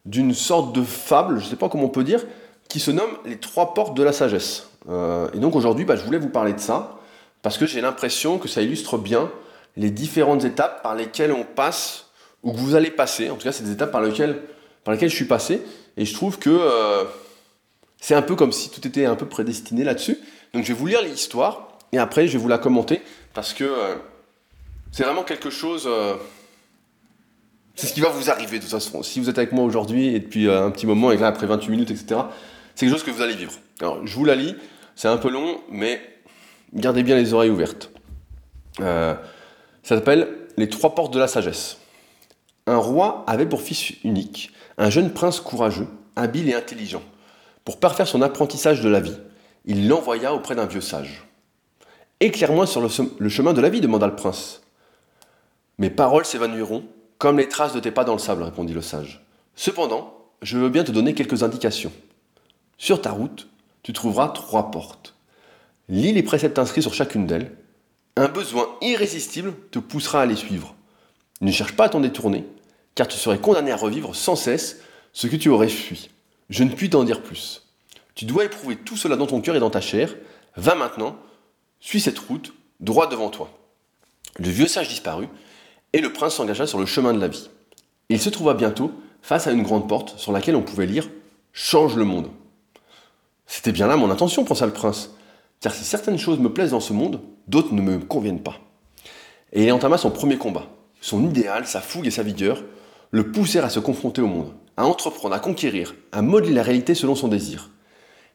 d'une 0.04 0.34
sorte 0.34 0.74
de 0.74 0.82
fable, 0.82 1.38
je 1.38 1.44
ne 1.44 1.50
sais 1.50 1.56
pas 1.56 1.68
comment 1.68 1.84
on 1.84 1.88
peut 1.88 2.04
dire, 2.04 2.24
qui 2.68 2.80
se 2.80 2.90
nomme 2.90 3.10
les 3.24 3.36
trois 3.36 3.74
portes 3.74 3.96
de 3.96 4.02
la 4.02 4.12
sagesse. 4.12 4.68
Euh, 4.88 5.28
et 5.34 5.38
donc 5.38 5.56
aujourd'hui, 5.56 5.84
bah, 5.84 5.96
je 5.96 6.02
voulais 6.02 6.18
vous 6.18 6.28
parler 6.28 6.52
de 6.52 6.60
ça, 6.60 6.98
parce 7.42 7.58
que 7.58 7.66
j'ai 7.66 7.80
l'impression 7.80 8.38
que 8.38 8.48
ça 8.48 8.62
illustre 8.62 8.96
bien 8.96 9.30
les 9.76 9.90
différentes 9.90 10.44
étapes 10.44 10.82
par 10.82 10.94
lesquelles 10.94 11.32
on 11.32 11.44
passe, 11.44 12.06
ou 12.42 12.52
que 12.52 12.58
vous 12.58 12.76
allez 12.76 12.90
passer, 12.90 13.28
en 13.28 13.36
tout 13.36 13.44
cas 13.44 13.52
c'est 13.52 13.64
des 13.64 13.72
étapes 13.72 13.90
par 13.90 14.02
lesquelles, 14.02 14.40
par 14.90 14.94
lesquelles 14.94 15.10
je 15.10 15.14
suis 15.14 15.24
passé, 15.24 15.62
et 15.96 16.04
je 16.04 16.12
trouve 16.12 16.40
que 16.40 16.50
euh, 16.50 17.04
c'est 18.00 18.16
un 18.16 18.22
peu 18.22 18.34
comme 18.34 18.50
si 18.50 18.70
tout 18.70 18.84
était 18.84 19.04
un 19.04 19.14
peu 19.14 19.26
prédestiné 19.26 19.84
là-dessus. 19.84 20.18
Donc 20.52 20.64
je 20.64 20.72
vais 20.72 20.78
vous 20.78 20.88
lire 20.88 21.00
l'histoire, 21.00 21.78
et 21.92 21.98
après 21.98 22.26
je 22.26 22.32
vais 22.32 22.38
vous 22.38 22.48
la 22.48 22.58
commenter, 22.58 23.00
parce 23.32 23.54
que 23.54 23.62
euh, 23.62 23.94
c'est 24.90 25.04
vraiment 25.04 25.22
quelque 25.22 25.48
chose 25.48 25.88
c'est 27.76 27.86
ce 27.86 27.94
qui 27.94 28.00
va 28.00 28.08
vous 28.08 28.30
arriver 28.30 28.58
de 28.58 28.62
toute 28.64 28.72
façon. 28.72 29.04
Si 29.04 29.20
vous 29.20 29.30
êtes 29.30 29.38
avec 29.38 29.52
moi 29.52 29.62
aujourd'hui 29.62 30.08
et 30.08 30.18
depuis 30.18 30.48
euh, 30.48 30.66
un 30.66 30.72
petit 30.72 30.86
moment, 30.86 31.12
et 31.12 31.16
là 31.16 31.28
après 31.28 31.46
28 31.46 31.70
minutes, 31.70 31.92
etc., 31.92 32.22
c'est 32.74 32.86
quelque 32.86 32.96
chose 32.96 33.04
que 33.04 33.12
vous 33.12 33.22
allez 33.22 33.36
vivre. 33.36 33.52
Alors, 33.80 34.04
je 34.04 34.12
vous 34.12 34.24
la 34.24 34.34
lis, 34.34 34.56
c'est 34.96 35.06
un 35.06 35.18
peu 35.18 35.30
long, 35.30 35.60
mais 35.70 36.00
gardez 36.74 37.04
bien 37.04 37.14
les 37.14 37.32
oreilles 37.32 37.50
ouvertes. 37.50 37.92
Euh, 38.80 39.14
ça 39.84 39.94
s'appelle 39.94 40.28
Les 40.56 40.68
trois 40.68 40.96
portes 40.96 41.14
de 41.14 41.20
la 41.20 41.28
sagesse. 41.28 41.78
Un 42.66 42.76
roi 42.76 43.24
avait 43.28 43.46
pour 43.46 43.62
fils 43.62 43.92
unique 44.02 44.50
un 44.80 44.88
jeune 44.88 45.12
prince 45.12 45.40
courageux, 45.40 45.88
habile 46.16 46.48
et 46.48 46.54
intelligent. 46.54 47.02
Pour 47.64 47.78
parfaire 47.78 48.08
son 48.08 48.22
apprentissage 48.22 48.80
de 48.80 48.88
la 48.88 49.00
vie, 49.00 49.18
il 49.66 49.88
l'envoya 49.88 50.34
auprès 50.34 50.54
d'un 50.54 50.64
vieux 50.64 50.80
sage. 50.80 51.28
Éclaire-moi 52.18 52.66
sur 52.66 52.80
le 52.80 53.28
chemin 53.28 53.52
de 53.52 53.60
la 53.60 53.68
vie, 53.68 53.82
demanda 53.82 54.06
le 54.06 54.16
prince. 54.16 54.62
Mes 55.78 55.90
paroles 55.90 56.24
s'évanouiront 56.24 56.84
comme 57.18 57.36
les 57.36 57.48
traces 57.48 57.74
de 57.74 57.80
tes 57.80 57.90
pas 57.90 58.04
dans 58.04 58.14
le 58.14 58.18
sable, 58.18 58.42
répondit 58.42 58.72
le 58.72 58.80
sage. 58.80 59.22
Cependant, 59.54 60.14
je 60.40 60.56
veux 60.56 60.70
bien 60.70 60.84
te 60.84 60.92
donner 60.92 61.12
quelques 61.12 61.42
indications. 61.42 61.92
Sur 62.78 63.02
ta 63.02 63.10
route, 63.10 63.48
tu 63.82 63.92
trouveras 63.92 64.28
trois 64.28 64.70
portes. 64.70 65.14
Lis 65.90 66.12
les 66.12 66.22
préceptes 66.22 66.58
inscrits 66.58 66.80
sur 66.80 66.94
chacune 66.94 67.26
d'elles. 67.26 67.54
Un 68.16 68.28
besoin 68.28 68.66
irrésistible 68.80 69.52
te 69.70 69.78
poussera 69.78 70.22
à 70.22 70.26
les 70.26 70.36
suivre. 70.36 70.74
Ne 71.42 71.52
cherche 71.52 71.76
pas 71.76 71.84
à 71.84 71.88
t'en 71.90 72.00
détourner, 72.00 72.46
car 73.00 73.08
tu 73.08 73.16
serais 73.16 73.38
condamné 73.38 73.72
à 73.72 73.76
revivre 73.76 74.14
sans 74.14 74.36
cesse 74.36 74.82
ce 75.14 75.26
que 75.26 75.36
tu 75.36 75.48
aurais 75.48 75.70
fui. 75.70 76.10
Je 76.50 76.64
ne 76.64 76.68
puis 76.68 76.90
t'en 76.90 77.02
dire 77.02 77.22
plus. 77.22 77.66
Tu 78.14 78.26
dois 78.26 78.44
éprouver 78.44 78.76
tout 78.76 78.98
cela 78.98 79.16
dans 79.16 79.26
ton 79.26 79.40
cœur 79.40 79.56
et 79.56 79.58
dans 79.58 79.70
ta 79.70 79.80
chair. 79.80 80.14
Va 80.54 80.74
maintenant, 80.74 81.16
suis 81.80 82.02
cette 82.02 82.18
route, 82.18 82.52
droit 82.78 83.08
devant 83.08 83.30
toi. 83.30 83.50
Le 84.36 84.50
vieux 84.50 84.66
sage 84.66 84.90
disparut, 84.90 85.28
et 85.94 86.02
le 86.02 86.12
prince 86.12 86.34
s'engagea 86.34 86.66
sur 86.66 86.78
le 86.78 86.84
chemin 86.84 87.14
de 87.14 87.20
la 87.20 87.28
vie. 87.28 87.48
il 88.10 88.20
se 88.20 88.28
trouva 88.28 88.52
bientôt 88.52 88.92
face 89.22 89.46
à 89.46 89.52
une 89.52 89.62
grande 89.62 89.88
porte 89.88 90.18
sur 90.18 90.30
laquelle 90.30 90.56
on 90.56 90.62
pouvait 90.62 90.84
lire 90.84 91.08
Change 91.54 91.96
le 91.96 92.04
monde. 92.04 92.28
C'était 93.46 93.72
bien 93.72 93.86
là 93.86 93.96
mon 93.96 94.10
intention, 94.10 94.44
pensa 94.44 94.66
le 94.66 94.74
prince, 94.74 95.14
car 95.60 95.72
si 95.72 95.84
certaines 95.84 96.18
choses 96.18 96.38
me 96.38 96.52
plaisent 96.52 96.72
dans 96.72 96.80
ce 96.80 96.92
monde, 96.92 97.22
d'autres 97.48 97.72
ne 97.72 97.80
me 97.80 97.98
conviennent 97.98 98.42
pas. 98.42 98.58
Et 99.54 99.64
il 99.64 99.72
entama 99.72 99.96
son 99.96 100.10
premier 100.10 100.36
combat. 100.36 100.66
Son 101.00 101.26
idéal, 101.26 101.66
sa 101.66 101.80
fougue 101.80 102.06
et 102.06 102.10
sa 102.10 102.22
vigueur 102.22 102.62
le 103.10 103.32
poussèrent 103.32 103.64
à 103.64 103.70
se 103.70 103.80
confronter 103.80 104.20
au 104.20 104.26
monde, 104.26 104.54
à 104.76 104.86
entreprendre, 104.86 105.34
à 105.34 105.40
conquérir, 105.40 105.94
à 106.12 106.22
modeler 106.22 106.52
la 106.52 106.62
réalité 106.62 106.94
selon 106.94 107.14
son 107.14 107.28
désir. 107.28 107.70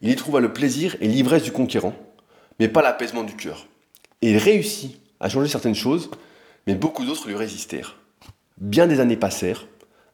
Il 0.01 0.09
y 0.09 0.15
trouva 0.15 0.39
le 0.39 0.53
plaisir 0.53 0.97
et 0.99 1.07
l'ivresse 1.07 1.43
du 1.43 1.51
conquérant, 1.51 1.93
mais 2.59 2.67
pas 2.67 2.81
l'apaisement 2.81 3.23
du 3.23 3.35
cœur. 3.35 3.67
Et 4.21 4.31
il 4.31 4.37
réussit 4.37 4.99
à 5.19 5.29
changer 5.29 5.49
certaines 5.49 5.75
choses, 5.75 6.09
mais 6.67 6.75
beaucoup 6.75 7.05
d'autres 7.05 7.27
lui 7.27 7.35
résistèrent. 7.35 7.97
Bien 8.57 8.87
des 8.87 8.99
années 8.99 9.17
passèrent. 9.17 9.67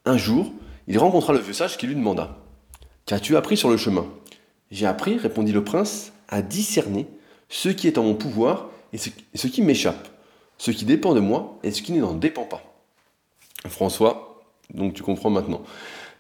Un 0.06 0.18
jour, 0.18 0.52
il 0.88 0.98
rencontra 0.98 1.34
le 1.34 1.40
vieux 1.40 1.54
sage 1.54 1.78
qui 1.78 1.88
lui 1.88 1.96
demanda 1.96 2.38
Qu'as-tu 3.06 3.36
appris 3.36 3.58
sur 3.58 3.70
le 3.70 3.78
chemin 3.78 4.08
J'ai 4.70 4.86
appris, 4.86 5.18
répondit 5.18 5.52
le 5.52 5.64
prince, 5.64 6.14
à 6.28 6.42
discerner 6.42 7.08
ce 7.50 7.70
qui 7.70 7.88
est 7.88 7.98
en 7.98 8.04
mon 8.04 8.16
pouvoir 8.16 8.70
et 8.94 8.98
ce 8.98 9.48
qui 9.48 9.62
m'échappe, 9.62 10.08
ce 10.58 10.72
qui 10.72 10.86
dépend 10.86 11.14
de 11.14 11.20
moi 11.20 11.60
et 11.64 11.72
ce 11.72 11.82
qui 11.82 11.92
n'en 11.94 12.14
dépend 12.14 12.46
pas. 12.46 12.64
François, 13.68 14.31
donc 14.74 14.94
tu 14.94 15.04
comprends 15.04 15.30
maintenant. 15.30 15.62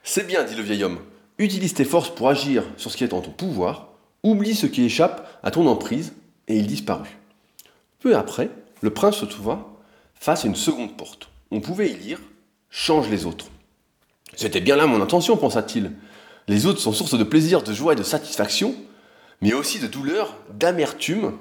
C'est 0.04 0.28
bien, 0.28 0.44
dit 0.44 0.56
le 0.56 0.64
vieil 0.64 0.84
homme. 0.84 1.00
Utilise 1.38 1.74
tes 1.74 1.86
forces 1.86 2.14
pour 2.14 2.30
agir 2.30 2.64
sur 2.78 2.92
ce 2.92 2.98
qui 2.98 3.04
est 3.04 3.14
en 3.14 3.22
ton 3.22 3.32
pouvoir, 3.32 3.90
oublie 4.24 4.56
ce 4.56 4.68
qui 4.68 4.84
échappe 4.84 5.28
à 5.44 5.52
ton 5.52 5.68
emprise, 5.68 6.14
et 6.48 6.58
il 6.58 6.68
disparut. 6.68 7.18
Peu 8.00 8.16
après, 8.16 8.50
le 8.82 8.90
prince 8.92 9.18
se 9.18 9.26
trouva 9.26 9.68
face 10.16 10.44
à 10.44 10.48
une 10.48 10.56
seconde 10.56 10.98
porte. 10.98 11.30
On 11.52 11.62
pouvait 11.62 11.90
y 11.90 11.96
lire 11.96 12.20
Change 12.70 13.10
les 13.10 13.26
autres. 13.26 13.48
C'était 14.36 14.62
bien 14.62 14.78
là 14.78 14.88
mon 14.88 15.02
intention, 15.02 15.36
pensa-t-il. 15.36 15.92
Les 16.48 16.66
autres 16.66 16.80
sont 16.80 16.94
source 16.94 17.18
de 17.18 17.24
plaisir, 17.24 17.64
de 17.64 17.74
joie 17.74 17.94
et 17.94 17.98
de 17.98 18.04
satisfaction, 18.04 18.76
mais 19.42 19.54
aussi 19.54 19.80
de 19.80 19.88
douleur, 19.88 20.36
d'amertume 20.54 21.38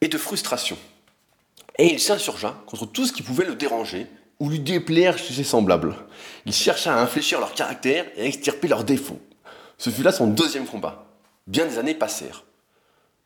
et 0.00 0.08
de 0.08 0.16
frustration. 0.16 0.78
Et 1.78 1.92
il 1.92 2.00
s'insurgea 2.00 2.62
contre 2.66 2.86
tout 2.86 3.04
ce 3.04 3.12
qui 3.12 3.22
pouvait 3.22 3.44
le 3.44 3.54
déranger 3.54 4.06
ou 4.40 4.48
lui 4.48 4.58
déplaire 4.58 5.18
chez 5.18 5.34
ses 5.34 5.44
semblables. 5.44 5.94
Il 6.46 6.52
chercha 6.52 6.94
à 6.94 7.00
infléchir 7.00 7.38
leur 7.38 7.54
caractère 7.54 8.06
et 8.16 8.22
à 8.22 8.26
extirper 8.26 8.66
leurs 8.66 8.84
défauts. 8.84 9.20
Ce 9.78 9.90
fut 9.90 10.02
là 10.02 10.12
son 10.12 10.26
deuxième 10.26 10.66
combat. 10.66 11.06
Bien 11.46 11.66
des 11.66 11.78
années 11.78 11.94
passèrent. 11.94 12.44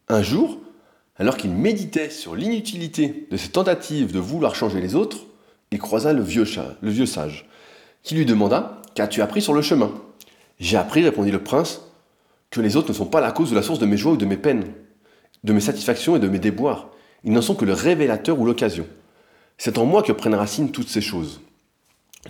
Un 0.08 0.22
jour, 0.22 0.58
alors 1.16 1.36
qu'il 1.36 1.50
méditait 1.50 2.10
sur 2.10 2.34
l'inutilité 2.34 3.26
de 3.30 3.36
ses 3.36 3.50
tentatives 3.50 4.12
de 4.12 4.18
vouloir 4.18 4.54
changer 4.54 4.80
les 4.80 4.94
autres, 4.94 5.18
il 5.70 5.78
croisa 5.78 6.12
le 6.12 6.22
vieux, 6.22 6.44
le 6.80 6.90
vieux 6.90 7.06
sage, 7.06 7.48
qui 8.02 8.14
lui 8.14 8.26
demanda 8.26 8.82
Qu'as-tu 8.94 9.22
appris 9.22 9.42
sur 9.42 9.54
le 9.54 9.62
chemin? 9.62 9.92
J'ai 10.60 10.76
appris, 10.76 11.02
répondit 11.02 11.32
le 11.32 11.42
prince, 11.42 11.80
que 12.50 12.60
les 12.60 12.76
autres 12.76 12.90
ne 12.90 12.94
sont 12.94 13.06
pas 13.06 13.20
la 13.20 13.32
cause 13.32 13.50
de 13.50 13.56
la 13.56 13.62
source 13.62 13.80
de 13.80 13.86
mes 13.86 13.96
joies 13.96 14.12
ou 14.12 14.16
de 14.16 14.24
mes 14.24 14.36
peines, 14.36 14.72
de 15.42 15.52
mes 15.52 15.60
satisfactions 15.60 16.14
et 16.14 16.20
de 16.20 16.28
mes 16.28 16.38
déboires. 16.38 16.90
Ils 17.24 17.32
n'en 17.32 17.42
sont 17.42 17.56
que 17.56 17.64
le 17.64 17.72
révélateur 17.72 18.38
ou 18.38 18.46
l'occasion. 18.46 18.86
C'est 19.58 19.78
en 19.78 19.86
moi 19.86 20.02
que 20.02 20.12
prennent 20.12 20.34
racine 20.34 20.72
toutes 20.72 20.88
ces 20.88 21.00
choses. 21.00 21.40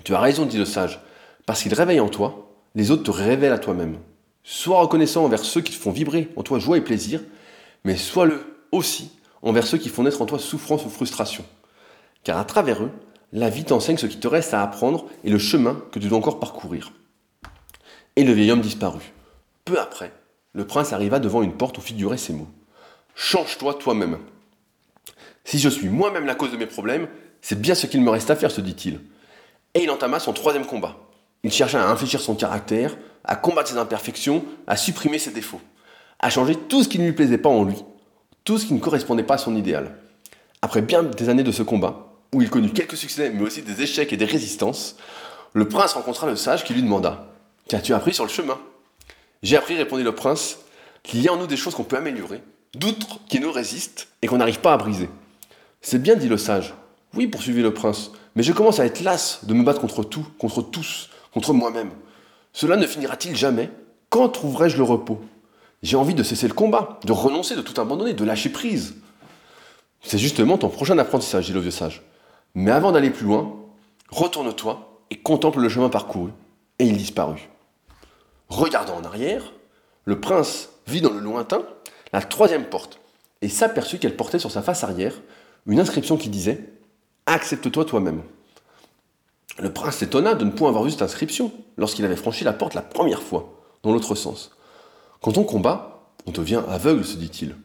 Tu 0.04 0.14
as 0.14 0.20
raison, 0.20 0.46
dit 0.46 0.58
le 0.58 0.64
sage, 0.64 1.00
parce 1.46 1.62
qu'ils 1.62 1.74
réveillent 1.74 2.00
en 2.00 2.08
toi, 2.08 2.50
les 2.74 2.90
autres 2.90 3.04
te 3.04 3.10
révèlent 3.10 3.52
à 3.52 3.58
toi-même. 3.58 3.98
Sois 4.42 4.80
reconnaissant 4.80 5.24
envers 5.24 5.44
ceux 5.44 5.60
qui 5.60 5.72
te 5.72 5.78
font 5.78 5.90
vibrer 5.90 6.28
en 6.36 6.42
toi 6.42 6.58
joie 6.58 6.76
et 6.76 6.82
plaisir, 6.82 7.20
mais 7.84 7.96
sois-le 7.96 8.40
aussi 8.72 9.12
envers 9.42 9.66
ceux 9.66 9.78
qui 9.78 9.88
font 9.88 10.02
naître 10.02 10.22
en 10.22 10.26
toi 10.26 10.38
souffrance 10.38 10.84
ou 10.84 10.90
frustration. 10.90 11.44
Car 12.24 12.38
à 12.38 12.44
travers 12.44 12.82
eux, 12.82 12.90
la 13.32 13.50
vie 13.50 13.64
t'enseigne 13.64 13.96
ce 13.96 14.06
qui 14.06 14.18
te 14.18 14.28
reste 14.28 14.54
à 14.54 14.62
apprendre 14.62 15.06
et 15.22 15.30
le 15.30 15.38
chemin 15.38 15.82
que 15.92 15.98
tu 15.98 16.08
dois 16.08 16.18
encore 16.18 16.40
parcourir. 16.40 16.92
Et 18.16 18.24
le 18.24 18.32
vieil 18.32 18.50
homme 18.50 18.60
disparut. 18.60 19.12
Peu 19.64 19.78
après, 19.78 20.12
le 20.52 20.66
prince 20.66 20.92
arriva 20.92 21.18
devant 21.18 21.42
une 21.42 21.56
porte 21.56 21.78
où 21.78 21.80
figuraient 21.80 22.16
ces 22.16 22.32
mots. 22.32 22.48
Change-toi 23.14 23.74
toi-même. 23.74 24.18
Si 25.44 25.58
je 25.58 25.68
suis 25.68 25.88
moi-même 25.88 26.26
la 26.26 26.34
cause 26.34 26.50
de 26.50 26.56
mes 26.56 26.66
problèmes, 26.66 27.08
c'est 27.42 27.60
bien 27.60 27.74
ce 27.74 27.86
qu'il 27.86 28.00
me 28.00 28.10
reste 28.10 28.30
à 28.30 28.36
faire, 28.36 28.50
se 28.50 28.60
dit-il. 28.60 29.00
Et 29.74 29.82
il 29.82 29.90
entama 29.90 30.18
son 30.18 30.32
troisième 30.32 30.66
combat. 30.66 30.96
Il 31.42 31.52
chercha 31.52 31.82
à 31.82 31.90
infléchir 31.90 32.20
son 32.20 32.34
caractère, 32.34 32.96
à 33.24 33.36
combattre 33.36 33.70
ses 33.70 33.76
imperfections, 33.76 34.44
à 34.66 34.76
supprimer 34.76 35.18
ses 35.18 35.30
défauts, 35.30 35.60
à 36.20 36.30
changer 36.30 36.54
tout 36.54 36.82
ce 36.82 36.88
qui 36.88 36.98
ne 36.98 37.04
lui 37.04 37.12
plaisait 37.12 37.38
pas 37.38 37.50
en 37.50 37.64
lui, 37.64 37.76
tout 38.44 38.58
ce 38.58 38.66
qui 38.66 38.74
ne 38.74 38.80
correspondait 38.80 39.22
pas 39.22 39.34
à 39.34 39.38
son 39.38 39.54
idéal. 39.54 39.98
Après 40.62 40.80
bien 40.80 41.02
des 41.02 41.28
années 41.28 41.42
de 41.42 41.52
ce 41.52 41.62
combat, 41.62 42.14
où 42.32 42.40
il 42.40 42.48
connut 42.48 42.70
quelques 42.70 42.96
succès, 42.96 43.30
mais 43.30 43.42
aussi 43.42 43.62
des 43.62 43.82
échecs 43.82 44.12
et 44.12 44.16
des 44.16 44.24
résistances, 44.24 44.96
le 45.52 45.68
prince 45.68 45.92
rencontra 45.92 46.26
le 46.26 46.36
sage 46.36 46.64
qui 46.64 46.72
lui 46.72 46.82
demanda 46.82 47.28
Qu'as-tu 47.68 47.94
appris 47.94 48.14
sur 48.14 48.24
le 48.24 48.30
chemin 48.30 48.58
J'ai 49.42 49.56
appris, 49.56 49.76
répondit 49.76 50.02
le 50.02 50.14
prince, 50.14 50.58
qu'il 51.02 51.20
y 51.20 51.28
a 51.28 51.32
en 51.32 51.36
nous 51.36 51.46
des 51.46 51.56
choses 51.56 51.74
qu'on 51.74 51.84
peut 51.84 51.96
améliorer, 51.96 52.42
d'autres 52.74 53.20
qui 53.28 53.40
nous 53.40 53.52
résistent 53.52 54.08
et 54.22 54.26
qu'on 54.26 54.38
n'arrive 54.38 54.60
pas 54.60 54.72
à 54.72 54.76
briser. 54.78 55.08
C'est 55.86 56.00
bien, 56.00 56.16
dit 56.16 56.28
le 56.28 56.38
sage. 56.38 56.72
Oui, 57.12 57.26
poursuivit 57.26 57.60
le 57.60 57.74
prince, 57.74 58.10
mais 58.34 58.42
je 58.42 58.54
commence 58.54 58.80
à 58.80 58.86
être 58.86 59.02
las 59.02 59.44
de 59.44 59.52
me 59.52 59.62
battre 59.62 59.82
contre 59.82 60.02
tout, 60.02 60.26
contre 60.38 60.62
tous, 60.62 61.10
contre 61.30 61.52
moi-même. 61.52 61.90
Cela 62.54 62.76
ne 62.76 62.86
finira-t-il 62.86 63.36
jamais? 63.36 63.70
Quand 64.08 64.30
trouverai-je 64.30 64.78
le 64.78 64.82
repos? 64.82 65.20
J'ai 65.82 65.98
envie 65.98 66.14
de 66.14 66.22
cesser 66.22 66.48
le 66.48 66.54
combat, 66.54 66.98
de 67.04 67.12
renoncer, 67.12 67.54
de 67.54 67.60
tout 67.60 67.78
abandonner, 67.78 68.14
de 68.14 68.24
lâcher 68.24 68.48
prise. 68.48 68.94
C'est 70.02 70.16
justement 70.16 70.56
ton 70.56 70.70
prochain 70.70 70.96
apprentissage, 70.96 71.44
dit 71.44 71.52
le 71.52 71.60
vieux 71.60 71.70
sage. 71.70 72.02
Mais 72.54 72.70
avant 72.70 72.90
d'aller 72.90 73.10
plus 73.10 73.26
loin, 73.26 73.54
retourne-toi 74.08 75.02
et 75.10 75.18
contemple 75.18 75.60
le 75.60 75.68
chemin 75.68 75.90
parcouru. 75.90 76.30
Et 76.78 76.86
il 76.86 76.96
disparut. 76.96 77.50
Regardant 78.48 78.96
en 78.96 79.04
arrière, 79.04 79.52
le 80.06 80.18
prince 80.18 80.70
vit 80.86 81.02
dans 81.02 81.12
le 81.12 81.20
lointain 81.20 81.60
la 82.14 82.22
troisième 82.22 82.64
porte 82.64 83.00
et 83.42 83.50
s'aperçut 83.50 83.98
qu'elle 83.98 84.16
portait 84.16 84.38
sur 84.38 84.50
sa 84.50 84.62
face 84.62 84.82
arrière 84.82 85.20
une 85.66 85.80
inscription 85.80 86.16
qui 86.16 86.28
disait 86.28 86.60
Accepte-toi 87.26 87.84
toi-même. 87.84 88.22
Le 89.58 89.72
prince 89.72 89.96
s'étonna 89.96 90.34
de 90.34 90.44
ne 90.44 90.50
point 90.50 90.68
avoir 90.68 90.84
vu 90.84 90.90
cette 90.90 91.02
inscription 91.02 91.52
lorsqu'il 91.76 92.04
avait 92.04 92.16
franchi 92.16 92.44
la 92.44 92.52
porte 92.52 92.74
la 92.74 92.82
première 92.82 93.22
fois, 93.22 93.62
dans 93.82 93.92
l'autre 93.92 94.14
sens. 94.14 94.50
Quand 95.22 95.38
on 95.38 95.44
combat, 95.44 96.10
on 96.26 96.32
devient 96.32 96.62
aveugle, 96.68 97.04
se 97.04 97.16
dit-il. 97.16 97.56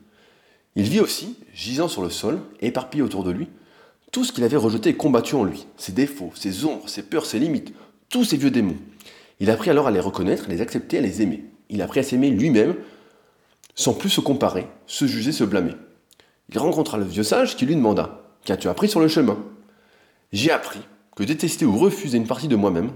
Il 0.75 0.83
vit 0.83 0.99
aussi, 0.99 1.35
gisant 1.53 1.87
sur 1.87 2.01
le 2.01 2.09
sol, 2.09 2.39
éparpillé 2.61 3.03
autour 3.03 3.23
de 3.23 3.31
lui, 3.31 3.49
tout 4.11 4.23
ce 4.23 4.31
qu'il 4.31 4.43
avait 4.43 4.55
rejeté 4.55 4.91
et 4.91 4.95
combattu 4.95 5.35
en 5.35 5.43
lui, 5.43 5.65
ses 5.77 5.91
défauts, 5.91 6.31
ses 6.35 6.63
ombres, 6.65 6.87
ses 6.87 7.03
peurs, 7.03 7.25
ses 7.25 7.39
limites, 7.39 7.73
tous 8.07 8.23
ses 8.23 8.37
vieux 8.37 8.51
démons. 8.51 8.77
Il 9.39 9.49
apprit 9.49 9.71
alors 9.71 9.87
à 9.87 9.91
les 9.91 9.99
reconnaître, 9.99 10.45
à 10.45 10.49
les 10.49 10.61
accepter, 10.61 10.99
à 10.99 11.01
les 11.01 11.21
aimer. 11.21 11.43
Il 11.69 11.81
apprit 11.81 11.99
à 11.99 12.03
s'aimer 12.03 12.29
lui-même, 12.29 12.75
sans 13.75 13.93
plus 13.93 14.09
se 14.09 14.21
comparer, 14.21 14.67
se 14.87 15.05
juger, 15.05 15.31
se 15.31 15.43
blâmer 15.43 15.73
il 16.51 16.59
rencontra 16.59 16.97
le 16.97 17.05
vieux 17.05 17.23
sage 17.23 17.55
qui 17.55 17.65
lui 17.65 17.75
demanda 17.75 18.21
Qu'as-tu 18.45 18.69
appris 18.69 18.89
sur 18.89 18.99
le 18.99 19.07
chemin? 19.07 19.37
J'ai 20.31 20.51
appris 20.51 20.79
que 21.15 21.23
détester 21.23 21.65
ou 21.65 21.77
refuser 21.77 22.17
une 22.17 22.27
partie 22.27 22.47
de 22.47 22.55
moi-même, 22.55 22.91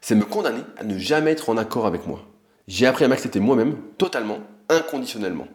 c'est 0.00 0.14
me 0.14 0.24
condamner 0.24 0.62
à 0.76 0.84
ne 0.84 0.98
jamais 0.98 1.32
être 1.32 1.50
en 1.50 1.56
accord 1.56 1.86
avec 1.86 2.06
moi. 2.06 2.24
J'ai 2.68 2.86
appris 2.86 3.04
à 3.04 3.08
m'accepter 3.08 3.40
moi-même 3.40 3.76
totalement, 3.98 4.38
inconditionnellement. 4.68 5.48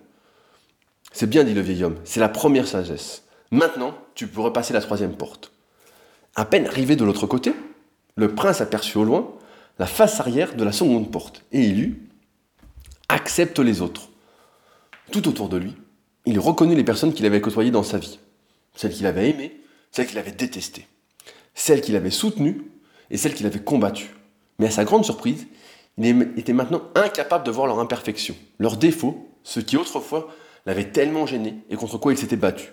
C'est 1.12 1.30
bien, 1.30 1.44
dit 1.44 1.54
le 1.54 1.62
vieil 1.62 1.84
homme, 1.84 1.98
c'est 2.04 2.20
la 2.20 2.30
première 2.30 2.68
sagesse. 2.68 3.24
Maintenant, 3.52 3.96
tu 4.14 4.28
peux 4.28 4.42
repasser 4.42 4.74
la 4.74 4.82
troisième 4.82 5.16
porte. 5.16 5.52
À 6.36 6.46
peine 6.46 6.68
arrivé 6.68 6.96
de 6.96 7.06
l'autre 7.06 7.26
côté, 7.26 7.54
le 8.16 8.36
prince 8.36 8.62
aperçut 8.62 8.98
au 8.98 9.04
loin 9.04 9.32
la 9.80 9.86
face 9.86 10.20
arrière 10.20 10.56
de 10.56 10.64
la 10.64 10.74
seconde 10.74 11.10
porte, 11.10 11.46
et 11.52 11.62
il 11.62 11.80
eut 11.80 12.10
Accepte 13.08 13.58
les 13.58 13.82
autres. 13.82 14.10
Tout 15.12 15.28
autour 15.28 15.50
de 15.50 15.58
lui, 15.58 15.76
il 16.26 16.40
reconnut 16.40 16.76
les 16.76 16.84
personnes 16.84 17.14
qu'il 17.14 17.26
avait 17.26 17.42
côtoyées 17.42 17.72
dans 17.72 17.84
sa 17.84 17.98
vie. 17.98 18.20
Celles 18.76 18.94
qu'il 18.94 19.06
avait 19.06 19.30
aimées, 19.30 19.60
celles 19.92 20.08
qu'il 20.08 20.18
avait 20.18 20.32
détestées. 20.32 20.88
Celles 21.54 21.82
qu'il 21.82 21.96
avait 21.96 22.12
soutenues 22.12 22.64
et 23.10 23.18
celles 23.18 23.34
qu'il 23.34 23.46
avait 23.46 23.60
combattues. 23.60 24.16
Mais 24.60 24.68
à 24.68 24.72
sa 24.72 24.86
grande 24.86 25.06
surprise, 25.06 25.48
il 25.98 26.34
était 26.38 26.54
maintenant 26.54 26.82
incapable 26.96 27.46
de 27.46 27.52
voir 27.52 27.68
leurs 27.68 27.80
imperfections, 27.80 28.36
leurs 28.60 28.78
défauts, 28.78 29.28
ce 29.44 29.60
qui 29.60 29.78
autrefois 29.78 30.34
l'avait 30.66 30.92
tellement 30.92 31.26
gêné 31.26 31.56
et 31.70 31.76
contre 31.76 31.98
quoi 31.98 32.14
il 32.14 32.18
s'était 32.18 32.36
battu. 32.36 32.72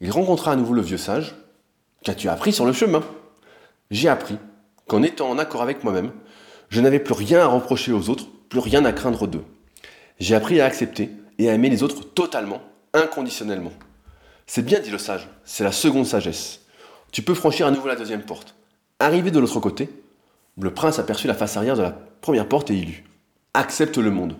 Il 0.00 0.10
rencontra 0.10 0.52
à 0.52 0.56
nouveau 0.56 0.74
le 0.74 0.82
vieux 0.82 0.98
sage. 0.98 1.34
Qu'as-tu 2.02 2.28
appris 2.28 2.52
sur 2.52 2.66
le 2.66 2.72
chemin? 2.72 3.02
J'ai 3.90 4.08
appris 4.08 4.36
qu'en 4.86 5.02
étant 5.02 5.30
en 5.30 5.38
accord 5.38 5.62
avec 5.62 5.82
moi-même, 5.84 6.12
je 6.68 6.80
n'avais 6.80 6.98
plus 6.98 7.14
rien 7.14 7.40
à 7.40 7.46
reprocher 7.46 7.92
aux 7.92 8.10
autres, 8.10 8.26
plus 8.48 8.58
rien 8.58 8.84
à 8.84 8.92
craindre 8.92 9.26
d'eux. 9.26 9.44
J'ai 10.18 10.34
appris 10.34 10.60
à 10.60 10.66
accepter 10.66 11.10
et 11.38 11.48
à 11.48 11.54
aimer 11.54 11.70
les 11.70 11.82
autres 11.82 12.04
totalement, 12.04 12.60
inconditionnellement. 12.94 13.72
C'est 14.46 14.64
bien, 14.64 14.80
dit 14.80 14.90
le 14.90 14.98
sage, 14.98 15.28
c'est 15.44 15.64
la 15.64 15.72
seconde 15.72 16.06
sagesse. 16.06 16.60
Tu 17.12 17.22
peux 17.22 17.34
franchir 17.34 17.66
à 17.66 17.70
nouveau 17.70 17.88
la 17.88 17.96
deuxième 17.96 18.22
porte. 18.22 18.54
Arrivé 18.98 19.30
de 19.30 19.38
l'autre 19.38 19.60
côté, 19.60 19.90
le 20.58 20.72
prince 20.72 20.98
aperçut 20.98 21.26
la 21.26 21.34
face 21.34 21.56
arrière 21.56 21.76
de 21.76 21.82
la 21.82 21.90
première 22.20 22.48
porte 22.48 22.70
et 22.70 22.74
il 22.74 22.86
lut 22.86 23.04
accepte 23.54 23.98
le 23.98 24.10
monde. 24.10 24.36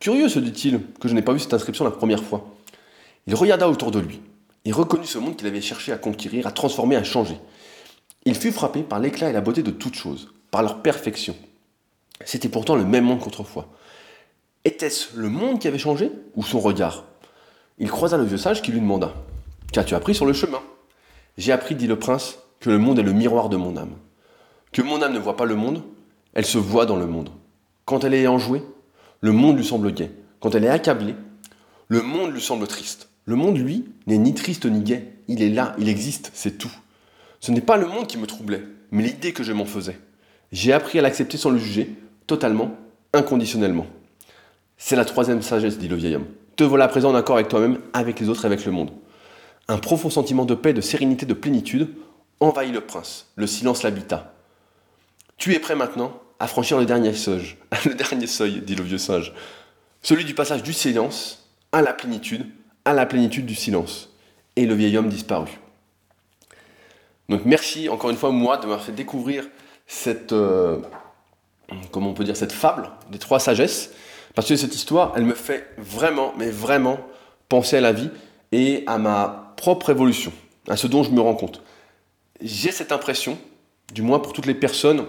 Curieux, 0.00 0.28
se 0.28 0.38
dit-il, 0.38 0.80
que 1.00 1.08
je 1.08 1.14
n'ai 1.14 1.22
pas 1.22 1.32
vu 1.32 1.38
cette 1.38 1.54
inscription 1.54 1.84
la 1.84 1.90
première 1.90 2.22
fois. 2.22 2.54
Il 3.26 3.34
regarda 3.34 3.68
autour 3.68 3.90
de 3.90 4.00
lui. 4.00 4.20
Il 4.64 4.74
reconnut 4.74 5.06
ce 5.06 5.18
monde 5.18 5.36
qu'il 5.36 5.46
avait 5.46 5.60
cherché 5.60 5.92
à 5.92 5.98
conquérir, 5.98 6.46
à 6.46 6.52
transformer, 6.52 6.96
à 6.96 7.04
changer. 7.04 7.38
Il 8.24 8.34
fut 8.34 8.52
frappé 8.52 8.82
par 8.82 8.98
l'éclat 8.98 9.30
et 9.30 9.32
la 9.32 9.40
beauté 9.40 9.62
de 9.62 9.70
toutes 9.70 9.94
choses, 9.94 10.32
par 10.50 10.62
leur 10.62 10.82
perfection. 10.82 11.36
C'était 12.24 12.48
pourtant 12.48 12.74
le 12.74 12.84
même 12.84 13.04
monde 13.04 13.20
qu'autrefois. 13.20 13.68
Était-ce 14.64 15.16
le 15.16 15.28
monde 15.28 15.60
qui 15.60 15.68
avait 15.68 15.78
changé 15.78 16.10
ou 16.34 16.42
son 16.42 16.60
regard 16.60 17.04
Il 17.80 17.90
croisa 17.90 18.16
le 18.16 18.24
vieux 18.24 18.36
sage 18.36 18.62
qui 18.62 18.72
lui 18.72 18.80
demanda 18.80 19.14
Qu'as-tu 19.72 19.94
appris 19.94 20.14
sur 20.14 20.26
le 20.26 20.32
chemin? 20.32 20.60
J'ai 21.36 21.52
appris, 21.52 21.74
dit 21.74 21.86
le 21.86 21.98
prince, 21.98 22.38
que 22.60 22.70
le 22.70 22.78
monde 22.78 22.98
est 22.98 23.04
le 23.04 23.12
miroir 23.12 23.48
de 23.48 23.56
mon 23.56 23.76
âme. 23.76 23.94
Que 24.72 24.82
mon 24.82 25.00
âme 25.02 25.12
ne 25.12 25.18
voit 25.18 25.36
pas 25.36 25.44
le 25.44 25.54
monde, 25.54 25.82
elle 26.34 26.46
se 26.46 26.58
voit 26.58 26.86
dans 26.86 26.96
le 26.96 27.06
monde. 27.06 27.30
Quand 27.84 28.04
elle 28.04 28.14
est 28.14 28.26
enjouée, 28.26 28.62
le 29.20 29.32
monde 29.32 29.56
lui 29.56 29.64
semble 29.64 29.92
gai. 29.92 30.10
Quand 30.40 30.54
elle 30.54 30.64
est 30.64 30.68
accablée, 30.68 31.14
le 31.88 32.02
monde 32.02 32.32
lui 32.32 32.40
semble 32.40 32.66
triste. 32.66 33.08
Le 33.24 33.36
monde, 33.36 33.58
lui, 33.58 33.84
n'est 34.06 34.18
ni 34.18 34.34
triste 34.34 34.66
ni 34.66 34.82
gai. 34.82 35.12
Il 35.28 35.42
est 35.42 35.50
là, 35.50 35.76
il 35.78 35.88
existe, 35.88 36.30
c'est 36.34 36.58
tout. 36.58 36.72
Ce 37.40 37.52
n'est 37.52 37.60
pas 37.60 37.76
le 37.76 37.86
monde 37.86 38.06
qui 38.06 38.18
me 38.18 38.26
troublait, 38.26 38.64
mais 38.90 39.02
l'idée 39.02 39.32
que 39.32 39.42
je 39.42 39.52
m'en 39.52 39.66
faisais. 39.66 39.98
J'ai 40.50 40.72
appris 40.72 40.98
à 40.98 41.02
l'accepter 41.02 41.36
sans 41.36 41.50
le 41.50 41.58
juger, 41.58 41.94
totalement, 42.26 42.74
inconditionnellement. 43.12 43.86
C'est 44.78 44.96
la 44.96 45.04
troisième 45.04 45.42
sagesse, 45.42 45.78
dit 45.78 45.88
le 45.88 45.96
vieil 45.96 46.16
homme. 46.16 46.26
Te 46.58 46.64
voilà 46.64 46.88
présent 46.88 47.10
en 47.10 47.14
accord 47.14 47.36
avec 47.36 47.46
toi-même, 47.46 47.78
avec 47.92 48.18
les 48.18 48.28
autres 48.28 48.44
avec 48.44 48.64
le 48.64 48.72
monde. 48.72 48.90
Un 49.68 49.78
profond 49.78 50.10
sentiment 50.10 50.44
de 50.44 50.56
paix, 50.56 50.72
de 50.72 50.80
sérénité, 50.80 51.24
de 51.24 51.32
plénitude 51.32 51.94
envahit 52.40 52.74
le 52.74 52.80
prince. 52.80 53.28
Le 53.36 53.46
silence 53.46 53.84
l'habita. 53.84 54.34
Tu 55.36 55.54
es 55.54 55.60
prêt 55.60 55.76
maintenant 55.76 56.20
à 56.40 56.48
franchir 56.48 56.76
le 56.76 56.84
dernier 56.84 57.14
seuil, 57.14 57.54
le 57.84 57.94
dernier 57.94 58.26
seuil, 58.26 58.60
dit 58.60 58.74
le 58.74 58.82
vieux 58.82 58.98
singe. 58.98 59.32
Celui 60.02 60.24
du 60.24 60.34
passage 60.34 60.64
du 60.64 60.72
silence 60.72 61.48
à 61.70 61.80
la 61.80 61.92
plénitude, 61.92 62.44
à 62.84 62.92
la 62.92 63.06
plénitude 63.06 63.46
du 63.46 63.54
silence. 63.54 64.12
Et 64.56 64.66
le 64.66 64.74
vieil 64.74 64.98
homme 64.98 65.10
disparut. 65.10 65.60
Donc 67.28 67.42
merci 67.44 67.88
encore 67.88 68.10
une 68.10 68.16
fois 68.16 68.32
moi 68.32 68.56
de 68.56 68.62
m'avoir 68.62 68.82
fait 68.82 68.90
découvrir 68.90 69.44
cette, 69.86 70.32
euh, 70.32 70.80
on 71.94 72.14
peut 72.14 72.24
dire, 72.24 72.36
cette 72.36 72.50
fable 72.50 72.90
des 73.12 73.20
trois 73.20 73.38
sagesses. 73.38 73.92
Parce 74.38 74.46
que 74.46 74.54
cette 74.54 74.76
histoire, 74.76 75.14
elle 75.16 75.24
me 75.24 75.34
fait 75.34 75.66
vraiment, 75.78 76.32
mais 76.38 76.48
vraiment 76.48 77.00
penser 77.48 77.78
à 77.78 77.80
la 77.80 77.90
vie 77.90 78.08
et 78.52 78.84
à 78.86 78.96
ma 78.96 79.52
propre 79.56 79.90
évolution, 79.90 80.32
à 80.68 80.76
ce 80.76 80.86
dont 80.86 81.02
je 81.02 81.10
me 81.10 81.20
rends 81.20 81.34
compte. 81.34 81.60
J'ai 82.40 82.70
cette 82.70 82.92
impression, 82.92 83.36
du 83.92 84.02
moins 84.02 84.20
pour 84.20 84.32
toutes 84.32 84.46
les 84.46 84.54
personnes 84.54 85.06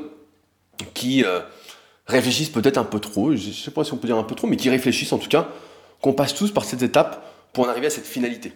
qui 0.95 1.23
euh, 1.23 1.41
réfléchissent 2.07 2.49
peut-être 2.49 2.79
un 2.79 2.83
peu 2.83 2.99
trop, 2.99 3.35
je 3.35 3.49
ne 3.49 3.53
sais 3.53 3.69
pas 3.69 3.83
si 3.83 3.93
on 3.93 3.97
peut 3.97 4.07
dire 4.07 4.17
un 4.17 4.23
peu 4.23 4.33
trop, 4.33 4.47
mais 4.47 4.57
qui 4.57 4.71
réfléchissent 4.71 5.13
en 5.13 5.19
tout 5.19 5.29
cas, 5.29 5.47
qu'on 6.01 6.13
passe 6.13 6.33
tous 6.33 6.49
par 6.49 6.65
cette 6.65 6.81
étape 6.81 7.23
pour 7.53 7.65
en 7.65 7.69
arriver 7.69 7.85
à 7.85 7.91
cette 7.91 8.07
finalité. 8.07 8.51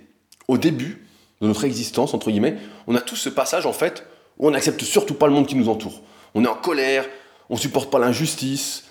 Au 0.48 0.58
début 0.58 1.06
de 1.40 1.46
notre 1.46 1.66
existence, 1.66 2.16
entre 2.16 2.32
guillemets, 2.32 2.58
on 2.88 2.96
a 2.96 3.02
tous 3.02 3.18
ce 3.18 3.30
passage 3.30 3.68
en 3.68 3.74
fait 3.74 4.08
où 4.40 4.48
on 4.48 4.50
n'accepte 4.50 4.82
surtout 4.82 5.14
pas 5.14 5.28
le 5.28 5.34
monde 5.34 5.46
qui 5.46 5.56
nous 5.56 5.70
entoure. 5.70 6.02
On 6.34 6.44
est 6.44 6.50
en 6.50 6.56
colère, 6.56 7.06
on 7.52 7.58
supporte 7.58 7.92
pas 7.92 8.00
l'injustice, 8.00 8.86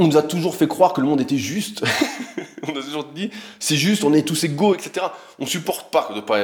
on 0.00 0.06
nous 0.06 0.16
a 0.16 0.22
toujours 0.22 0.56
fait 0.56 0.66
croire 0.66 0.94
que 0.94 1.02
le 1.02 1.06
monde 1.06 1.20
était 1.20 1.36
juste. 1.36 1.84
on 2.66 2.70
a 2.70 2.82
toujours 2.82 3.04
dit 3.04 3.30
c'est 3.58 3.76
juste, 3.76 4.02
on 4.02 4.14
est 4.14 4.26
tous 4.26 4.42
égaux, 4.44 4.74
etc. 4.74 5.06
On 5.38 5.44
supporte 5.44 5.92
pas 5.92 6.08
de 6.14 6.20
pas 6.20 6.38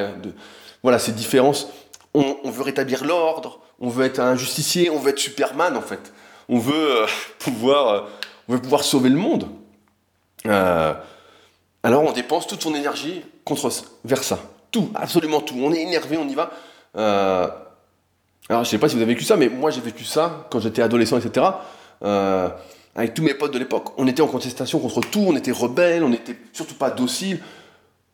voilà 0.83 0.99
ces 0.99 1.13
différences. 1.13 1.69
On, 2.13 2.51
veut 2.51 2.63
rétablir 2.63 3.05
l'ordre, 3.05 3.61
on 3.79 3.91
veut 3.91 4.07
être 4.07 4.21
un 4.21 4.37
justicier, 4.37 4.89
on 4.89 4.99
veut 4.99 5.11
être 5.11 5.19
Superman 5.19 5.77
en 5.77 5.83
fait. 5.83 6.13
On 6.49 6.59
veut 6.59 7.03
euh, 7.03 7.07
pouvoir, 7.39 8.09
euh, 8.49 8.59
pouvoir 8.59 8.85
sauver 8.85 9.09
le 9.09 9.17
monde. 9.17 9.49
Euh, 10.47 10.95
alors 11.83 12.05
on 12.05 12.13
dépense 12.13 12.47
toute 12.47 12.63
son 12.63 12.75
énergie 12.75 13.23
contre 13.45 13.71
vers 14.05 14.23
ça. 14.23 14.39
Tout, 14.71 14.91
absolument 14.95 15.41
tout. 15.41 15.57
On 15.59 15.73
est 15.73 15.81
énervé, 15.81 16.19
on 16.19 16.29
y 16.29 16.35
va. 16.35 16.51
alors 16.95 18.65
je 18.65 18.69
sais 18.69 18.79
pas 18.79 18.89
si 18.91 18.97
vous 18.97 19.03
avez 19.03 19.15
vécu 19.15 19.25
ça, 19.25 19.37
mais 19.37 19.49
moi 19.49 19.71
j'ai 19.71 19.81
vécu 19.81 20.05
ça 20.05 20.47
quand 20.51 20.61
j'étais 20.61 20.83
adolescent, 20.83 21.19
etc 21.19 21.47
avec 22.97 23.15
tous 23.15 23.23
mes 23.23 23.35
potes 23.35 23.53
de 23.53 23.59
l'époque. 23.59 23.91
On 23.99 24.07
était 24.07 24.23
en 24.23 24.27
contestation 24.27 24.79
contre 24.81 25.01
tout, 25.03 25.25
on 25.29 25.37
était 25.37 25.53
rebelles, 25.53 26.03
on 26.03 26.09
n'était 26.09 26.37
surtout 26.53 26.75
pas 26.75 26.91
dociles. 26.91 27.41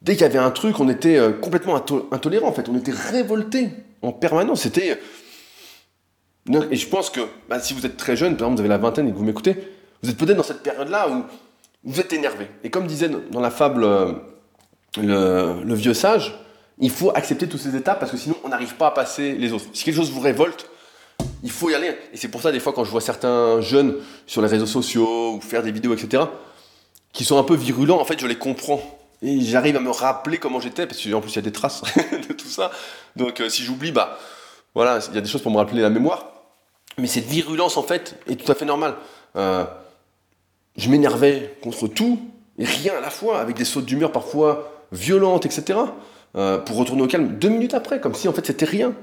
Dès 0.02 0.14
qu'il 0.14 0.22
y 0.22 0.24
avait 0.24 0.38
un 0.38 0.50
truc, 0.50 0.80
on 0.80 0.88
était 0.88 1.16
euh, 1.16 1.30
complètement 1.30 1.76
intolérant 2.10 2.48
en 2.48 2.52
fait. 2.52 2.68
On 2.68 2.76
était 2.76 2.92
révoltés 2.92 3.70
en 4.02 4.12
permanence. 4.12 4.62
C'était. 4.62 5.00
Et 6.70 6.76
je 6.76 6.88
pense 6.88 7.08
que 7.08 7.20
bah, 7.48 7.60
si 7.60 7.72
vous 7.72 7.86
êtes 7.86 7.96
très 7.96 8.16
jeune, 8.16 8.36
par 8.36 8.48
exemple, 8.48 8.56
vous 8.56 8.60
avez 8.60 8.68
la 8.68 8.78
vingtaine 8.78 9.08
et 9.08 9.12
que 9.12 9.16
vous 9.16 9.24
m'écoutez, 9.24 9.56
vous 10.02 10.10
êtes 10.10 10.16
peut-être 10.16 10.36
dans 10.36 10.42
cette 10.42 10.64
période-là 10.64 11.08
où 11.08 11.22
vous 11.84 12.00
êtes 12.00 12.12
énervé. 12.12 12.48
Et 12.64 12.70
comme 12.70 12.88
disait 12.88 13.08
dans 13.08 13.40
la 13.40 13.52
fable 13.52 13.84
euh, 13.84 14.12
le, 15.00 15.74
vieux 15.74 15.94
sage, 15.94 16.34
il 16.78 16.90
faut 16.90 17.10
accepter 17.14 17.48
toutes 17.48 17.60
ces 17.60 17.76
étapes 17.76 18.00
parce 18.00 18.10
que 18.10 18.18
sinon 18.18 18.34
on 18.42 18.48
n'arrive 18.48 18.74
pas 18.74 18.88
à 18.88 18.90
passer 18.90 19.34
les 19.34 19.52
autres. 19.52 19.66
Si 19.72 19.84
quelque 19.84 19.94
chose 19.94 20.10
vous 20.10 20.20
révolte, 20.20 20.68
il 21.42 21.50
faut 21.50 21.70
y 21.70 21.74
aller. 21.74 21.96
Et 22.12 22.16
c'est 22.16 22.28
pour 22.28 22.42
ça, 22.42 22.52
des 22.52 22.60
fois, 22.60 22.72
quand 22.72 22.84
je 22.84 22.90
vois 22.90 23.00
certains 23.00 23.60
jeunes 23.60 23.96
sur 24.26 24.42
les 24.42 24.48
réseaux 24.48 24.66
sociaux 24.66 25.34
ou 25.34 25.40
faire 25.40 25.62
des 25.62 25.72
vidéos, 25.72 25.94
etc., 25.94 26.24
qui 27.12 27.24
sont 27.24 27.38
un 27.38 27.42
peu 27.42 27.54
virulents, 27.54 28.00
en 28.00 28.04
fait, 28.04 28.18
je 28.20 28.26
les 28.26 28.38
comprends. 28.38 28.80
Et 29.22 29.40
j'arrive 29.40 29.76
à 29.76 29.80
me 29.80 29.90
rappeler 29.90 30.38
comment 30.38 30.60
j'étais, 30.60 30.86
parce 30.86 31.02
qu'en 31.02 31.20
plus, 31.20 31.32
il 31.32 31.36
y 31.36 31.38
a 31.38 31.42
des 31.42 31.52
traces 31.52 31.82
de 32.28 32.32
tout 32.32 32.48
ça. 32.48 32.70
Donc, 33.16 33.40
euh, 33.40 33.48
si 33.48 33.62
j'oublie, 33.62 33.92
bah, 33.92 34.18
voilà, 34.74 35.00
il 35.08 35.14
y 35.14 35.18
a 35.18 35.20
des 35.20 35.28
choses 35.28 35.42
pour 35.42 35.52
me 35.52 35.58
rappeler 35.58 35.82
la 35.82 35.90
mémoire. 35.90 36.26
Mais 36.98 37.06
cette 37.06 37.26
virulence, 37.26 37.76
en 37.76 37.82
fait, 37.82 38.16
est 38.28 38.36
tout 38.36 38.50
à 38.50 38.54
fait 38.54 38.64
normale. 38.64 38.94
Euh, 39.36 39.64
je 40.76 40.88
m'énervais 40.88 41.56
contre 41.62 41.86
tout 41.88 42.20
et 42.58 42.64
rien 42.64 42.94
à 42.96 43.00
la 43.00 43.10
fois, 43.10 43.40
avec 43.40 43.56
des 43.56 43.64
sautes 43.64 43.86
d'humeur 43.86 44.12
parfois 44.12 44.72
violentes, 44.92 45.46
etc., 45.46 45.78
euh, 46.34 46.58
pour 46.58 46.76
retourner 46.76 47.02
au 47.02 47.06
calme 47.06 47.36
deux 47.38 47.48
minutes 47.48 47.74
après, 47.74 48.00
comme 48.00 48.14
si, 48.14 48.28
en 48.28 48.32
fait, 48.32 48.46
c'était 48.46 48.64
rien. 48.64 48.94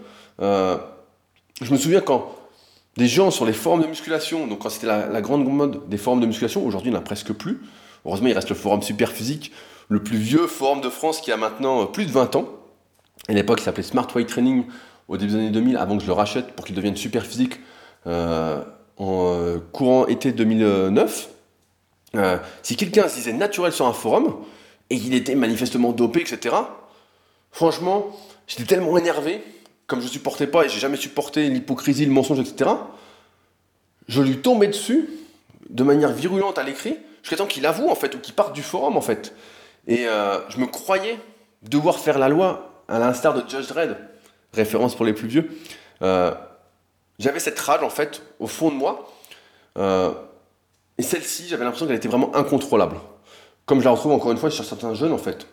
Je 1.61 1.71
me 1.73 1.77
souviens 1.77 2.01
quand 2.01 2.35
des 2.97 3.07
gens 3.07 3.31
sur 3.31 3.45
les 3.45 3.53
forums 3.53 3.81
de 3.81 3.87
musculation, 3.87 4.47
donc 4.47 4.59
quand 4.59 4.69
c'était 4.69 4.87
la, 4.87 5.21
grande 5.21 5.45
mode 5.45 5.87
des 5.89 5.97
forums 5.97 6.19
de 6.19 6.25
musculation, 6.25 6.65
aujourd'hui 6.65 6.89
il 6.89 6.93
n'y 6.93 6.97
en 6.97 7.01
a 7.01 7.03
presque 7.03 7.33
plus. 7.33 7.61
Heureusement, 8.05 8.27
il 8.27 8.33
reste 8.33 8.49
le 8.49 8.55
forum 8.55 8.81
Super 8.81 9.11
Physique, 9.11 9.51
le 9.89 10.01
plus 10.01 10.17
vieux 10.17 10.47
forum 10.47 10.81
de 10.81 10.89
France 10.89 11.21
qui 11.21 11.31
a 11.31 11.37
maintenant 11.37 11.81
euh, 11.81 11.85
plus 11.85 12.05
de 12.05 12.11
20 12.11 12.35
ans. 12.37 12.49
À 13.27 13.33
l'époque, 13.33 13.59
il 13.59 13.63
s'appelait 13.63 13.83
Smart 13.83 14.07
Weight 14.15 14.27
Training 14.27 14.65
au 15.07 15.17
début 15.17 15.31
des 15.31 15.37
années 15.37 15.49
2000, 15.49 15.77
avant 15.77 15.97
que 15.97 16.03
je 16.03 16.07
le 16.07 16.13
rachète 16.13 16.53
pour 16.53 16.65
qu'il 16.65 16.75
devienne 16.75 16.95
Super 16.95 17.25
Physique 17.25 17.59
euh, 18.07 18.63
en 18.97 19.33
euh, 19.33 19.57
courant 19.71 20.07
été 20.07 20.31
2009. 20.31 21.29
si 22.63 22.75
quelqu'un 22.75 23.07
se 23.07 23.15
disait 23.15 23.33
naturel 23.33 23.73
sur 23.73 23.85
un 23.85 23.93
forum 23.93 24.35
et 24.89 24.97
qu'il 24.97 25.13
était 25.13 25.35
manifestement 25.35 25.91
dopé, 25.91 26.21
etc., 26.21 26.55
franchement, 27.51 28.07
j'étais 28.47 28.63
tellement 28.63 28.97
énervé 28.97 29.41
comme 29.89 29.99
je 29.99 30.05
ne 30.05 30.11
supportais 30.11 30.47
pas 30.47 30.65
et 30.65 30.69
j'ai 30.69 30.79
jamais 30.79 30.97
supporté 30.97 31.49
l'hypocrisie, 31.49 32.05
le 32.05 32.11
mensonge, 32.11 32.39
etc., 32.39 32.69
je 34.07 34.21
lui 34.21 34.37
tombais 34.37 34.67
dessus 34.67 35.09
de 35.69 35.83
manière 35.83 36.11
virulente 36.11 36.57
à 36.57 36.63
l'écrit, 36.63 36.97
jusqu'à 37.21 37.37
temps 37.37 37.47
qu'il 37.47 37.65
avoue, 37.65 37.89
en 37.89 37.95
fait, 37.95 38.15
ou 38.15 38.19
qu'il 38.19 38.33
parte 38.33 38.53
du 38.53 38.63
forum, 38.63 38.97
en 38.97 39.01
fait. 39.01 39.35
Et 39.87 40.07
euh, 40.07 40.39
je 40.49 40.59
me 40.59 40.67
croyais 40.67 41.19
devoir 41.63 41.99
faire 41.99 42.17
la 42.17 42.29
loi 42.29 42.83
à 42.87 42.97
l'instar 42.99 43.33
de 43.33 43.47
Judge 43.47 43.67
Dredd, 43.67 43.97
référence 44.53 44.95
pour 44.95 45.05
les 45.05 45.13
plus 45.13 45.27
vieux. 45.27 45.51
Euh, 46.01 46.33
j'avais 47.17 47.39
cette 47.39 47.59
rage, 47.59 47.83
en 47.83 47.89
fait, 47.89 48.21
au 48.39 48.47
fond 48.47 48.69
de 48.69 48.75
moi. 48.75 49.11
Euh, 49.77 50.11
et 50.97 51.03
celle-ci, 51.03 51.47
j'avais 51.47 51.63
l'impression 51.63 51.85
qu'elle 51.85 51.97
était 51.97 52.07
vraiment 52.07 52.35
incontrôlable. 52.35 52.97
Comme 53.65 53.79
je 53.79 53.85
la 53.85 53.91
retrouve 53.91 54.11
encore 54.11 54.31
une 54.31 54.37
fois 54.37 54.49
sur 54.49 54.65
certains 54.65 54.93
jeunes, 54.93 55.13
en 55.13 55.19
fait, 55.19 55.47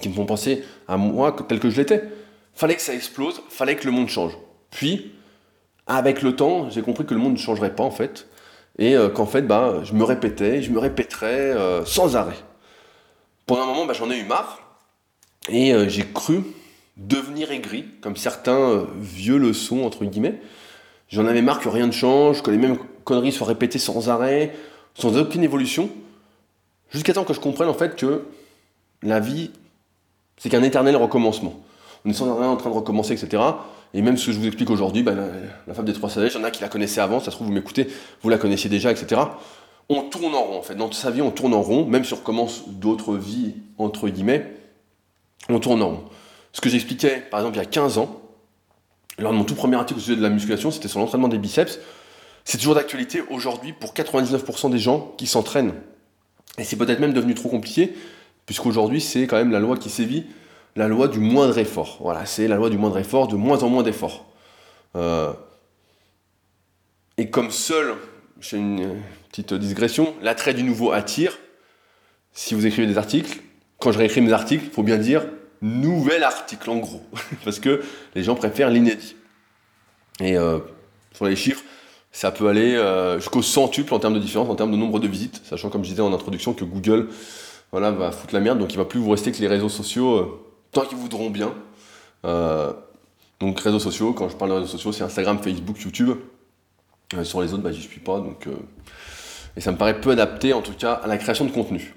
qui 0.00 0.08
me 0.08 0.14
font 0.14 0.26
penser 0.26 0.64
à 0.86 0.96
moi 0.96 1.34
tel 1.48 1.58
que 1.58 1.70
je 1.70 1.76
l'étais 1.80 2.08
fallait 2.54 2.76
que 2.76 2.82
ça 2.82 2.94
explose, 2.94 3.42
fallait 3.48 3.76
que 3.76 3.86
le 3.86 3.92
monde 3.92 4.08
change. 4.08 4.36
Puis, 4.70 5.12
avec 5.86 6.22
le 6.22 6.36
temps, 6.36 6.70
j'ai 6.70 6.82
compris 6.82 7.04
que 7.04 7.14
le 7.14 7.20
monde 7.20 7.32
ne 7.32 7.38
changerait 7.38 7.74
pas 7.74 7.84
en 7.84 7.90
fait, 7.90 8.28
et 8.78 8.96
euh, 8.96 9.08
qu'en 9.08 9.26
fait, 9.26 9.42
bah, 9.42 9.80
je 9.84 9.92
me 9.94 10.04
répétais, 10.04 10.62
je 10.62 10.70
me 10.70 10.78
répéterais 10.78 11.50
euh, 11.50 11.84
sans 11.84 12.16
arrêt. 12.16 12.38
Pendant 13.46 13.62
un 13.62 13.66
moment, 13.66 13.86
bah, 13.86 13.94
j'en 13.94 14.10
ai 14.10 14.18
eu 14.18 14.24
marre, 14.24 14.60
et 15.48 15.74
euh, 15.74 15.88
j'ai 15.88 16.06
cru 16.06 16.42
devenir 16.96 17.50
aigri, 17.50 17.86
comme 18.00 18.16
certains 18.16 18.86
vieux 18.98 19.38
le 19.38 19.52
sont, 19.52 19.82
entre 19.82 20.04
guillemets. 20.04 20.40
J'en 21.08 21.26
avais 21.26 21.42
marre 21.42 21.60
que 21.60 21.68
rien 21.68 21.86
ne 21.86 21.92
change, 21.92 22.42
que 22.42 22.50
les 22.50 22.58
mêmes 22.58 22.78
conneries 23.04 23.32
soient 23.32 23.46
répétées 23.46 23.78
sans 23.78 24.08
arrêt, 24.08 24.54
sans 24.94 25.16
aucune 25.18 25.42
évolution, 25.42 25.90
jusqu'à 26.90 27.14
temps 27.14 27.24
que 27.24 27.34
je 27.34 27.40
comprenne 27.40 27.68
en 27.68 27.74
fait 27.74 27.96
que 27.96 28.24
la 29.02 29.20
vie, 29.20 29.50
c'est 30.36 30.48
qu'un 30.48 30.62
éternel 30.62 30.96
recommencement 30.96 31.62
on 32.04 32.10
est 32.10 32.14
sans 32.14 32.34
rien 32.36 32.48
en 32.48 32.56
train 32.56 32.70
de 32.70 32.74
recommencer, 32.74 33.12
etc. 33.12 33.42
Et 33.94 34.02
même 34.02 34.16
ce 34.16 34.26
que 34.26 34.32
je 34.32 34.38
vous 34.38 34.46
explique 34.46 34.70
aujourd'hui, 34.70 35.02
ben, 35.02 35.16
la, 35.66 35.74
fable 35.74 35.86
des 35.86 35.94
trois 35.94 36.10
sages, 36.10 36.32
il 36.34 36.38
y 36.38 36.40
en 36.40 36.44
a 36.44 36.50
qui 36.50 36.62
la 36.62 36.68
connaissaient 36.68 37.00
avant, 37.00 37.20
ça 37.20 37.26
se 37.26 37.36
trouve, 37.36 37.48
vous 37.48 37.52
m'écoutez, 37.52 37.88
vous 38.22 38.28
la 38.28 38.38
connaissiez 38.38 38.70
déjà, 38.70 38.90
etc. 38.90 39.20
On 39.88 40.02
tourne 40.02 40.34
en 40.34 40.42
rond, 40.42 40.58
en 40.58 40.62
fait. 40.62 40.74
Dans 40.74 40.90
sa 40.92 41.10
vie, 41.10 41.22
on 41.22 41.30
tourne 41.30 41.54
en 41.54 41.62
rond, 41.62 41.84
même 41.84 42.04
si 42.04 42.14
on 42.14 42.16
recommence 42.16 42.68
d'autres 42.68 43.16
vies, 43.16 43.54
entre 43.78 44.08
guillemets, 44.08 44.54
on 45.48 45.58
tourne 45.58 45.82
en 45.82 45.88
rond. 45.88 46.04
Ce 46.52 46.60
que 46.60 46.68
j'expliquais, 46.68 47.22
par 47.30 47.40
exemple, 47.40 47.56
il 47.56 47.60
y 47.60 47.62
a 47.62 47.66
15 47.66 47.98
ans, 47.98 48.20
lors 49.18 49.32
de 49.32 49.36
mon 49.36 49.44
tout 49.44 49.54
premier 49.54 49.76
article 49.76 50.00
au 50.00 50.02
sujet 50.02 50.16
de 50.16 50.22
la 50.22 50.30
musculation, 50.30 50.70
c'était 50.70 50.88
sur 50.88 50.98
l'entraînement 50.98 51.28
des 51.28 51.38
biceps, 51.38 51.78
c'est 52.44 52.58
toujours 52.58 52.74
d'actualité 52.74 53.22
aujourd'hui 53.30 53.72
pour 53.72 53.92
99% 53.92 54.70
des 54.70 54.78
gens 54.78 55.12
qui 55.16 55.26
s'entraînent. 55.26 55.74
Et 56.58 56.64
c'est 56.64 56.76
peut-être 56.76 57.00
même 57.00 57.12
devenu 57.12 57.34
trop 57.34 57.48
compliqué, 57.48 57.94
puisqu'aujourd'hui 58.46 59.00
c'est 59.00 59.26
quand 59.26 59.36
même 59.36 59.52
la 59.52 59.60
loi 59.60 59.76
qui 59.76 59.90
sévit, 59.90 60.26
la 60.76 60.88
loi 60.88 61.08
du 61.08 61.18
moindre 61.18 61.58
effort. 61.58 61.98
Voilà, 62.00 62.26
c'est 62.26 62.48
la 62.48 62.56
loi 62.56 62.70
du 62.70 62.78
moindre 62.78 62.98
effort, 62.98 63.28
de 63.28 63.36
moins 63.36 63.62
en 63.62 63.68
moins 63.68 63.82
d'efforts. 63.82 64.26
Euh, 64.96 65.32
et 67.18 67.30
comme 67.30 67.50
seul, 67.50 67.94
j'ai 68.40 68.56
une 68.56 68.96
petite 69.28 69.54
digression, 69.54 70.14
l'attrait 70.22 70.54
du 70.54 70.62
nouveau 70.62 70.92
attire. 70.92 71.38
Si 72.32 72.54
vous 72.54 72.66
écrivez 72.66 72.86
des 72.86 72.98
articles, 72.98 73.40
quand 73.78 73.92
je 73.92 73.98
réécris 73.98 74.20
mes 74.20 74.32
articles, 74.32 74.64
il 74.64 74.70
faut 74.70 74.82
bien 74.82 74.98
dire 74.98 75.26
nouvel 75.60 76.24
article 76.24 76.70
en 76.70 76.78
gros, 76.78 77.02
parce 77.44 77.60
que 77.60 77.82
les 78.14 78.22
gens 78.22 78.34
préfèrent 78.34 78.70
l'inédit. 78.70 79.16
Et 80.20 80.36
euh, 80.36 80.58
sur 81.12 81.26
les 81.26 81.36
chiffres, 81.36 81.62
ça 82.10 82.30
peut 82.30 82.48
aller 82.48 82.74
euh, 82.74 83.18
jusqu'au 83.18 83.42
centuple 83.42 83.94
en 83.94 83.98
termes 83.98 84.14
de 84.14 84.18
différence, 84.18 84.48
en 84.48 84.54
termes 84.54 84.72
de 84.72 84.76
nombre 84.76 84.98
de 84.98 85.06
visites, 85.06 85.40
sachant 85.44 85.70
comme 85.70 85.84
je 85.84 85.90
disais 85.90 86.02
en 86.02 86.12
introduction 86.12 86.52
que 86.52 86.64
Google 86.64 87.08
va 87.72 88.12
foutre 88.12 88.34
la 88.34 88.40
merde, 88.40 88.58
donc 88.58 88.72
il 88.74 88.76
va 88.76 88.84
plus 88.84 89.00
vous 89.00 89.10
rester 89.10 89.32
que 89.32 89.38
les 89.38 89.48
réseaux 89.48 89.70
sociaux 89.70 90.51
tant 90.72 90.82
qu'ils 90.82 90.98
voudront 90.98 91.30
bien. 91.30 91.54
Euh, 92.24 92.72
donc 93.40 93.60
réseaux 93.60 93.78
sociaux, 93.78 94.12
quand 94.12 94.28
je 94.28 94.36
parle 94.36 94.50
de 94.50 94.56
réseaux 94.56 94.68
sociaux, 94.68 94.92
c'est 94.92 95.04
Instagram, 95.04 95.38
Facebook, 95.42 95.80
YouTube. 95.80 96.10
sur 97.22 97.42
les 97.42 97.52
autres, 97.52 97.62
bah, 97.62 97.72
j'y 97.72 97.82
suis 97.82 98.00
pas, 98.00 98.18
donc 98.18 98.48
et 99.56 99.60
ça 99.60 99.70
me 99.70 99.76
paraît 99.76 100.00
peu 100.00 100.10
adapté 100.10 100.52
en 100.52 100.62
tout 100.62 100.72
cas 100.72 100.92
à 100.92 101.06
la 101.06 101.18
création 101.18 101.44
de 101.44 101.50
contenu. 101.50 101.94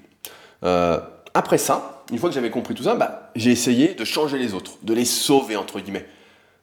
après 0.62 1.58
ça, 1.58 1.96
une 2.10 2.18
fois 2.18 2.28
que 2.28 2.34
j'avais 2.34 2.50
compris 2.50 2.74
tout 2.74 2.84
ça, 2.84 2.94
bah, 2.94 3.30
j'ai 3.34 3.50
essayé 3.50 3.94
de 3.94 4.04
changer 4.04 4.38
les 4.38 4.54
autres, 4.54 4.72
de 4.82 4.94
les 4.94 5.04
sauver 5.04 5.56
entre 5.56 5.80
guillemets. 5.80 6.06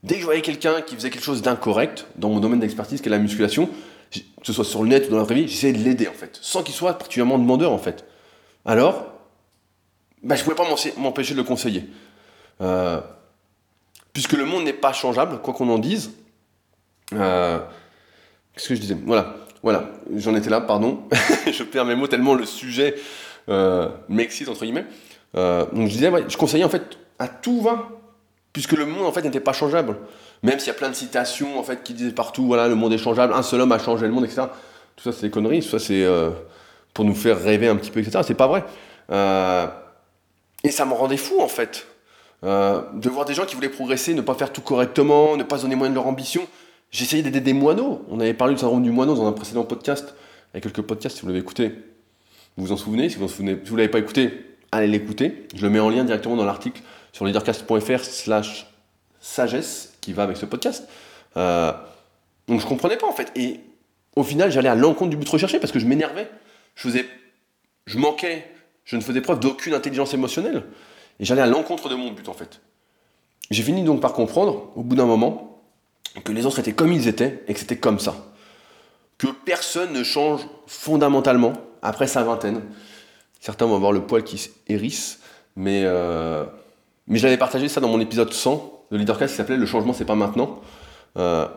Dès 0.04 0.16
que 0.16 0.22
je 0.22 0.26
voyais 0.26 0.42
quelqu'un 0.42 0.82
qui 0.82 0.96
faisait 0.96 1.10
quelque 1.10 1.24
chose 1.24 1.42
d'incorrect 1.42 2.08
dans 2.18 2.30
mon 2.30 2.40
domaine 2.40 2.60
d'expertise, 2.60 3.02
qui 3.02 3.08
est 3.08 3.12
la 3.12 3.20
musculation, 3.20 3.70
que 4.12 4.20
ce 4.44 4.54
soit 4.54 4.66
sur 4.66 4.84
le 4.84 4.90
net 4.90 5.08
ou 5.08 5.12
dans 5.12 5.18
la 5.18 5.24
vraie 5.24 5.36
vie, 5.36 5.48
j'essayais 5.48 5.74
de 5.74 5.84
l'aider 5.84 6.08
en 6.08 6.14
fait, 6.14 6.38
sans 6.42 6.62
qu'il 6.62 6.76
soit 6.76 6.94
particulièrement 6.94 7.40
demandeur 7.40 7.72
en 7.72 7.78
fait. 7.78 8.06
Alors, 8.66 9.06
bah, 10.22 10.36
je 10.36 10.42
ne 10.42 10.46
pouvais 10.46 10.56
pas 10.56 10.68
m'empêcher 10.98 11.34
de 11.34 11.40
le 11.40 11.44
conseiller. 11.44 11.86
Euh, 12.62 13.02
puisque 14.14 14.34
le 14.34 14.46
monde 14.46 14.64
n'est 14.64 14.74
pas 14.74 14.94
changeable, 14.94 15.40
quoi 15.40 15.54
qu'on 15.54 15.70
en 15.70 15.80
dise. 15.80 16.12
Euh, 17.14 17.60
qu'est-ce 18.54 18.70
que 18.70 18.76
je 18.76 18.82
disais? 18.82 18.98
Voilà, 19.06 19.36
voilà, 19.62 19.90
j'en 20.16 20.36
étais 20.36 20.50
là, 20.50 20.62
pardon. 20.62 21.04
je 21.52 21.64
perds 21.64 21.86
mes 21.86 21.96
mots 21.96 22.08
tellement 22.08 22.36
le 22.36 22.46
sujet 22.46 22.96
euh, 23.50 23.90
m'excite, 24.10 24.50
entre 24.50 24.62
guillemets. 24.62 24.86
donc 25.34 25.88
je 25.88 25.94
disais, 25.94 26.12
je 26.28 26.38
conseillais 26.38 26.64
en 26.64 26.70
fait 26.70 26.98
à 27.20 27.28
tout 27.28 27.62
va 27.62 27.90
puisque 28.54 28.74
le 28.74 28.86
monde 28.86 29.06
en 29.06 29.12
fait 29.12 29.24
n'était 29.24 29.40
pas 29.40 29.52
changeable. 29.52 29.98
Même 30.44 30.60
s'il 30.60 30.68
y 30.68 30.72
a 30.72 30.76
plein 30.76 30.90
de 30.90 30.96
citations 30.96 31.60
en 31.60 31.64
fait 31.64 31.84
qui 31.84 31.94
disaient 31.94 32.12
partout, 32.12 32.46
voilà, 32.46 32.68
le 32.68 32.76
monde 32.76 32.94
est 32.94 32.98
changeable, 32.98 33.34
un 33.34 33.42
seul 33.42 33.60
homme 33.60 33.72
a 33.72 33.80
changé 33.80 34.06
le 34.06 34.14
monde, 34.14 34.26
etc. 34.26 34.44
Tout 34.96 35.04
ça 35.04 35.12
c'est 35.12 35.24
des 35.24 35.32
conneries, 35.32 35.62
tout 35.62 35.70
ça 35.70 35.80
c'est 35.80 36.04
euh, 36.04 36.30
pour 36.94 37.04
nous 37.04 37.16
faire 37.16 37.42
rêver 37.42 37.68
un 37.68 37.76
petit 37.76 37.92
peu, 37.92 38.00
etc. 38.00 38.20
C'est 38.26 38.36
pas 38.36 38.48
vrai. 38.48 38.64
Euh, 39.12 39.68
et 40.64 40.72
ça 40.72 40.86
me 40.86 40.94
rendait 40.94 41.18
fou 41.18 41.42
en 41.42 41.48
fait. 41.48 41.88
Euh, 42.44 42.82
de 42.94 43.10
voir 43.10 43.26
des 43.26 43.34
gens 43.34 43.46
qui 43.46 43.56
voulaient 43.56 43.70
progresser, 43.70 44.14
ne 44.14 44.22
pas 44.22 44.34
faire 44.34 44.52
tout 44.52 44.62
correctement, 44.62 45.38
ne 45.38 45.44
pas 45.44 45.60
donner 45.60 45.76
moyen 45.76 45.92
de 45.92 45.96
leur 45.96 46.08
ambition. 46.08 46.46
J'essayais 46.92 47.24
d'aider 47.24 47.42
des 47.42 47.54
moineaux. 47.54 48.06
On 48.10 48.20
avait 48.20 48.34
parlé 48.34 48.54
du 48.54 48.60
syndrome 48.60 48.84
du 48.84 48.92
moineau 48.92 49.16
dans 49.16 49.28
un 49.28 49.32
précédent 49.32 49.64
podcast, 49.64 50.14
avec 50.54 50.64
quelques 50.64 50.82
podcasts, 50.82 51.16
si 51.16 51.22
vous 51.22 51.28
l'avez 51.30 51.40
écouté. 51.40 51.70
Vous 52.58 52.66
vous 52.66 52.72
en 52.72 52.78
souvenez? 52.78 53.10
Si 53.10 53.18
vous 53.18 53.30
ne 53.44 53.56
vous 53.56 53.76
l'avez 53.76 53.90
pas 53.90 54.00
écouté, 54.00 54.46
allez 54.72 54.88
l'écouter. 54.88 55.48
Je 55.56 55.66
le 55.66 55.72
mets 55.72 55.80
en 55.80 55.90
lien 55.90 56.04
directement 56.04 56.36
dans 56.36 56.46
l'article 56.46 56.82
sur 57.14 57.26
leadercast.fr 57.26 58.04
slash 58.04 58.68
sagesse 59.20 59.94
qui 60.02 60.14
va 60.14 60.24
avec 60.24 60.38
ce 60.38 60.46
podcast. 60.46 60.88
Euh, 61.38 61.72
donc 62.48 62.60
je 62.60 62.66
comprenais 62.68 62.98
pas 62.98 63.08
en 63.08 63.14
fait. 63.14 63.32
Et 63.36 63.62
au 64.16 64.24
final, 64.24 64.52
j'allais 64.52 64.70
à 64.70 64.76
l'encontre 64.76 65.12
du 65.12 65.18
but 65.18 65.30
recherché 65.30 65.60
parce 65.60 65.72
que 65.72 65.80
je 65.80 65.88
m'énervais. 65.88 66.30
Je 66.76 66.84
faisais, 66.84 67.06
je 67.86 67.98
manquais, 67.98 68.46
je 68.84 68.98
ne 68.98 69.02
faisais 69.02 69.22
preuve 69.22 69.40
d'aucune 69.40 69.74
intelligence 69.74 70.14
émotionnelle. 70.14 70.64
Et 71.20 71.26
j'allais 71.26 71.42
à 71.42 71.48
l'encontre 71.48 71.90
de 71.90 71.96
mon 71.96 72.12
but 72.12 72.28
en 72.30 72.34
fait. 72.34 72.62
J'ai 73.52 73.64
fini 73.64 73.84
donc 73.84 74.02
par 74.02 74.14
comprendre, 74.14 74.72
au 74.76 74.84
bout 74.84 74.96
d'un 74.96 75.06
moment, 75.06 75.62
que 76.24 76.32
les 76.32 76.46
autres 76.46 76.60
étaient 76.60 76.74
comme 76.74 76.92
ils 76.92 77.08
étaient 77.08 77.44
et 77.48 77.54
que 77.54 77.60
c'était 77.60 77.78
comme 77.78 78.00
ça. 78.00 78.16
Que 79.18 79.28
personne 79.46 79.94
ne 79.94 80.04
change 80.04 80.42
fondamentalement 80.68 81.54
après 81.82 82.08
sa 82.08 82.24
vingtaine. 82.24 82.62
Certains 83.40 83.66
vont 83.66 83.76
avoir 83.76 83.92
le 83.92 84.02
poil 84.02 84.24
qui 84.24 84.50
hérisse, 84.68 85.20
mais 85.56 85.82
euh, 85.84 86.46
mais 87.08 87.20
j'avais 87.20 87.38
partagé 87.38 87.68
ça 87.68 87.82
dans 87.82 87.90
mon 87.90 88.00
épisode 88.00 88.32
100 88.32 88.86
de 88.92 88.98
Leadercast 88.98 89.34
qui 89.34 89.38
s'appelait 89.38 89.58
Le 89.58 89.66
changement, 89.66 89.94
c'est 89.94 90.06
pas 90.06 90.16
maintenant. 90.16 90.62
Euh, 91.18 91.48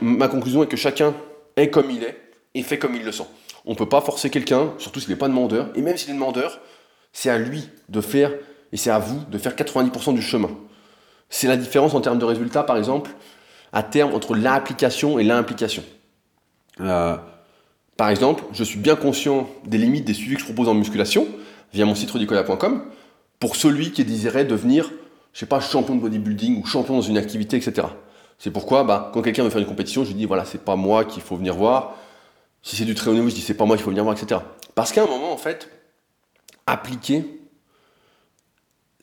ma 0.00 0.28
conclusion 0.28 0.62
est 0.62 0.66
que 0.66 0.76
chacun 0.76 1.14
est 1.56 1.70
comme 1.70 1.90
il 1.90 2.02
est 2.02 2.18
et 2.54 2.62
fait 2.62 2.78
comme 2.78 2.94
il 2.94 3.04
le 3.04 3.12
sent. 3.12 3.26
On 3.64 3.72
ne 3.72 3.76
peut 3.76 3.88
pas 3.88 4.00
forcer 4.00 4.30
quelqu'un, 4.30 4.72
surtout 4.78 5.00
s'il 5.00 5.10
n'est 5.10 5.16
pas 5.16 5.28
demandeur. 5.28 5.68
Et 5.74 5.82
même 5.82 5.96
s'il 5.96 6.10
est 6.10 6.14
demandeur, 6.14 6.60
c'est 7.12 7.30
à 7.30 7.38
lui 7.38 7.68
de 7.88 8.00
faire, 8.00 8.32
et 8.72 8.76
c'est 8.76 8.90
à 8.90 8.98
vous 8.98 9.20
de 9.30 9.38
faire 9.38 9.54
90% 9.54 10.14
du 10.14 10.22
chemin. 10.22 10.50
C'est 11.28 11.48
la 11.48 11.56
différence 11.56 11.94
en 11.94 12.00
termes 12.00 12.18
de 12.18 12.24
résultats, 12.24 12.62
par 12.62 12.76
exemple, 12.76 13.10
à 13.72 13.82
terme 13.82 14.14
entre 14.14 14.34
l'application 14.34 15.18
et 15.18 15.24
l'implication. 15.24 15.82
Euh, 16.80 17.16
par 17.96 18.08
exemple, 18.08 18.44
je 18.52 18.64
suis 18.64 18.78
bien 18.78 18.96
conscient 18.96 19.48
des 19.64 19.78
limites 19.78 20.04
des 20.04 20.14
suivis 20.14 20.34
que 20.34 20.40
je 20.40 20.46
propose 20.46 20.68
en 20.68 20.74
musculation 20.74 21.26
via 21.72 21.84
mon 21.84 21.94
site 21.94 22.10
rodicola.com 22.10 22.84
pour 23.38 23.56
celui 23.56 23.92
qui 23.92 24.04
désirait 24.04 24.44
devenir, 24.44 24.90
je 25.32 25.40
sais 25.40 25.46
pas, 25.46 25.60
champion 25.60 25.94
de 25.94 26.00
bodybuilding 26.00 26.62
ou 26.62 26.66
champion 26.66 26.94
dans 26.94 27.02
une 27.02 27.18
activité, 27.18 27.56
etc. 27.56 27.86
C'est 28.38 28.50
pourquoi, 28.50 28.84
bah, 28.84 29.10
quand 29.12 29.22
quelqu'un 29.22 29.44
veut 29.44 29.50
faire 29.50 29.60
une 29.60 29.66
compétition, 29.66 30.02
je 30.02 30.08
lui 30.08 30.14
dis, 30.14 30.24
voilà, 30.24 30.44
c'est 30.44 30.64
pas 30.64 30.76
moi 30.76 31.04
qu'il 31.04 31.22
faut 31.22 31.36
venir 31.36 31.54
voir. 31.54 31.94
Si 32.62 32.76
c'est 32.76 32.84
du 32.84 32.94
très 32.94 33.10
haut 33.10 33.14
niveau, 33.14 33.28
je 33.28 33.34
dis, 33.34 33.40
c'est 33.40 33.54
pas 33.54 33.66
moi 33.66 33.76
qu'il 33.76 33.84
faut 33.84 33.90
venir 33.90 34.04
voir, 34.04 34.16
etc. 34.16 34.40
Parce 34.74 34.92
qu'à 34.92 35.02
un 35.02 35.06
moment, 35.06 35.32
en 35.32 35.36
fait, 35.36 35.68
appliquer, 36.70 37.24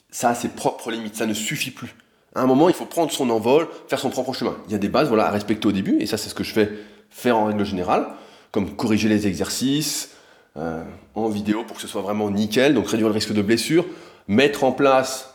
ça 0.10 0.30
a 0.30 0.36
ses 0.36 0.50
propres 0.50 0.92
limites, 0.92 1.16
ça 1.16 1.26
ne 1.26 1.34
suffit 1.34 1.72
plus. 1.72 1.96
À 2.36 2.42
un 2.42 2.46
moment, 2.46 2.70
il 2.70 2.76
faut 2.76 2.86
prendre 2.86 3.12
son 3.12 3.30
envol, 3.30 3.68
faire 3.88 4.00
son 4.00 4.10
propre 4.10 4.34
chemin. 4.34 4.56
Il 4.68 4.72
y 4.72 4.76
a 4.76 4.78
des 4.78 4.90
bases 4.90 5.08
voilà, 5.08 5.28
à 5.28 5.32
respecter 5.32 5.68
au 5.68 5.72
début, 5.72 5.98
et 6.00 6.06
ça, 6.06 6.18
c'est 6.18 6.30
ce 6.30 6.36
que 6.36 6.44
je 6.44 6.54
fais 6.54 6.72
faire 7.10 7.38
en 7.38 7.46
règle 7.46 7.66
générale, 7.66 8.08
comme 8.52 8.76
corriger 8.76 9.10
les 9.10 9.28
exercices 9.28 10.12
euh, 10.58 10.84
en 11.16 11.30
vidéo 11.30 11.64
pour 11.64 11.76
que 11.76 11.82
ce 11.82 11.88
soit 11.88 12.02
vraiment 12.02 12.30
nickel, 12.30 12.74
donc 12.74 12.88
réduire 12.88 13.10
le 13.10 13.14
risque 13.14 13.34
de 13.34 13.42
blessure, 13.42 13.86
mettre 14.28 14.64
en 14.64 14.72
place 14.72 15.34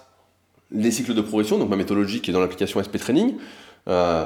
les 0.71 0.91
cycles 0.91 1.15
de 1.15 1.21
progression, 1.21 1.59
donc 1.59 1.69
ma 1.69 1.77
méthodologie 1.77 2.21
qui 2.21 2.31
est 2.31 2.35
dans 2.35 2.41
l'application 2.41 2.83
SP 2.83 2.99
Training, 2.99 3.37
euh, 3.89 4.25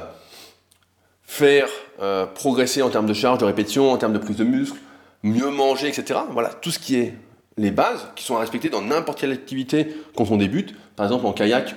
faire 1.23 1.69
euh, 2.01 2.27
progresser 2.27 2.83
en 2.83 2.91
termes 2.91 3.07
de 3.07 3.15
charge, 3.15 3.39
de 3.39 3.45
répétition, 3.45 3.91
en 3.91 3.97
termes 3.99 4.13
de 4.13 4.19
prise 4.19 4.37
de 4.37 4.45
muscle, 4.45 4.79
mieux 5.23 5.51
manger, 5.51 5.89
etc. 5.89 6.21
Voilà, 6.31 6.51
tout 6.51 6.71
ce 6.71 6.79
qui 6.79 6.97
est 6.97 7.15
les 7.57 7.71
bases 7.71 8.07
qui 8.15 8.25
sont 8.25 8.37
à 8.37 8.41
respecter 8.41 8.69
dans 8.69 8.83
n'importe 8.83 9.21
quelle 9.21 9.33
activité 9.33 9.89
quand 10.17 10.31
on 10.31 10.37
débute. 10.37 10.75
Par 10.95 11.07
exemple, 11.07 11.27
en 11.27 11.33
kayak, 11.33 11.75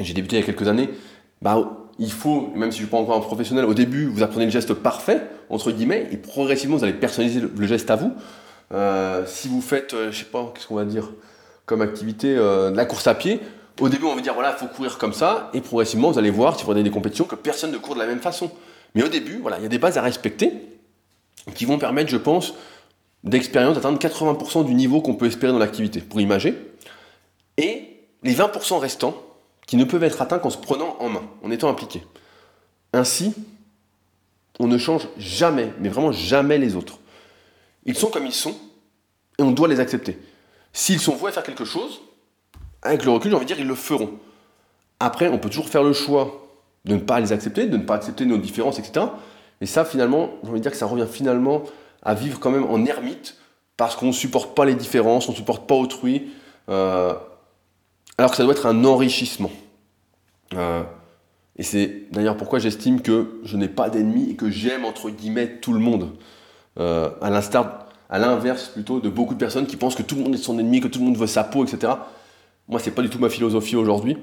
j'ai 0.00 0.14
débuté 0.14 0.36
il 0.36 0.40
y 0.40 0.42
a 0.42 0.46
quelques 0.46 0.68
années, 0.68 0.90
bah, 1.42 1.78
il 1.98 2.10
faut, 2.10 2.52
même 2.54 2.72
si 2.72 2.78
je 2.78 2.82
ne 2.82 2.86
suis 2.86 2.90
pas 2.90 2.96
encore 2.96 3.16
un 3.16 3.20
professionnel, 3.20 3.64
au 3.66 3.74
début, 3.74 4.06
vous 4.06 4.22
apprenez 4.22 4.46
le 4.46 4.50
geste 4.50 4.74
parfait, 4.74 5.22
entre 5.50 5.70
guillemets, 5.70 6.08
et 6.10 6.16
progressivement, 6.16 6.76
vous 6.76 6.84
allez 6.84 6.94
personnaliser 6.94 7.40
le, 7.40 7.66
geste 7.66 7.90
à 7.90 7.96
vous. 7.96 8.12
Euh, 8.72 9.24
si 9.26 9.48
vous 9.48 9.60
faites, 9.60 9.94
je 9.94 10.10
je 10.10 10.18
sais 10.18 10.24
pas, 10.24 10.50
qu'est-ce 10.54 10.66
qu'on 10.66 10.74
va 10.74 10.84
dire, 10.84 11.10
comme 11.66 11.82
activité 11.82 12.34
euh, 12.36 12.70
la 12.70 12.84
course 12.84 13.06
à 13.06 13.14
pied. 13.14 13.40
Au 13.80 13.88
début, 13.88 14.06
on 14.06 14.14
va 14.14 14.20
dire, 14.20 14.34
voilà, 14.34 14.56
il 14.56 14.58
faut 14.58 14.72
courir 14.72 14.98
comme 14.98 15.12
ça, 15.12 15.50
et 15.54 15.60
progressivement, 15.60 16.10
vous 16.10 16.18
allez 16.18 16.30
voir, 16.30 16.56
si 16.56 16.62
vous 16.62 16.70
regardez 16.70 16.88
des 16.88 16.94
compétitions, 16.94 17.24
que 17.24 17.34
personne 17.34 17.72
ne 17.72 17.78
court 17.78 17.94
de 17.94 18.00
la 18.00 18.06
même 18.06 18.20
façon. 18.20 18.50
Mais 18.94 19.02
au 19.02 19.08
début, 19.08 19.38
voilà, 19.40 19.58
il 19.58 19.62
y 19.62 19.66
a 19.66 19.68
des 19.68 19.78
bases 19.78 19.98
à 19.98 20.02
respecter 20.02 20.52
qui 21.54 21.64
vont 21.64 21.78
permettre, 21.78 22.10
je 22.10 22.16
pense, 22.16 22.54
d'expérience 23.24 23.74
d'atteindre 23.74 23.98
80% 23.98 24.64
du 24.64 24.74
niveau 24.74 25.00
qu'on 25.00 25.14
peut 25.14 25.26
espérer 25.26 25.52
dans 25.52 25.58
l'activité, 25.58 26.00
pour 26.00 26.20
imager. 26.20 26.54
Et 27.56 27.88
les 28.22 28.34
20% 28.34 28.78
restants, 28.78 29.14
qui 29.66 29.76
ne 29.76 29.84
peuvent 29.84 30.04
être 30.04 30.20
atteints 30.20 30.38
qu'en 30.38 30.50
se 30.50 30.58
prenant 30.58 30.96
en 31.00 31.08
main, 31.08 31.22
en 31.42 31.50
étant 31.50 31.68
impliqué. 31.68 32.02
Ainsi, 32.92 33.34
on 34.60 34.66
ne 34.66 34.78
change 34.78 35.08
jamais, 35.16 35.72
mais 35.80 35.88
vraiment 35.88 36.12
jamais 36.12 36.58
les 36.58 36.76
autres. 36.76 36.98
Ils 37.86 37.96
sont 37.96 38.08
comme 38.08 38.26
ils 38.26 38.32
sont, 38.32 38.54
et 39.38 39.42
on 39.42 39.50
doit 39.50 39.68
les 39.68 39.80
accepter. 39.80 40.18
S'ils 40.72 41.00
sont 41.00 41.14
voués 41.14 41.30
à 41.30 41.32
faire 41.32 41.42
quelque 41.42 41.64
chose, 41.64 42.02
avec 42.82 43.04
le 43.04 43.10
recul, 43.10 43.30
j'ai 43.30 43.36
envie 43.36 43.46
de 43.46 43.48
dire, 43.48 43.60
ils 43.60 43.66
le 43.66 43.74
feront. 43.74 44.10
Après, 45.00 45.28
on 45.28 45.38
peut 45.38 45.48
toujours 45.48 45.68
faire 45.68 45.82
le 45.82 45.92
choix 45.92 46.46
de 46.84 46.94
ne 46.94 47.00
pas 47.00 47.20
les 47.20 47.32
accepter, 47.32 47.66
de 47.66 47.76
ne 47.78 47.82
pas 47.82 47.94
accepter 47.94 48.26
nos 48.26 48.36
différences, 48.36 48.78
etc. 48.78 49.06
Et 49.60 49.66
ça, 49.66 49.84
finalement, 49.84 50.30
j'ai 50.42 50.50
envie 50.50 50.60
de 50.60 50.62
dire 50.62 50.72
que 50.72 50.76
ça 50.76 50.86
revient 50.86 51.06
finalement 51.10 51.62
à 52.04 52.14
vivre 52.14 52.38
quand 52.40 52.50
même 52.50 52.64
en 52.64 52.84
ermite, 52.84 53.36
parce 53.76 53.96
qu'on 53.96 54.06
ne 54.06 54.12
supporte 54.12 54.54
pas 54.54 54.64
les 54.64 54.74
différences, 54.74 55.28
on 55.28 55.32
ne 55.32 55.36
supporte 55.36 55.66
pas 55.66 55.74
autrui, 55.74 56.30
euh, 56.68 57.14
alors 58.18 58.30
que 58.30 58.36
ça 58.36 58.44
doit 58.44 58.52
être 58.52 58.66
un 58.66 58.84
enrichissement. 58.84 59.50
Euh, 60.54 60.82
et 61.56 61.62
c'est 61.62 62.04
d'ailleurs 62.12 62.36
pourquoi 62.36 62.58
j'estime 62.58 63.00
que 63.00 63.40
je 63.44 63.56
n'ai 63.56 63.68
pas 63.68 63.90
d'ennemis 63.90 64.30
et 64.30 64.36
que 64.36 64.50
j'aime, 64.50 64.84
entre 64.84 65.10
guillemets, 65.10 65.58
tout 65.60 65.72
le 65.72 65.80
monde. 65.80 66.12
Euh, 66.78 67.10
à 67.20 67.30
à 68.10 68.18
l'inverse 68.18 68.68
plutôt 68.68 69.00
de 69.00 69.08
beaucoup 69.08 69.34
de 69.34 69.38
personnes 69.38 69.66
qui 69.66 69.76
pensent 69.76 69.94
que 69.94 70.02
tout 70.02 70.14
le 70.14 70.22
monde 70.22 70.34
est 70.34 70.38
son 70.38 70.58
ennemi, 70.58 70.80
que 70.80 70.88
tout 70.88 70.98
le 70.98 71.06
monde 71.06 71.16
veut 71.16 71.26
sa 71.26 71.42
peau, 71.42 71.64
etc. 71.64 71.94
Moi, 72.68 72.78
c'est 72.78 72.90
pas 72.90 73.02
du 73.02 73.08
tout 73.08 73.18
ma 73.18 73.30
philosophie 73.30 73.76
aujourd'hui. 73.76 74.16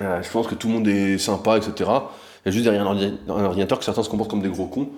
Je 0.00 0.30
pense 0.30 0.46
que 0.46 0.54
tout 0.54 0.68
le 0.68 0.74
monde 0.74 0.88
est 0.88 1.18
sympa, 1.18 1.56
etc. 1.56 1.72
Il 1.80 2.46
y 2.46 2.48
a 2.48 2.50
juste 2.50 2.64
derrière 2.64 2.86
un 2.86 3.44
ordinateur 3.44 3.78
que 3.78 3.84
certains 3.84 4.02
se 4.02 4.08
comportent 4.08 4.30
comme 4.30 4.42
des 4.42 4.48
gros 4.48 4.66
cons. 4.66 4.88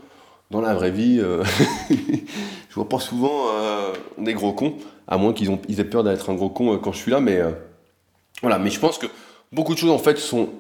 Dans 0.52 0.60
la 0.60 0.74
vraie 0.74 0.90
vie, 0.90 1.18
euh, 1.20 1.42
je 2.68 2.74
vois 2.74 2.88
pas 2.88 3.00
souvent 3.00 3.46
euh, 3.54 3.92
des 4.18 4.34
gros 4.34 4.52
cons, 4.52 4.74
à 5.08 5.16
moins 5.16 5.32
qu'ils 5.32 5.58
ils 5.68 5.80
aient 5.80 5.84
peur 5.84 6.04
d'être 6.04 6.30
un 6.30 6.34
gros 6.34 6.50
con 6.50 6.78
quand 6.78 6.92
je 6.92 6.98
suis 6.98 7.10
là, 7.10 7.20
mais 7.20 7.40
voilà. 8.42 8.58
Mais 8.58 8.70
je 8.70 8.78
pense 8.78 8.98
que 8.98 9.06
beaucoup 9.50 9.72
de 9.74 9.78
choses 9.78 9.90
en 9.90 9.98
fait 9.98 10.18
sont 10.18 10.50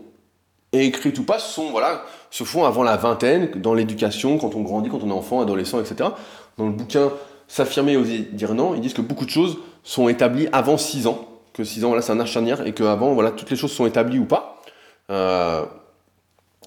écrites 0.72 1.18
ou 1.18 1.24
pas, 1.24 1.38
sont 1.38 1.70
voilà, 1.70 2.04
se 2.30 2.42
font 2.42 2.64
avant 2.64 2.82
la 2.82 2.96
vingtaine, 2.96 3.50
dans 3.56 3.74
l'éducation, 3.74 4.38
quand 4.38 4.54
on 4.54 4.62
grandit, 4.62 4.88
quand 4.88 5.02
on 5.04 5.10
est 5.10 5.12
enfant, 5.12 5.42
adolescent, 5.42 5.78
etc. 5.78 6.08
Dans 6.56 6.66
le 6.66 6.72
bouquin 6.72 7.12
S'affirmer 7.52 7.92
et 7.92 7.96
oser 7.98 8.20
dire 8.32 8.54
non, 8.54 8.74
ils 8.74 8.80
disent 8.80 8.94
que 8.94 9.02
beaucoup 9.02 9.26
de 9.26 9.30
choses 9.30 9.58
sont 9.82 10.08
établies 10.08 10.48
avant 10.52 10.78
6 10.78 11.06
ans, 11.06 11.28
que 11.52 11.64
6 11.64 11.84
ans, 11.84 11.88
voilà, 11.88 12.00
c'est 12.00 12.12
un 12.12 12.18
âge 12.18 12.30
charnière, 12.30 12.66
et 12.66 12.72
qu'avant, 12.72 13.12
voilà, 13.12 13.30
toutes 13.30 13.50
les 13.50 13.56
choses 13.56 13.72
sont 13.72 13.84
établies 13.84 14.18
ou 14.18 14.24
pas. 14.24 14.62
Euh, 15.10 15.66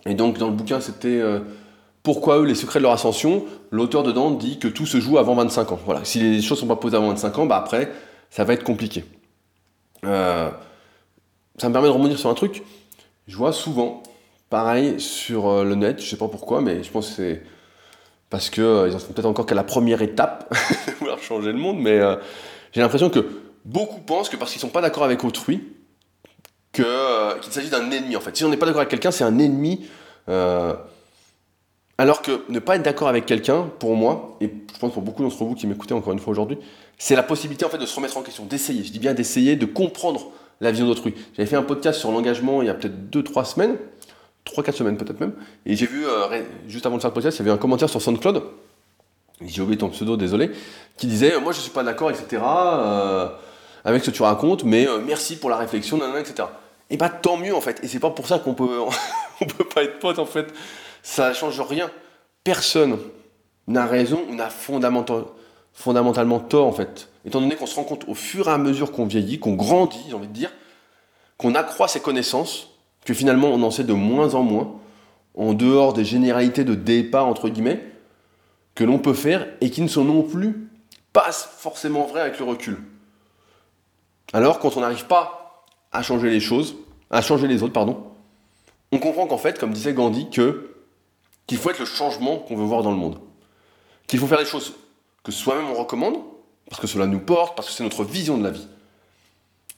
et 0.06 0.14
donc, 0.14 0.38
dans 0.38 0.46
le 0.46 0.54
bouquin, 0.54 0.80
c'était 0.82 1.08
euh, 1.08 1.40
Pourquoi 2.06 2.38
eux, 2.38 2.46
les 2.46 2.56
secrets 2.56 2.80
de 2.80 2.84
leur 2.84 2.94
ascension 2.94 3.44
L'auteur 3.72 4.04
dedans 4.04 4.32
dit 4.32 4.60
que 4.60 4.70
tout 4.70 4.86
se 4.86 5.02
joue 5.02 5.18
avant 5.18 5.36
25 5.36 5.74
ans. 5.74 5.80
Voilà, 5.86 6.06
si 6.06 6.20
les 6.22 6.42
choses 6.42 6.60
ne 6.60 6.62
sont 6.62 6.68
pas 6.68 6.78
posées 6.78 6.96
avant 6.96 7.10
25 7.10 7.38
ans, 7.40 7.46
bah 7.46 7.58
après, 7.58 7.92
ça 8.30 8.46
va 8.46 8.54
être 8.54 8.64
compliqué. 8.64 9.04
Euh, 10.06 10.50
ça 11.58 11.68
me 11.68 11.74
permet 11.74 11.90
de 11.90 11.94
remonter 11.94 12.16
sur 12.16 12.30
un 12.30 12.34
truc. 12.34 12.64
Je 13.28 13.36
vois 13.36 13.52
souvent, 13.52 14.04
pareil, 14.50 15.02
sur 15.02 15.66
le 15.66 15.76
net, 15.76 16.02
je 16.02 16.08
sais 16.08 16.16
pas 16.16 16.30
pourquoi, 16.30 16.62
mais 16.62 16.82
je 16.82 16.92
pense 16.92 17.10
que 17.10 17.16
c'est 17.16 17.44
parce 18.30 18.50
qu'ils 18.50 18.64
en 18.64 19.00
sont 19.00 19.14
peut-être 19.14 19.26
encore 19.26 19.46
qu'à 19.46 19.56
la 19.56 19.64
première 19.64 20.02
étape 20.02 20.50
de 20.88 20.92
vouloir 20.94 21.20
changer 21.20 21.52
le 21.52 21.58
monde, 21.58 21.80
mais 21.80 22.00
j'ai 22.72 22.82
l'impression 22.82 23.10
que 23.10 23.26
beaucoup 23.66 24.00
pensent 24.00 24.30
que 24.30 24.38
parce 24.38 24.52
qu'ils 24.52 24.60
ne 24.60 24.68
sont 24.68 24.74
pas 24.74 24.82
d'accord 24.82 25.04
avec 25.04 25.24
autrui, 25.24 25.76
euh, 26.80 27.40
qu'il 27.40 27.52
s'agit 27.52 27.70
d'un 27.70 27.90
ennemi 27.92 28.16
en 28.16 28.20
fait. 28.20 28.36
Si 28.36 28.44
on 28.44 28.50
n'est 28.50 28.58
pas 28.58 28.66
d'accord 28.66 28.82
avec 28.82 28.90
quelqu'un, 28.90 29.12
c'est 29.12 29.24
un 29.24 29.38
ennemi. 29.40 29.86
Euh, 30.30 30.74
alors 31.98 32.22
que 32.22 32.44
ne 32.50 32.60
pas 32.60 32.76
être 32.76 32.84
d'accord 32.84 33.08
avec 33.08 33.26
quelqu'un, 33.26 33.70
pour 33.80 33.96
moi, 33.96 34.38
et 34.42 34.52
je 34.74 34.80
pense 34.80 34.92
pour 34.94 35.02
beaucoup 35.02 35.24
d'entre 35.24 35.44
vous 35.44 35.56
qui 35.56 35.68
m'écoutez 35.68 35.94
encore 35.94 36.14
une 36.14 36.20
fois 36.20 36.32
aujourd'hui, 36.32 36.58
c'est 36.98 37.16
la 37.16 37.24
possibilité 37.24 37.66
en 37.66 37.70
fait 37.70 37.78
de 37.78 37.86
se 37.86 37.96
remettre 37.96 38.18
en 38.18 38.22
question, 38.22 38.46
d'essayer. 38.46 38.84
Je 38.84 38.92
dis 38.92 39.00
bien 39.00 39.14
d'essayer, 39.14 39.56
de 39.56 39.66
comprendre 39.66 40.32
la 40.62 40.72
vision 40.72 40.88
d'autrui. 40.88 41.14
J'avais 41.36 41.48
fait 41.48 41.56
un 41.56 41.64
podcast 41.64 42.00
sur 42.00 42.12
l'engagement 42.12 42.62
il 42.62 42.68
y 42.68 42.70
a 42.70 42.74
peut-être 42.74 43.10
2-3 43.12 43.46
semaines, 43.46 43.78
3-4 44.46 44.72
semaines 44.74 44.98
peut-être 44.98 45.20
même, 45.20 45.34
et 45.66 45.76
j'ai 45.76 45.86
vu, 45.86 46.06
euh, 46.06 46.44
juste 46.68 46.86
avant 46.86 46.98
de 46.98 47.02
faire 47.02 47.12
le 47.12 47.16
podcast, 47.16 47.38
il 47.38 47.42
y 47.42 47.44
avait 47.44 47.56
un 47.56 47.58
commentaire 47.58 47.90
sur 47.90 48.02
SoundCloud, 48.02 48.44
j'ai 49.42 49.62
oublié 49.62 49.78
ton 49.78 49.90
pseudo, 49.90 50.18
désolé, 50.18 50.52
qui 50.98 51.08
disait 51.08 51.40
Moi 51.40 51.52
je 51.52 51.60
suis 51.60 51.72
pas 51.72 51.84
d'accord, 51.84 52.12
etc., 52.12 52.42
avec 53.84 54.04
ce 54.04 54.10
que 54.10 54.16
tu 54.16 54.22
racontes, 54.22 54.64
mais 54.64 54.88
merci 55.06 55.38
pour 55.38 55.50
la 55.50 55.58
réflexion, 55.58 56.00
etc 56.20 56.46
et 56.90 56.98
bah 56.98 57.10
tant 57.10 57.38
mieux 57.38 57.56
en 57.56 57.62
fait. 57.62 57.84
Et 57.84 57.88
c'est 57.88 58.00
pas 58.00 58.12
pour 58.12 58.28
ça 58.28 58.40
qu'on 58.40 58.54
peut, 58.54 58.80
on 59.42 59.46
peut 59.46 59.64
pas 59.64 59.84
être 59.84 60.00
pote 60.00 60.20
en 60.20 60.26
fait. 60.26 60.54
Ça 61.06 61.34
change 61.34 61.62
rien. 61.62 61.92
Personne 62.44 62.98
n'a 63.68 63.86
raison 63.86 64.22
ou 64.28 64.34
n'a 64.34 64.50
fondamentalement 64.50 66.40
tort 66.40 66.66
en 66.66 66.72
fait. 66.72 67.10
Étant 67.26 67.42
donné 67.42 67.56
qu'on 67.56 67.68
se 67.68 67.76
rend 67.76 67.84
compte 67.84 68.06
au 68.08 68.16
fur 68.16 68.48
et 68.48 68.52
à 68.52 68.58
mesure 68.58 68.92
qu'on 68.92 69.06
vieillit, 69.06 69.38
qu'on 69.38 69.54
grandit, 69.54 70.04
j'ai 70.08 70.16
envie 70.16 70.28
de 70.28 70.34
dire, 70.34 70.52
qu'on 71.38 71.54
accroît 71.54 71.88
ses 71.88 72.00
connaissances, 72.00 72.72
que 73.06 73.14
finalement 73.14 73.50
on 73.50 73.62
en 73.62 73.70
sait 73.70 73.84
de 73.84 73.94
moins 73.94 74.34
en 74.34 74.42
moins, 74.42 74.74
en 75.36 75.54
dehors 75.54 75.94
des 75.94 76.04
généralités 76.04 76.64
de 76.64 76.74
départ 76.74 77.28
entre 77.28 77.50
guillemets, 77.50 77.86
que 78.74 78.84
l'on 78.84 78.98
peut 78.98 79.14
faire 79.14 79.46
et 79.62 79.70
qui 79.70 79.84
ne 79.84 79.88
sont 79.88 80.06
non 80.06 80.24
plus 80.24 80.72
pas 81.14 81.32
forcément 81.32 82.08
vraies 82.08 82.22
avec 82.22 82.40
le 82.40 82.46
recul. 82.46 82.80
Alors 84.34 84.58
quand 84.58 84.76
on 84.76 84.82
n'arrive 84.82 85.06
pas 85.06 85.68
à 85.92 86.02
changer 86.02 86.32
les 86.32 86.40
choses, 86.40 86.78
à 87.12 87.22
changer 87.22 87.48
les 87.48 87.62
autres, 87.62 87.74
pardon, 87.74 88.04
on 88.92 88.98
comprend 88.98 89.28
qu'en 89.28 89.38
fait, 89.38 89.60
comme 89.60 89.72
disait 89.72 89.94
Gandhi, 89.94 90.32
que 90.32 90.72
qu'il 91.48 91.58
faut 91.58 91.70
être 91.70 91.80
le 91.80 91.86
changement 91.86 92.38
qu'on 92.38 92.56
veut 92.56 92.66
voir 92.66 92.84
dans 92.84 92.92
le 92.92 92.98
monde. 92.98 93.20
Qu'il 94.08 94.20
faut 94.20 94.28
faire 94.28 94.40
des 94.40 94.46
choses 94.46 94.74
que 95.24 95.32
soi-même 95.32 95.70
on 95.70 95.74
recommande, 95.74 96.18
parce 96.70 96.82
que 96.82 96.88
cela 96.88 97.06
nous 97.06 97.20
porte, 97.20 97.56
parce 97.56 97.68
que 97.70 97.74
c'est 97.74 97.84
notre 97.84 98.04
vision 98.04 98.38
de 98.38 98.44
la 98.44 98.52
vie. 98.52 98.68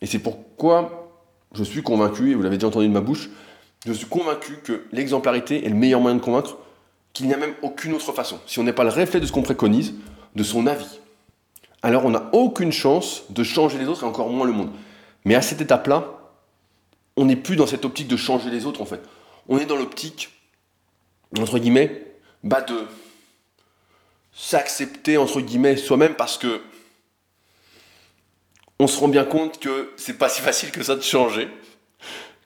Et 0.01 0.05
c'est 0.05 0.20
pourquoi 0.20 1.09
je 1.53 1.63
suis 1.63 1.84
convaincu, 1.84 2.32
et 2.32 2.36
vous 2.36 2.41
l'avez 2.41 2.57
déjà 2.57 2.68
entendu 2.68 2.88
de 2.88 2.93
ma 2.93 3.01
bouche, 3.01 3.30
je 3.86 3.93
suis 3.93 4.07
convaincu 4.07 4.59
que 4.63 4.86
l'exemplarité 4.91 5.65
est 5.65 5.70
le 5.70 5.76
meilleur 5.76 6.01
moyen 6.01 6.18
de 6.18 6.22
convaincre 6.22 6.57
qu'il 7.13 7.28
n'y 7.28 7.34
a 7.34 7.38
même 7.38 7.53
aucune 7.61 7.93
autre 7.93 8.11
façon. 8.11 8.39
Si 8.45 8.59
on 8.59 8.63
n'est 8.63 8.74
pas 8.74 8.84
le 8.84 8.89
reflet 8.89 9.20
de 9.20 9.26
ce 9.26 9.32
qu'on 9.32 9.43
préconise, 9.43 9.93
de 10.36 10.43
son 10.43 10.68
avis, 10.68 10.99
alors 11.82 12.05
on 12.05 12.09
n'a 12.09 12.30
aucune 12.34 12.72
chance 12.72 13.24
de 13.30 13.43
changer 13.43 13.78
les 13.78 13.88
autres 13.88 14.03
et 14.03 14.05
encore 14.05 14.30
moins 14.30 14.45
le 14.45 14.53
monde. 14.53 14.72
Mais 15.26 15.36
à 15.36 15.41
cette 15.41 15.61
étape-là, 15.61 16.05
on 17.15 17.26
n'est 17.26 17.36
plus 17.36 17.55
dans 17.55 17.68
cette 17.68 17.86
optique 17.86 18.07
de 18.07 18.18
changer 18.18 18.49
les 18.49 18.65
autres 18.65 18.82
en 18.82 18.86
fait. 18.86 19.01
On 19.47 19.57
est 19.57 19.65
dans 19.65 19.78
l'optique, 19.78 20.30
entre 21.38 21.59
guillemets, 21.59 22.05
bah 22.43 22.61
de 22.61 22.75
s'accepter 24.34 25.17
entre 25.17 25.41
guillemets 25.41 25.78
soi-même 25.78 26.15
parce 26.15 26.38
que 26.38 26.61
on 28.80 28.88
se 28.88 28.99
rend 28.99 29.07
bien 29.07 29.25
compte 29.25 29.59
que 29.59 29.91
c'est 29.97 30.17
pas 30.17 30.30
si 30.30 30.41
facile 30.41 30.71
que 30.71 30.84
ça 30.84 30.95
de 30.95 31.01
changer, 31.01 31.49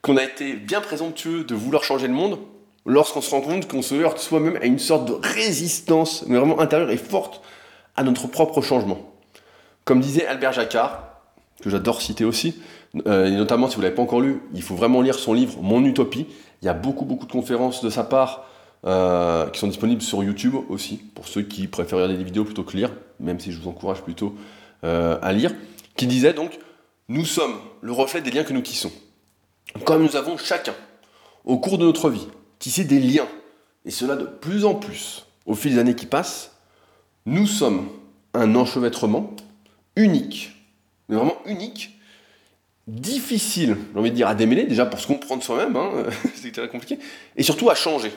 qu'on 0.00 0.16
a 0.16 0.24
été 0.24 0.54
bien 0.54 0.80
présomptueux 0.80 1.44
de 1.44 1.54
vouloir 1.54 1.84
changer 1.84 2.08
le 2.08 2.14
monde 2.14 2.38
lorsqu'on 2.86 3.20
se 3.20 3.30
rend 3.30 3.42
compte 3.42 3.68
qu'on 3.68 3.82
se 3.82 3.94
heurte 3.94 4.18
soi-même 4.18 4.56
à 4.56 4.64
une 4.64 4.78
sorte 4.78 5.06
de 5.06 5.12
résistance, 5.22 6.24
mais 6.26 6.38
vraiment 6.38 6.60
intérieure 6.60 6.90
et 6.90 6.96
forte 6.96 7.42
à 7.96 8.02
notre 8.02 8.26
propre 8.26 8.62
changement. 8.62 9.12
Comme 9.84 10.00
disait 10.00 10.26
Albert 10.26 10.52
Jacquard, 10.54 11.04
que 11.62 11.70
j'adore 11.70 12.00
citer 12.00 12.24
aussi, 12.24 12.60
euh, 13.06 13.26
et 13.26 13.30
notamment 13.32 13.68
si 13.68 13.76
vous 13.76 13.82
ne 13.82 13.86
l'avez 13.86 13.94
pas 13.94 14.02
encore 14.02 14.20
lu, 14.20 14.40
il 14.54 14.62
faut 14.62 14.74
vraiment 14.74 15.02
lire 15.02 15.18
son 15.18 15.34
livre 15.34 15.58
Mon 15.60 15.84
Utopie. 15.84 16.26
Il 16.62 16.66
y 16.66 16.68
a 16.68 16.74
beaucoup, 16.74 17.04
beaucoup 17.04 17.26
de 17.26 17.32
conférences 17.32 17.84
de 17.84 17.90
sa 17.90 18.04
part 18.04 18.46
euh, 18.84 19.48
qui 19.50 19.60
sont 19.60 19.68
disponibles 19.68 20.02
sur 20.02 20.22
YouTube 20.22 20.54
aussi, 20.68 20.96
pour 21.14 21.28
ceux 21.28 21.42
qui 21.42 21.68
préfèrent 21.68 21.98
regarder 21.98 22.16
des 22.16 22.24
vidéos 22.24 22.44
plutôt 22.44 22.64
que 22.64 22.76
lire, 22.76 22.92
même 23.20 23.40
si 23.40 23.52
je 23.52 23.60
vous 23.60 23.68
encourage 23.68 24.02
plutôt 24.02 24.34
euh, 24.84 25.18
à 25.22 25.32
lire, 25.32 25.54
qui 25.96 26.06
disait 26.06 26.32
donc 26.32 26.58
Nous 27.08 27.24
sommes 27.24 27.54
le 27.80 27.92
reflet 27.92 28.20
des 28.20 28.30
liens 28.30 28.44
que 28.44 28.52
nous 28.52 28.62
tissons. 28.62 28.92
Comme 29.84 30.02
nous 30.02 30.16
avons 30.16 30.36
chacun, 30.36 30.74
au 31.44 31.58
cours 31.58 31.78
de 31.78 31.84
notre 31.84 32.10
vie, 32.10 32.26
tissé 32.58 32.84
des 32.84 33.00
liens, 33.00 33.28
et 33.84 33.90
cela 33.90 34.16
de 34.16 34.24
plus 34.24 34.64
en 34.64 34.74
plus 34.74 35.26
au 35.46 35.54
fil 35.54 35.72
des 35.72 35.78
années 35.78 35.96
qui 35.96 36.06
passent, 36.06 36.56
nous 37.26 37.46
sommes 37.46 37.88
un 38.34 38.54
enchevêtrement 38.54 39.34
unique 39.96 40.52
mais 41.08 41.16
vraiment 41.18 41.36
unique, 41.46 41.98
difficile, 42.86 43.76
j'ai 43.92 43.98
envie 43.98 44.10
de 44.10 44.16
dire, 44.16 44.28
à 44.28 44.34
démêler, 44.34 44.64
déjà 44.64 44.86
pour 44.86 44.98
se 44.98 45.06
comprendre 45.06 45.42
soi-même, 45.42 45.76
hein, 45.76 45.90
c'est 46.34 46.70
compliqué, 46.70 46.98
et 47.36 47.42
surtout 47.42 47.70
à 47.70 47.74
changer. 47.74 48.12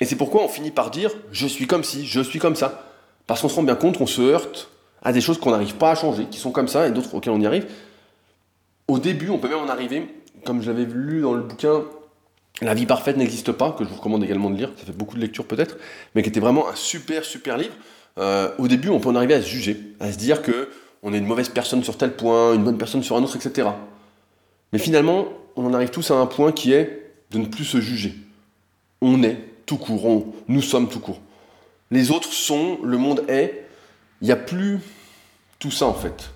Et 0.00 0.04
c'est 0.04 0.16
pourquoi 0.16 0.44
on 0.44 0.48
finit 0.48 0.70
par 0.70 0.90
dire 0.90 1.10
je 1.32 1.46
suis 1.46 1.66
comme 1.66 1.84
ci, 1.84 2.06
je 2.06 2.20
suis 2.20 2.38
comme 2.38 2.56
ça. 2.56 2.84
Parce 3.26 3.42
qu'on 3.42 3.48
se 3.48 3.56
rend 3.56 3.62
bien 3.62 3.74
compte 3.74 3.98
qu'on 3.98 4.06
se 4.06 4.22
heurte 4.22 4.70
à 5.02 5.12
des 5.12 5.20
choses 5.20 5.38
qu'on 5.38 5.50
n'arrive 5.50 5.74
pas 5.74 5.90
à 5.90 5.94
changer, 5.94 6.26
qui 6.30 6.38
sont 6.38 6.50
comme 6.50 6.68
ça, 6.68 6.88
et 6.88 6.90
d'autres 6.90 7.14
auxquelles 7.14 7.32
on 7.32 7.40
y 7.40 7.46
arrive. 7.46 7.66
Au 8.88 8.98
début, 8.98 9.28
on 9.28 9.38
peut 9.38 9.48
même 9.48 9.58
en 9.58 9.68
arriver, 9.68 10.08
comme 10.44 10.62
je 10.62 10.70
l'avais 10.70 10.86
lu 10.86 11.20
dans 11.20 11.34
le 11.34 11.42
bouquin 11.42 11.84
La 12.62 12.74
vie 12.74 12.86
parfaite 12.86 13.16
n'existe 13.16 13.52
pas, 13.52 13.72
que 13.72 13.84
je 13.84 13.88
vous 13.88 13.96
recommande 13.96 14.24
également 14.24 14.50
de 14.50 14.56
lire, 14.56 14.72
ça 14.76 14.86
fait 14.86 14.96
beaucoup 14.96 15.14
de 15.14 15.20
lectures 15.20 15.44
peut-être, 15.44 15.76
mais 16.14 16.22
qui 16.22 16.30
était 16.30 16.40
vraiment 16.40 16.68
un 16.68 16.74
super, 16.74 17.24
super 17.24 17.58
livre. 17.58 17.74
Euh, 18.18 18.50
au 18.58 18.66
début, 18.66 18.88
on 18.88 18.98
peut 18.98 19.10
en 19.10 19.14
arriver 19.14 19.34
à 19.34 19.42
se 19.42 19.46
juger, 19.46 19.78
à 20.00 20.10
se 20.10 20.18
dire 20.18 20.42
que 20.42 20.70
on 21.02 21.12
est 21.12 21.18
une 21.18 21.26
mauvaise 21.26 21.48
personne 21.48 21.84
sur 21.84 21.96
tel 21.96 22.16
point, 22.16 22.54
une 22.54 22.64
bonne 22.64 22.78
personne 22.78 23.02
sur 23.02 23.16
un 23.16 23.22
autre, 23.22 23.36
etc. 23.36 23.68
Mais 24.72 24.78
finalement, 24.78 25.28
on 25.54 25.64
en 25.66 25.74
arrive 25.74 25.90
tous 25.90 26.10
à 26.10 26.14
un 26.14 26.26
point 26.26 26.50
qui 26.50 26.72
est 26.72 27.12
de 27.30 27.38
ne 27.38 27.46
plus 27.46 27.64
se 27.64 27.80
juger. 27.80 28.14
On 29.00 29.22
est 29.22 29.38
tout 29.68 29.76
court, 29.76 30.26
nous 30.48 30.62
sommes 30.62 30.88
tout 30.88 30.98
court. 30.98 31.20
Les 31.90 32.10
autres 32.10 32.32
sont, 32.32 32.78
le 32.82 32.98
monde 32.98 33.22
est, 33.28 33.66
il 34.20 34.24
n'y 34.24 34.32
a 34.32 34.36
plus 34.36 34.80
tout 35.58 35.70
ça 35.70 35.86
en 35.86 35.94
fait. 35.94 36.30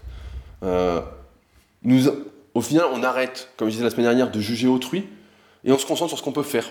Euh, 0.63 1.01
nous, 1.83 2.09
au 2.55 2.61
final, 2.61 2.87
on 2.93 3.03
arrête, 3.03 3.49
comme 3.57 3.69
je 3.69 3.73
disais 3.73 3.85
la 3.85 3.91
semaine 3.91 4.07
dernière, 4.07 4.31
de 4.31 4.39
juger 4.39 4.69
autrui 4.69 5.09
et 5.65 5.73
on 5.73 5.79
se 5.79 5.87
concentre 5.87 6.11
sur 6.11 6.19
ce 6.19 6.23
qu'on 6.23 6.33
peut 6.33 6.43
faire 6.43 6.71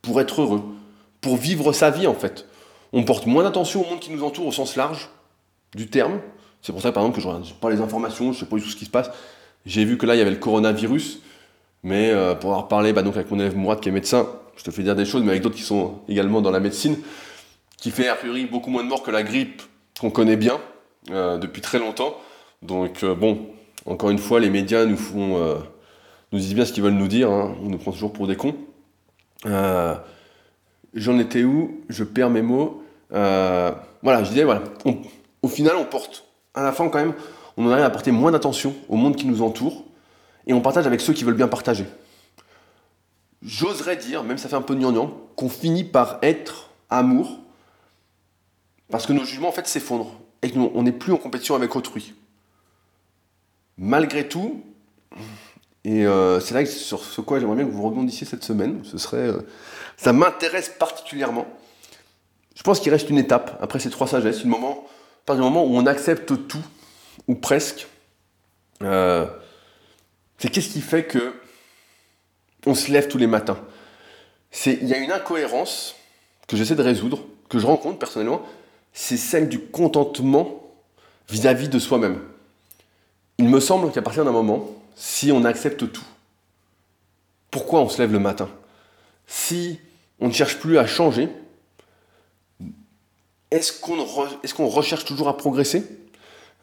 pour 0.00 0.20
être 0.20 0.40
heureux, 0.40 0.62
pour 1.20 1.36
vivre 1.36 1.72
sa 1.72 1.90
vie 1.90 2.06
en 2.06 2.14
fait. 2.14 2.46
On 2.92 3.02
porte 3.02 3.26
moins 3.26 3.42
d'attention 3.42 3.84
au 3.84 3.90
monde 3.90 4.00
qui 4.00 4.12
nous 4.12 4.22
entoure 4.22 4.46
au 4.46 4.52
sens 4.52 4.76
large 4.76 5.10
du 5.74 5.88
terme, 5.88 6.20
c'est 6.62 6.72
pour 6.72 6.80
ça, 6.80 6.92
par 6.92 7.02
exemple, 7.02 7.16
que 7.16 7.22
je 7.22 7.28
regarde 7.28 7.52
pas 7.60 7.70
les 7.70 7.80
informations, 7.80 8.32
je 8.32 8.40
sais 8.40 8.46
pas 8.46 8.56
du 8.56 8.62
tout 8.62 8.70
ce 8.70 8.76
qui 8.76 8.84
se 8.84 8.90
passe. 8.90 9.10
J'ai 9.66 9.84
vu 9.84 9.98
que 9.98 10.06
là, 10.06 10.14
il 10.14 10.18
y 10.18 10.20
avait 10.20 10.30
le 10.30 10.36
coronavirus, 10.36 11.20
mais 11.82 12.10
euh, 12.10 12.34
pour 12.34 12.50
avoir 12.50 12.68
parlé 12.68 12.92
bah, 12.92 13.02
donc 13.02 13.16
avec 13.16 13.30
mon 13.30 13.38
élève 13.38 13.56
Mourad 13.56 13.80
qui 13.80 13.88
est 13.88 13.92
médecin, 13.92 14.28
je 14.58 14.64
te 14.64 14.70
fais 14.70 14.82
dire 14.82 14.94
des 14.94 15.06
choses, 15.06 15.22
mais 15.22 15.30
avec 15.30 15.42
d'autres 15.42 15.56
qui 15.56 15.62
sont 15.62 16.00
également 16.08 16.42
dans 16.42 16.50
la 16.50 16.60
médecine, 16.60 16.96
qui 17.78 17.90
fait 17.90 18.08
a 18.08 18.16
priori 18.16 18.44
beaucoup 18.44 18.70
moins 18.70 18.82
de 18.82 18.88
morts 18.88 19.02
que 19.02 19.10
la 19.10 19.22
grippe 19.22 19.62
qu'on 20.00 20.10
connaît 20.10 20.36
bien 20.36 20.60
euh, 21.10 21.38
depuis 21.38 21.62
très 21.62 21.78
longtemps. 21.78 22.16
Donc 22.62 23.02
euh, 23.02 23.14
bon, 23.14 23.46
encore 23.86 24.10
une 24.10 24.18
fois, 24.18 24.40
les 24.40 24.50
médias 24.50 24.84
nous 24.84 24.96
font, 24.96 25.38
nous 26.32 26.38
disent 26.38 26.54
bien 26.54 26.64
ce 26.64 26.72
qu'ils 26.72 26.82
veulent 26.82 26.92
nous 26.92 27.08
dire. 27.08 27.30
Hein. 27.30 27.56
On 27.64 27.68
nous 27.68 27.78
prend 27.78 27.92
toujours 27.92 28.12
pour 28.12 28.26
des 28.26 28.36
cons. 28.36 28.54
J'en 30.94 31.18
étais 31.18 31.44
où? 31.44 31.80
Je 31.88 32.04
perds 32.04 32.30
mes 32.30 32.42
mots. 32.42 32.82
voilà, 33.10 34.24
je 34.24 34.28
disais 34.28 34.44
voilà, 34.44 34.62
au 35.42 35.48
final, 35.48 35.76
on 35.76 35.84
porte 35.84 36.24
à 36.54 36.62
la 36.62 36.72
fin, 36.72 36.88
quand 36.88 36.98
même, 36.98 37.14
on 37.56 37.66
en 37.66 37.70
arrive 37.70 37.84
à 37.84 37.90
porter 37.90 38.10
moins 38.10 38.32
d'attention 38.32 38.74
au 38.88 38.96
monde 38.96 39.16
qui 39.16 39.26
nous 39.26 39.42
entoure 39.42 39.84
et 40.46 40.52
on 40.52 40.60
partage 40.60 40.86
avec 40.86 41.00
ceux 41.00 41.12
qui 41.12 41.24
veulent 41.24 41.34
bien 41.34 41.48
partager. 41.48 41.84
J'oserais 43.42 43.96
dire, 43.96 44.24
même 44.24 44.38
ça 44.38 44.48
fait 44.48 44.56
un 44.56 44.62
peu 44.62 44.74
gnangnan, 44.74 45.12
qu'on 45.36 45.48
finit 45.48 45.84
par 45.84 46.18
être 46.22 46.70
amour, 46.90 47.38
parce 48.90 49.06
que 49.06 49.12
nos 49.12 49.24
jugements 49.24 49.48
en 49.48 49.52
fait 49.52 49.66
s'effondrent, 49.66 50.20
et 50.42 50.50
qu'on 50.50 50.82
n'est 50.82 50.92
plus 50.92 51.12
en 51.12 51.16
compétition 51.16 51.54
avec 51.54 51.74
autrui. 51.76 52.14
Malgré 53.76 54.28
tout, 54.28 54.62
et 55.84 56.06
euh, 56.06 56.40
c'est 56.40 56.54
là 56.54 56.64
que 56.64 56.68
sur 56.68 57.02
ce 57.04 57.20
quoi 57.20 57.38
j'aimerais 57.38 57.56
bien 57.56 57.64
que 57.64 57.70
vous 57.70 57.82
rebondissiez 57.82 58.26
cette 58.26 58.44
semaine, 58.44 58.80
ce 58.84 58.98
serait, 58.98 59.28
euh, 59.28 59.46
ça 59.96 60.12
m'intéresse 60.12 60.68
particulièrement. 60.68 61.46
Je 62.54 62.62
pense 62.62 62.80
qu'il 62.80 62.92
reste 62.92 63.08
une 63.08 63.18
étape 63.18 63.56
après 63.62 63.78
ces 63.78 63.90
trois 63.90 64.08
sagesses, 64.08 64.44
un 64.44 64.48
moment, 64.48 64.86
du 65.28 65.40
moment 65.40 65.64
où 65.64 65.76
on 65.76 65.86
accepte 65.86 66.48
tout, 66.48 66.64
ou 67.28 67.34
presque. 67.34 67.86
Euh, 68.82 69.26
c'est 70.38 70.48
qu'est-ce 70.48 70.70
qui 70.70 70.80
fait 70.80 71.04
que 71.04 71.34
on 72.68 72.74
se 72.74 72.92
lève 72.92 73.08
tous 73.08 73.18
les 73.18 73.26
matins. 73.26 73.58
Il 74.66 74.86
y 74.86 74.94
a 74.94 74.98
une 74.98 75.12
incohérence 75.12 75.96
que 76.46 76.56
j'essaie 76.56 76.74
de 76.74 76.82
résoudre, 76.82 77.24
que 77.48 77.58
je 77.58 77.66
rencontre 77.66 77.98
personnellement, 77.98 78.42
c'est 78.92 79.16
celle 79.16 79.48
du 79.48 79.58
contentement 79.58 80.62
vis-à-vis 81.28 81.68
de 81.68 81.78
soi-même. 81.78 82.20
Il 83.38 83.48
me 83.48 83.60
semble 83.60 83.92
qu'à 83.92 84.02
partir 84.02 84.24
d'un 84.24 84.32
moment, 84.32 84.68
si 84.96 85.30
on 85.32 85.44
accepte 85.44 85.92
tout, 85.92 86.04
pourquoi 87.50 87.80
on 87.80 87.88
se 87.88 88.00
lève 88.00 88.12
le 88.12 88.18
matin? 88.18 88.48
Si 89.26 89.78
on 90.20 90.28
ne 90.28 90.32
cherche 90.32 90.58
plus 90.58 90.78
à 90.78 90.86
changer, 90.86 91.28
est-ce 93.50 93.72
qu'on 93.80 94.66
recherche 94.66 95.04
toujours 95.04 95.28
à 95.28 95.36
progresser? 95.36 95.86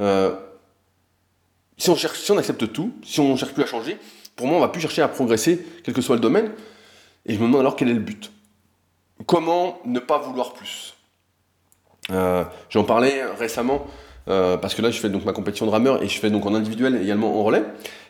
Euh, 0.02 0.36
si 1.78 1.90
on 1.90 2.38
accepte 2.38 2.72
tout, 2.72 2.94
si 3.04 3.20
on 3.20 3.32
ne 3.32 3.38
cherche 3.38 3.54
plus 3.54 3.64
à 3.64 3.68
changer, 3.68 3.98
pour 4.36 4.48
moi, 4.48 4.58
on 4.58 4.62
va 4.62 4.68
plus 4.68 4.82
chercher 4.82 5.02
à 5.02 5.08
progresser, 5.08 5.66
quel 5.84 5.94
que 5.94 6.02
soit 6.02 6.16
le 6.16 6.22
domaine. 6.22 6.52
Et 7.26 7.34
je 7.34 7.40
me 7.40 7.46
demande 7.46 7.62
alors 7.62 7.76
quel 7.76 7.90
est 7.90 7.94
le 7.94 8.00
but. 8.00 8.32
Comment 9.26 9.80
ne 9.86 10.00
pas 10.00 10.18
vouloir 10.18 10.54
plus? 10.54 10.96
Euh, 12.12 12.44
J'en 12.70 12.84
parlais 12.84 13.24
récemment, 13.40 13.88
euh, 14.28 14.58
parce 14.58 14.76
que 14.76 14.82
là, 14.82 14.92
je 14.92 15.00
fais 15.00 15.10
donc 15.10 15.26
ma 15.26 15.34
compétition 15.34 15.66
de 15.66 15.72
rameur 15.72 16.04
et 16.04 16.10
je 16.10 16.20
fais 16.20 16.30
donc 16.30 16.46
en 16.46 16.54
individuel 16.54 17.02
également 17.02 17.40
en 17.40 17.44
relais. 17.44 17.64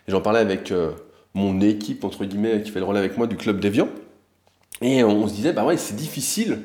Et 0.07 0.11
j'en 0.11 0.21
parlais 0.21 0.39
avec 0.39 0.71
euh, 0.71 0.91
mon 1.33 1.61
équipe, 1.61 2.03
entre 2.03 2.25
guillemets, 2.25 2.61
qui 2.61 2.71
fait 2.71 2.79
le 2.79 2.85
relais 2.85 2.99
avec 2.99 3.17
moi 3.17 3.27
du 3.27 3.37
club 3.37 3.59
d'Evian. 3.59 3.87
Et 4.81 5.03
on 5.03 5.27
se 5.27 5.33
disait, 5.33 5.53
bah 5.53 5.63
ouais, 5.63 5.77
c'est 5.77 5.95
difficile 5.95 6.63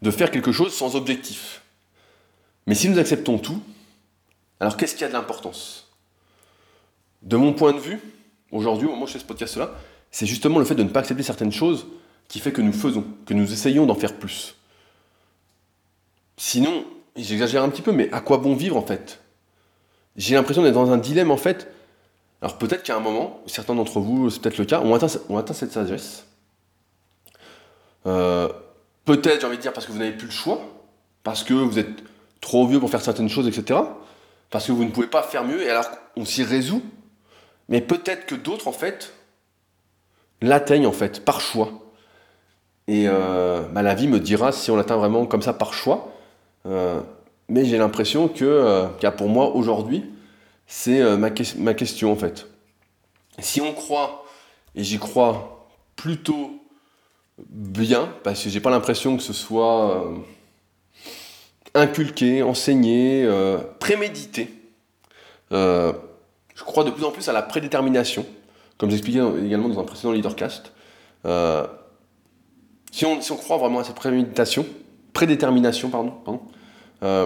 de 0.00 0.10
faire 0.10 0.30
quelque 0.30 0.52
chose 0.52 0.72
sans 0.72 0.96
objectif. 0.96 1.62
Mais 2.66 2.74
si 2.74 2.88
nous 2.88 2.98
acceptons 2.98 3.38
tout, 3.38 3.60
alors 4.60 4.76
qu'est-ce 4.76 4.94
qui 4.94 5.04
a 5.04 5.08
de 5.08 5.12
l'importance? 5.12 5.88
De 7.22 7.36
mon 7.36 7.52
point 7.52 7.72
de 7.72 7.78
vue, 7.80 8.00
aujourd'hui, 8.52 8.86
au 8.86 8.90
moment 8.90 9.04
où 9.04 9.06
je 9.06 9.12
fais 9.12 9.18
ce 9.18 9.24
podcast-là, 9.24 9.72
c'est 10.10 10.26
justement 10.26 10.58
le 10.58 10.64
fait 10.64 10.74
de 10.74 10.82
ne 10.82 10.88
pas 10.88 11.00
accepter 11.00 11.22
certaines 11.22 11.52
choses 11.52 11.86
qui 12.28 12.38
fait 12.38 12.52
que 12.52 12.62
nous 12.62 12.72
faisons, 12.72 13.04
que 13.26 13.34
nous 13.34 13.52
essayons 13.52 13.86
d'en 13.86 13.94
faire 13.94 14.14
plus. 14.14 14.54
Sinon, 16.36 16.84
j'exagère 17.16 17.62
un 17.62 17.68
petit 17.68 17.82
peu, 17.82 17.92
mais 17.92 18.10
à 18.12 18.20
quoi 18.20 18.38
bon 18.38 18.54
vivre 18.54 18.76
en 18.76 18.82
fait? 18.82 19.20
J'ai 20.16 20.34
l'impression 20.34 20.62
d'être 20.62 20.74
dans 20.74 20.90
un 20.90 20.96
dilemme 20.96 21.30
en 21.30 21.36
fait. 21.36 21.72
Alors 22.42 22.56
peut-être 22.56 22.82
qu'à 22.82 22.96
un 22.96 23.00
moment, 23.00 23.40
certains 23.46 23.74
d'entre 23.74 24.00
vous, 24.00 24.30
c'est 24.30 24.40
peut-être 24.40 24.58
le 24.58 24.64
cas, 24.64 24.80
ont 24.80 24.94
atteint, 24.94 25.54
cette 25.54 25.72
sagesse. 25.72 26.26
Euh, 28.06 28.48
peut-être, 29.04 29.40
j'ai 29.40 29.46
envie 29.46 29.56
de 29.56 29.62
dire, 29.62 29.72
parce 29.72 29.86
que 29.86 29.92
vous 29.92 29.98
n'avez 29.98 30.16
plus 30.16 30.26
le 30.26 30.32
choix, 30.32 30.60
parce 31.22 31.44
que 31.44 31.52
vous 31.52 31.78
êtes 31.78 32.02
trop 32.40 32.66
vieux 32.66 32.80
pour 32.80 32.90
faire 32.90 33.02
certaines 33.02 33.28
choses, 33.28 33.46
etc. 33.46 33.80
Parce 34.48 34.66
que 34.66 34.72
vous 34.72 34.84
ne 34.84 34.90
pouvez 34.90 35.06
pas 35.06 35.22
faire 35.22 35.44
mieux, 35.44 35.62
et 35.62 35.68
alors 35.68 35.86
on 36.16 36.24
s'y 36.24 36.42
résout. 36.42 36.82
Mais 37.70 37.80
peut-être 37.80 38.26
que 38.26 38.34
d'autres, 38.34 38.68
en 38.68 38.72
fait, 38.72 39.14
l'atteignent, 40.42 40.86
en 40.86 40.92
fait, 40.92 41.24
par 41.24 41.40
choix. 41.40 41.70
Et 42.88 43.04
euh, 43.06 43.62
bah, 43.72 43.82
la 43.82 43.94
vie 43.94 44.08
me 44.08 44.18
dira 44.18 44.50
si 44.50 44.70
on 44.72 44.76
l'atteint 44.76 44.96
vraiment 44.96 45.24
comme 45.24 45.42
ça 45.42 45.52
par 45.52 45.72
choix. 45.72 46.12
Euh, 46.66 47.00
mais 47.48 47.64
j'ai 47.64 47.78
l'impression 47.78 48.26
que, 48.28 48.44
euh, 48.44 49.10
pour 49.16 49.28
moi, 49.28 49.54
aujourd'hui, 49.54 50.04
c'est 50.66 51.00
ma, 51.16 51.30
ma, 51.58 51.74
question, 51.74 52.12
en 52.12 52.16
fait. 52.16 52.48
Si 53.38 53.60
on 53.60 53.72
croit, 53.72 54.24
et 54.74 54.82
j'y 54.82 54.98
crois 54.98 55.68
plutôt 55.94 56.60
bien, 57.38 58.12
parce 58.24 58.42
que 58.42 58.50
j'ai 58.50 58.60
pas 58.60 58.70
l'impression 58.70 59.16
que 59.16 59.22
ce 59.22 59.32
soit 59.32 60.04
inculqué, 61.74 62.42
enseigné, 62.42 63.28
prémédité, 63.80 64.52
je 66.60 66.64
crois 66.66 66.84
de 66.84 66.90
plus 66.90 67.04
en 67.04 67.10
plus 67.10 67.26
à 67.30 67.32
la 67.32 67.40
prédétermination, 67.40 68.26
comme 68.76 68.90
j'expliquais 68.90 69.22
également 69.46 69.70
dans 69.70 69.80
un 69.80 69.84
précédent 69.84 70.12
leadercast. 70.12 70.72
Euh, 71.24 71.66
si, 72.92 73.06
on, 73.06 73.18
croit 73.18 73.56
vraiment 73.56 73.78
à 73.78 73.84
cette 73.84 73.96
préméditation, 73.96 74.66
prédétermination, 75.14 75.88
pardon, 75.88 76.12
pardon 76.22 76.40
euh, 77.02 77.24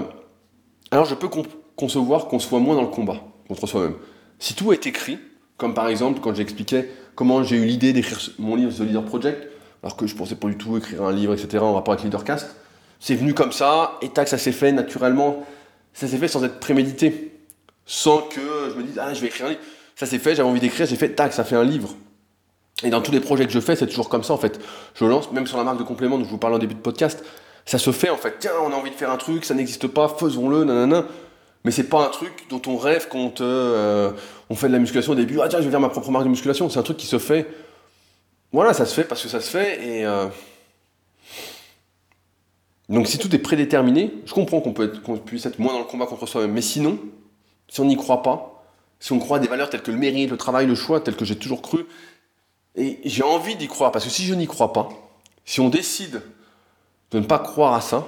alors 0.93 1.05
je 1.05 1.17
peux 1.17 1.29
concevoir 1.75 2.29
qu'on 2.29 2.39
soit 2.39 2.61
moins 2.61 2.77
dans 2.77 2.83
le 2.83 2.89
combat 2.89 3.17
contre 3.49 3.67
soi-même. 3.67 3.97
Si 4.39 4.55
tout 4.55 4.73
est 4.73 4.87
écrit, 4.87 5.19
comme 5.57 5.75
par 5.75 5.89
exemple 5.89 6.21
quand 6.21 6.33
j'expliquais 6.33 6.89
comment 7.17 7.43
j'ai 7.43 7.57
eu 7.57 7.65
l'idée 7.65 7.93
d'écrire 7.93 8.21
mon 8.39 8.55
livre 8.55 8.73
The 8.73 8.87
Leader 8.87 9.05
Project, 9.05 9.49
alors 9.83 9.97
que 9.97 10.07
je 10.07 10.15
pensais 10.15 10.37
pas 10.37 10.47
du 10.47 10.57
tout 10.57 10.77
écrire 10.77 11.03
un 11.03 11.13
livre, 11.13 11.35
etc., 11.35 11.59
en 11.59 11.75
rapport 11.75 11.95
avec 11.95 12.05
Leadercast, 12.05 12.55
c'est 13.01 13.17
venu 13.17 13.35
comme 13.35 13.51
ça, 13.51 13.99
et 14.01 14.11
tac, 14.11 14.29
ça 14.29 14.39
s'est 14.39 14.53
fait 14.53 14.71
naturellement, 14.71 15.45
ça 15.93 16.07
s'est 16.07 16.19
fait 16.19 16.29
sans 16.29 16.45
être 16.45 16.61
prémédité 16.61 17.34
sans 17.87 18.23
que 18.23 18.71
je 18.71 18.77
me 18.77 18.83
dise, 18.83 18.99
ah, 18.99 19.13
je 19.13 19.21
vais 19.21 19.27
écrire 19.29 19.47
un 19.47 19.51
livre. 19.51 19.61
Ça 19.97 20.07
s'est 20.07 20.19
fait, 20.19 20.35
j'avais 20.35 20.49
envie 20.49 20.61
d'écrire, 20.61 20.87
j'ai 20.87 20.97
fait, 20.97 21.11
tac, 21.11 21.33
ça 21.33 21.45
fait 21.45 21.57
un 21.57 21.65
livre. 21.65 21.95
Et 22.83 22.91
dans 22.91 23.01
tous 23.01 23.13
les 23.13 23.21
projets 23.21 23.47
que 23.47 23.53
je 23.53 23.61
fais, 23.61 23.77
c'est 23.77 23.87
toujours 23.87 24.09
comme 24.09 24.25
ça 24.25 24.33
en 24.33 24.39
fait. 24.39 24.61
Je 24.95 25.05
lance, 25.05 25.31
même 25.31 25.47
sur 25.47 25.57
la 25.59 25.65
marque 25.65 25.79
de 25.79 25.85
complément 25.85 26.19
dont 26.19 26.25
je 26.25 26.31
vous 26.31 26.39
parle 26.39 26.55
en 26.55 26.59
début 26.59 26.75
de 26.75 26.81
podcast, 26.81 27.25
ça 27.65 27.79
se 27.79 27.93
fait 27.93 28.11
en 28.11 28.17
fait. 28.17 28.37
Tiens, 28.41 28.53
on 28.63 28.73
a 28.73 28.75
envie 28.75 28.91
de 28.91 28.97
faire 28.97 29.11
un 29.11 29.17
truc, 29.17 29.45
ça 29.45 29.55
n'existe 29.55 29.87
pas, 29.87 30.09
faisons-le, 30.09 30.65
nanana. 30.65 31.07
Mais 31.65 31.71
c'est 31.71 31.89
pas 31.89 32.05
un 32.05 32.11
truc 32.11 32.45
dont 32.51 32.61
on 32.67 32.77
rêve 32.77 33.09
quand 33.11 33.41
euh, 33.41 34.11
on 34.51 34.55
fait 34.55 34.69
de 34.69 34.73
la 34.73 34.79
musculation 34.79 35.13
au 35.13 35.15
début. 35.17 35.41
Ah 35.41 35.49
tiens, 35.49 35.61
je 35.61 35.65
vais 35.65 35.71
faire 35.71 35.81
ma 35.81 35.89
propre 35.89 36.11
marque 36.11 36.25
de 36.25 36.31
musculation. 36.31 36.69
C'est 36.69 36.79
un 36.79 36.83
truc 36.83 36.99
qui 36.99 37.07
se 37.07 37.19
fait. 37.19 37.47
Voilà, 38.53 38.75
ça 38.75 38.85
se 38.85 38.95
fait 38.95 39.05
parce 39.05 39.23
que 39.23 39.29
ça 39.29 39.41
se 39.41 39.49
fait. 39.49 39.83
Et 39.83 40.05
euh, 40.05 40.27
donc 42.91 43.07
si 43.07 43.17
tout 43.17 43.35
est 43.35 43.39
prédéterminé, 43.39 44.13
je 44.27 44.35
comprends 44.35 44.61
qu'on 44.61 44.75
peut 44.75 44.93
qu'on 45.03 45.17
puisse 45.17 45.47
être 45.47 45.59
moins 45.59 45.73
dans 45.73 45.79
le 45.79 45.87
combat 45.87 46.05
contre 46.05 46.27
soi-même. 46.27 46.53
Mais 46.53 46.61
sinon, 46.61 46.99
si 47.69 47.81
on 47.81 47.85
n'y 47.85 47.97
croit 47.97 48.23
pas, 48.23 48.65
si 49.01 49.13
on 49.13 49.19
croit 49.19 49.39
à 49.39 49.41
des 49.41 49.49
valeurs 49.49 49.71
telles 49.71 49.83
que 49.83 49.91
le 49.91 49.99
mérite, 49.99 50.31
le 50.31 50.37
travail, 50.37 50.67
le 50.67 50.75
choix, 50.75 51.01
telles 51.01 51.17
que 51.17 51.25
j'ai 51.25 51.37
toujours 51.37 51.63
cru, 51.63 51.87
et 52.77 53.01
j'ai 53.05 53.23
envie 53.23 53.57
d'y 53.57 53.69
croire, 53.69 53.93
parce 53.93 54.05
que 54.05 54.11
si 54.11 54.25
je 54.25 54.35
n'y 54.35 54.47
crois 54.47 54.73
pas, 54.73 54.89
si 55.45 55.61
on 55.61 55.69
décide 55.69 56.23
de 57.11 57.19
ne 57.19 57.25
pas 57.25 57.39
croire 57.39 57.75
à 57.75 57.81
ça, 57.81 58.07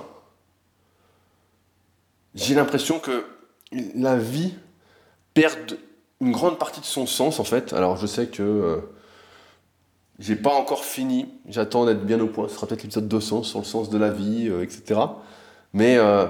j'ai 2.34 2.54
l'impression 2.54 2.98
que 2.98 3.24
la 3.94 4.16
vie 4.16 4.54
perd 5.34 5.78
une 6.20 6.32
grande 6.32 6.58
partie 6.58 6.80
de 6.80 6.86
son 6.86 7.06
sens 7.06 7.40
en 7.40 7.44
fait. 7.44 7.72
Alors 7.72 7.96
je 7.96 8.06
sais 8.06 8.26
que 8.26 8.42
euh, 8.42 8.78
j'ai 10.18 10.36
pas 10.36 10.54
encore 10.54 10.84
fini, 10.84 11.28
j'attends 11.48 11.84
d'être 11.84 12.04
bien 12.04 12.20
au 12.20 12.26
point, 12.26 12.48
ce 12.48 12.54
sera 12.54 12.66
peut-être 12.66 12.82
l'épisode 12.82 13.08
200 13.08 13.42
sur 13.42 13.58
le 13.58 13.64
sens 13.64 13.90
de 13.90 13.98
la 13.98 14.10
vie, 14.10 14.48
euh, 14.48 14.62
etc. 14.62 15.00
Mais 15.72 15.96
euh, 15.98 16.26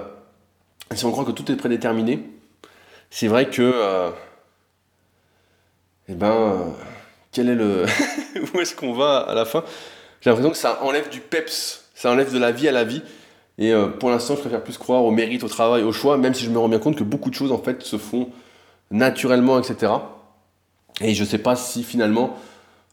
si 0.95 1.05
on 1.05 1.13
croit 1.13 1.25
que 1.25 1.31
tout 1.31 1.51
est 1.51 1.57
prédéterminé, 1.57 2.29
c'est 3.11 3.29
vrai 3.29 3.49
que. 3.49 3.63
Euh, 3.63 4.11
eh 6.09 6.15
ben. 6.15 6.27
Euh, 6.27 6.57
quel 7.33 7.49
est 7.49 7.55
le. 7.55 7.85
où 8.55 8.61
est-ce 8.61 8.75
qu'on 8.75 8.93
va 8.93 9.19
à 9.19 9.35
la 9.35 9.45
fin? 9.45 9.63
J'ai 10.21 10.31
l'impression 10.31 10.51
que 10.51 10.57
ça 10.57 10.83
enlève 10.83 11.09
du 11.09 11.21
peps, 11.21 11.85
ça 11.95 12.11
enlève 12.11 12.33
de 12.33 12.39
la 12.39 12.53
vie 12.53 12.69
à 12.69 12.73
la 12.73 12.85
vie. 12.85 13.03
Et 13.59 13.73
euh, 13.73 13.89
pour 13.89 14.11
l'instant, 14.11 14.35
je 14.35 14.41
préfère 14.41 14.63
plus 14.63 14.77
croire 14.79 15.05
au 15.05 15.11
mérite, 15.11 15.45
au 15.45 15.49
travail, 15.49 15.83
au 15.83 15.93
choix, 15.93 16.17
même 16.17 16.35
si 16.35 16.45
je 16.45 16.51
me 16.51 16.59
rends 16.59 16.69
bien 16.69 16.79
compte 16.79 16.97
que 16.97 17.05
beaucoup 17.05 17.31
de 17.31 17.35
choses 17.35 17.53
en 17.53 17.59
fait 17.59 17.83
se 17.83 17.97
font 17.97 18.31
naturellement, 18.91 19.59
etc. 19.59 19.93
Et 21.01 21.15
je 21.15 21.23
ne 21.23 21.29
sais 21.29 21.39
pas 21.39 21.57
si 21.57 21.83
finalement, 21.83 22.37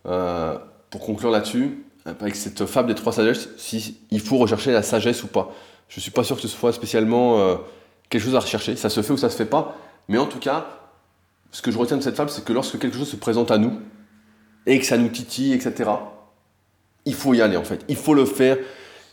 pour 0.03 1.01
conclure 1.01 1.31
là-dessus, 1.31 1.83
avec 2.05 2.35
cette 2.35 2.65
fable 2.65 2.87
des 2.87 2.95
trois 2.95 3.13
sagesses, 3.13 3.49
si 3.57 3.97
il 4.09 4.21
faut 4.21 4.37
rechercher 4.37 4.71
la 4.71 4.83
sagesse 4.83 5.23
ou 5.23 5.27
pas. 5.27 5.53
Je 5.89 5.99
ne 5.99 6.01
suis 6.01 6.11
pas 6.11 6.23
sûr 6.23 6.37
que 6.37 6.41
ce 6.41 6.47
soit 6.47 6.71
spécialement 6.71 7.59
quelque 8.09 8.23
chose 8.23 8.35
à 8.35 8.39
rechercher. 8.39 8.75
Ça 8.75 8.89
se 8.89 9.01
fait 9.01 9.13
ou 9.13 9.17
ça 9.17 9.29
se 9.29 9.35
fait 9.35 9.45
pas. 9.45 9.75
Mais 10.07 10.17
en 10.17 10.25
tout 10.25 10.39
cas, 10.39 10.65
ce 11.51 11.61
que 11.61 11.71
je 11.71 11.77
retiens 11.77 11.97
de 11.97 12.01
cette 12.01 12.15
fable, 12.15 12.29
c'est 12.29 12.43
que 12.43 12.53
lorsque 12.53 12.79
quelque 12.79 12.97
chose 12.97 13.09
se 13.09 13.15
présente 13.15 13.51
à 13.51 13.57
nous, 13.57 13.79
et 14.65 14.79
que 14.79 14.85
ça 14.85 14.97
nous 14.97 15.09
titille, 15.09 15.53
etc., 15.53 15.89
il 17.05 17.13
faut 17.13 17.33
y 17.33 17.41
aller 17.41 17.57
en 17.57 17.63
fait. 17.63 17.83
Il 17.87 17.95
faut 17.95 18.13
le 18.13 18.25
faire. 18.25 18.57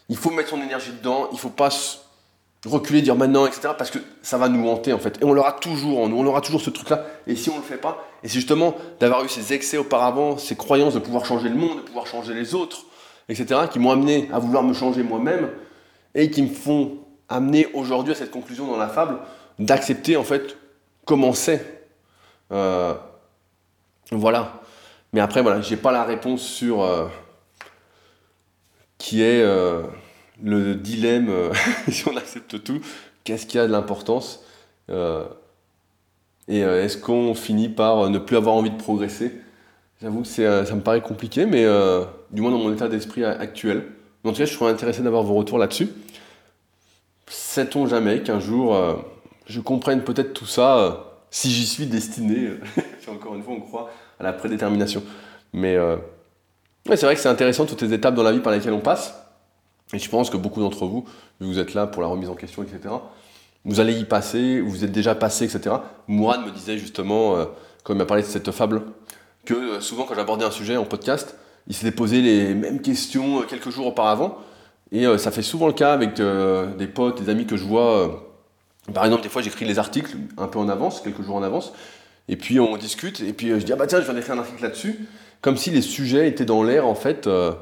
Il 0.09 0.17
faut 0.17 0.31
mettre 0.31 0.51
son 0.51 0.63
énergie 0.63 0.93
dedans. 0.93 1.29
Il 1.33 1.35
ne 1.35 1.39
faut 1.41 1.51
pas 1.51 1.71
reculer, 2.67 3.03
dire 3.03 3.17
maintenant, 3.17 3.47
etc., 3.47 3.71
parce 3.77 3.91
que 3.91 3.99
ça 4.23 4.39
va 4.39 4.49
nous 4.49 4.69
hanter 4.69 4.93
en 4.93 4.99
fait. 4.99 5.19
Et 5.21 5.25
on 5.25 5.33
l'aura 5.33 5.53
toujours 5.53 6.01
en 6.01 6.09
nous. 6.09 6.17
On 6.17 6.27
aura 6.27 6.41
toujours 6.41 6.61
ce 6.61 6.71
truc-là. 6.71 7.05
Et 7.27 7.35
si 7.35 7.51
on 7.51 7.55
ne 7.55 7.59
le 7.59 7.65
fait 7.65 7.79
pas, 7.79 8.07
et 8.23 8.29
c'est 8.29 8.35
justement 8.35 8.77
d'avoir 9.01 9.25
eu 9.25 9.29
ces 9.29 9.53
excès 9.53 9.79
auparavant, 9.79 10.39
ces 10.39 10.57
croyances 10.57 10.95
de 10.95 10.99
pouvoir 10.99 11.25
changer 11.25 11.49
le 11.49 11.57
monde, 11.57 11.79
de 11.79 11.83
pouvoir 11.83 12.07
changer 12.07 12.35
les 12.35 12.55
autres, 12.55 12.85
etc., 13.29 13.63
qui 13.71 13.79
m'ont 13.79 13.91
amené 13.91 14.29
à 14.33 14.39
vouloir 14.39 14.63
me 14.63 14.73
changer 14.73 15.03
moi-même 15.03 15.51
et 16.15 16.31
qui 16.31 16.43
me 16.43 16.49
font 16.49 16.99
amener 17.29 17.67
aujourd'hui 17.75 18.13
à 18.13 18.17
cette 18.17 18.31
conclusion 18.31 18.67
dans 18.67 18.77
la 18.77 18.89
fable 18.89 19.19
d'accepter 19.59 20.17
en 20.17 20.25
fait 20.25 20.57
comment 21.11 21.33
c'est. 21.33 21.89
Euh, 22.53 22.95
voilà. 24.13 24.61
Mais 25.13 25.19
après, 25.19 25.43
voilà, 25.43 25.61
j'ai 25.61 25.77
pas 25.77 25.91
la 25.91 26.05
réponse 26.05 26.41
sur 26.41 26.85
euh, 26.85 27.09
qui 28.97 29.21
est 29.21 29.43
euh, 29.43 29.83
le 30.41 30.77
dilemme, 30.77 31.29
euh, 31.29 31.53
si 31.89 32.07
on 32.07 32.17
accepte 32.17 32.63
tout, 32.63 32.81
qu'est-ce 33.25 33.45
qui 33.47 33.59
a 33.59 33.67
de 33.67 33.73
l'importance 33.73 34.45
Et 36.47 36.61
est-ce 36.61 36.97
qu'on 36.97 37.35
finit 37.35 37.69
par 37.69 38.09
ne 38.09 38.21
plus 38.21 38.37
avoir 38.37 38.55
envie 38.55 38.71
de 38.71 38.81
progresser? 38.81 39.35
J'avoue 40.01 40.23
que 40.23 40.29
ça 40.29 40.75
me 40.77 40.81
paraît 40.81 41.01
compliqué, 41.01 41.45
mais 41.45 41.67
du 42.31 42.41
moins 42.41 42.53
dans 42.53 42.59
mon 42.59 42.73
état 42.73 42.87
d'esprit 42.87 43.25
actuel. 43.25 43.85
En 44.23 44.31
tout 44.31 44.39
cas, 44.39 44.45
je 44.45 44.55
serais 44.55 44.71
intéressé 44.71 45.03
d'avoir 45.03 45.25
vos 45.25 45.35
retours 45.35 45.59
là-dessus. 45.59 45.89
Sait-on 47.27 47.89
jamais 47.89 48.23
qu'un 48.23 48.39
jour 48.39 48.77
je 49.51 49.61
comprenne 49.61 50.03
peut-être 50.03 50.33
tout 50.33 50.47
ça 50.47 51.07
si 51.31 51.51
j'y 51.51 51.67
suis 51.67 51.87
destiné 51.87 52.51
Encore 53.09 53.35
une 53.35 53.43
fois, 53.43 53.55
on 53.55 53.61
croit 53.61 53.91
à 54.19 54.23
la 54.23 54.33
prédétermination. 54.33 55.03
Mais 55.53 55.77
c'est 56.87 57.03
vrai 57.03 57.17
que 57.17 57.21
c'est 57.21 57.29
intéressant 57.29 57.67
toutes 57.67 57.83
les 57.83 57.93
étapes 57.93 58.15
dans 58.15 58.23
la 58.23 58.33
vie 58.33 58.41
par 58.41 58.53
lesquelles 58.53 58.73
on 58.73 58.81
passe. 58.81 59.15
Et 59.93 59.99
je 59.99 60.09
pense 60.09 60.31
que 60.31 60.37
beaucoup 60.37 60.61
d'entre 60.61 60.87
vous, 60.87 61.05
vous 61.41 61.59
êtes 61.59 61.75
là 61.75 61.87
pour 61.87 62.03
la 62.03 62.09
remise 62.09 62.29
en 62.29 62.35
question, 62.35 62.63
etc., 62.63 62.95
vous 63.65 63.81
allez 63.81 63.99
y 63.99 64.05
passer, 64.05 64.61
vous 64.61 64.85
êtes 64.85 64.93
déjà 64.93 65.15
passé, 65.15 65.45
etc. 65.45 65.77
Mourad 66.09 66.45
me 66.47 66.51
disait 66.51 66.79
justement, 66.79 67.37
euh, 67.37 67.45
quand 67.85 67.93
il 67.93 67.99
m'a 67.99 68.07
parlé 68.07 68.23
de 68.23 68.29
cette 68.29 68.51
fable, 68.53 68.83
que 69.45 69.55
euh, 69.55 69.81
souvent 69.81 70.05
quand 70.05 70.15
j'abordais 70.15 70.47
un 70.47 70.51
sujet 70.51 70.77
en 70.77 70.85
podcast, 70.85 71.37
il 71.67 71.75
s'était 71.75 71.91
posé 71.91 72.23
les 72.23 72.55
mêmes 72.55 72.81
questions 72.81 73.41
euh, 73.41 73.43
quelques 73.43 73.71
jours 73.71 73.87
auparavant. 73.87 74.39
Et 74.93 75.07
ça 75.19 75.31
fait 75.31 75.43
souvent 75.43 75.69
le 75.69 75.73
cas 75.73 75.93
avec 75.93 76.15
des 76.15 76.87
potes, 76.89 77.23
des 77.23 77.31
amis 77.31 77.47
que 77.47 77.57
je 77.57 77.63
vois. 77.63 78.30
Par 78.93 79.05
exemple, 79.05 79.23
des 79.23 79.29
fois 79.29 79.43
j'écris 79.43 79.65
les 79.65 79.79
articles 79.79 80.17
un 80.39 80.47
peu 80.47 80.59
en 80.59 80.69
avance, 80.69 81.01
quelques 81.01 81.23
jours 81.23 81.37
en 81.37 81.43
avance. 81.43 81.73
Et 82.29 82.37
puis 82.37 82.61
on 82.61 82.77
discute, 82.77 83.21
et 83.21 83.33
puis 83.33 83.49
je 83.49 83.65
dis, 83.65 83.73
ah 83.73 83.77
bah 83.77 83.87
tiens, 83.87 84.01
je 84.01 84.05
viens 84.05 84.15
d'écrire 84.15 84.35
un 84.35 84.39
article 84.39 84.63
là-dessus 84.63 85.09
comme 85.41 85.57
si 85.57 85.71
les 85.71 85.83
sujets 85.83 86.29
étaient 86.29 86.45
dans 86.45 86.63
l'air 86.63 86.87
en 86.87 86.95
fait. 86.95 87.27
Euh, 87.27 87.53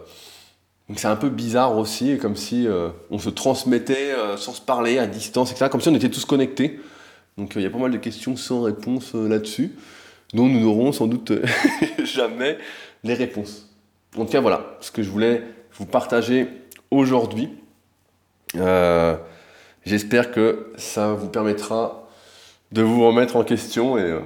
donc 0.88 0.98
c'est 0.98 1.08
un 1.08 1.16
peu 1.16 1.28
bizarre 1.28 1.76
aussi, 1.76 2.18
comme 2.18 2.36
si 2.36 2.66
euh, 2.66 2.88
on 3.10 3.18
se 3.18 3.30
transmettait 3.30 4.12
euh, 4.12 4.36
sans 4.36 4.52
se 4.52 4.60
parler 4.60 4.98
à 4.98 5.06
distance, 5.06 5.50
etc. 5.50 5.68
Comme 5.70 5.80
si 5.80 5.88
on 5.88 5.94
était 5.94 6.08
tous 6.08 6.24
connectés. 6.24 6.80
Donc 7.36 7.52
il 7.56 7.62
y 7.62 7.66
a 7.66 7.70
pas 7.70 7.78
mal 7.78 7.92
de 7.92 7.98
questions 7.98 8.36
sans 8.36 8.62
réponse 8.62 9.14
là-dessus, 9.14 9.72
dont 10.34 10.48
nous 10.48 10.60
n'aurons 10.60 10.92
sans 10.92 11.06
doute 11.06 11.32
jamais 12.04 12.58
les 13.04 13.14
réponses. 13.14 13.68
En 14.16 14.24
tout 14.24 14.32
cas 14.32 14.40
voilà, 14.40 14.76
ce 14.80 14.90
que 14.90 15.02
je 15.02 15.10
voulais 15.10 15.44
vous 15.74 15.86
partager 15.86 16.48
aujourd'hui. 16.90 17.50
J'espère 19.88 20.32
que 20.32 20.70
ça 20.76 21.14
vous 21.14 21.28
permettra 21.28 22.06
de 22.72 22.82
vous 22.82 23.06
remettre 23.06 23.36
en 23.36 23.42
question 23.42 23.96
et 23.96 24.20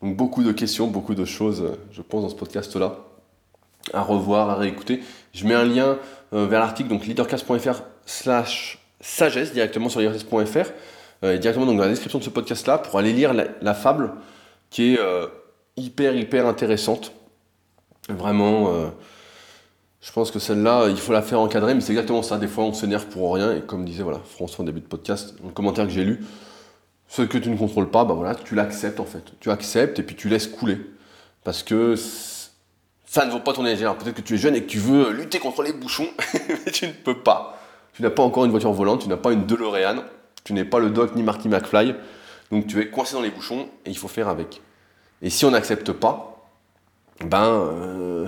donc 0.00 0.14
beaucoup 0.16 0.44
de 0.44 0.52
questions, 0.52 0.86
beaucoup 0.86 1.16
de 1.16 1.24
choses, 1.24 1.60
euh, 1.60 1.76
je 1.90 2.02
pense, 2.02 2.22
dans 2.22 2.28
ce 2.28 2.36
podcast-là, 2.36 2.98
à 3.92 4.02
revoir, 4.02 4.48
à 4.48 4.54
réécouter. 4.54 5.02
Je 5.34 5.44
mets 5.44 5.56
un 5.56 5.64
lien 5.64 5.98
euh, 6.32 6.46
vers 6.46 6.60
l'article, 6.60 6.88
donc 6.88 7.04
leadercast.fr 7.04 7.82
slash 8.06 8.78
sagesse, 9.00 9.52
directement 9.52 9.88
sur 9.88 9.98
leadercast.fr, 9.98 10.70
euh, 11.24 11.34
et 11.34 11.40
directement 11.40 11.66
donc, 11.66 11.78
dans 11.78 11.82
la 11.82 11.90
description 11.90 12.20
de 12.20 12.24
ce 12.24 12.30
podcast-là, 12.30 12.78
pour 12.78 12.96
aller 12.96 13.12
lire 13.12 13.34
la, 13.34 13.74
fable, 13.74 14.12
qui 14.70 14.94
est 14.94 15.00
hyper, 15.76 16.14
hyper 16.14 16.46
intéressante. 16.46 17.10
Vraiment, 18.08 18.92
je 20.08 20.12
pense 20.14 20.30
que 20.30 20.38
celle-là, 20.38 20.86
il 20.88 20.96
faut 20.96 21.12
la 21.12 21.20
faire 21.20 21.38
encadrer, 21.38 21.74
mais 21.74 21.82
c'est 21.82 21.92
exactement 21.92 22.22
ça. 22.22 22.38
Des 22.38 22.48
fois, 22.48 22.64
on 22.64 22.72
s'énerve 22.72 23.04
pour 23.08 23.34
rien, 23.34 23.54
et 23.54 23.60
comme 23.60 23.84
disait 23.84 24.02
voilà, 24.02 24.20
François 24.24 24.62
en 24.62 24.64
début 24.64 24.80
de 24.80 24.86
podcast, 24.86 25.34
le 25.44 25.50
commentaire 25.50 25.84
que 25.84 25.92
j'ai 25.92 26.02
lu, 26.02 26.24
ce 27.08 27.20
que 27.20 27.36
tu 27.36 27.50
ne 27.50 27.58
contrôles 27.58 27.90
pas, 27.90 28.06
bah 28.06 28.14
voilà, 28.14 28.34
tu 28.34 28.54
l'acceptes 28.54 29.00
en 29.00 29.04
fait. 29.04 29.22
Tu 29.38 29.50
acceptes 29.50 29.98
et 29.98 30.02
puis 30.02 30.16
tu 30.16 30.30
laisses 30.30 30.46
couler. 30.46 30.78
Parce 31.44 31.62
que 31.62 31.94
ça 33.04 33.26
ne 33.26 33.30
vaut 33.30 33.40
pas 33.40 33.52
ton 33.52 33.66
énergie. 33.66 33.84
Peut-être 33.98 34.16
que 34.16 34.22
tu 34.22 34.36
es 34.36 34.36
jeune 34.38 34.56
et 34.56 34.62
que 34.62 34.66
tu 34.70 34.78
veux 34.78 35.12
lutter 35.12 35.40
contre 35.40 35.62
les 35.62 35.74
bouchons, 35.74 36.08
mais 36.48 36.72
tu 36.72 36.86
ne 36.86 36.92
peux 36.92 37.18
pas. 37.18 37.60
Tu 37.92 38.00
n'as 38.00 38.10
pas 38.10 38.22
encore 38.22 38.46
une 38.46 38.50
voiture 38.50 38.72
volante, 38.72 39.02
tu 39.02 39.10
n'as 39.10 39.18
pas 39.18 39.32
une 39.32 39.44
DeLorean, 39.44 40.04
tu 40.42 40.54
n'es 40.54 40.64
pas 40.64 40.78
le 40.78 40.88
Doc 40.88 41.16
ni 41.16 41.22
Marty 41.22 41.50
McFly. 41.50 41.94
Donc 42.50 42.66
tu 42.66 42.80
es 42.80 42.88
coincé 42.88 43.12
dans 43.12 43.20
les 43.20 43.30
bouchons 43.30 43.68
et 43.84 43.90
il 43.90 43.98
faut 43.98 44.08
faire 44.08 44.28
avec. 44.28 44.62
Et 45.20 45.28
si 45.28 45.44
on 45.44 45.50
n'accepte 45.50 45.92
pas, 45.92 46.48
ben, 47.22 47.44
euh, 47.44 48.26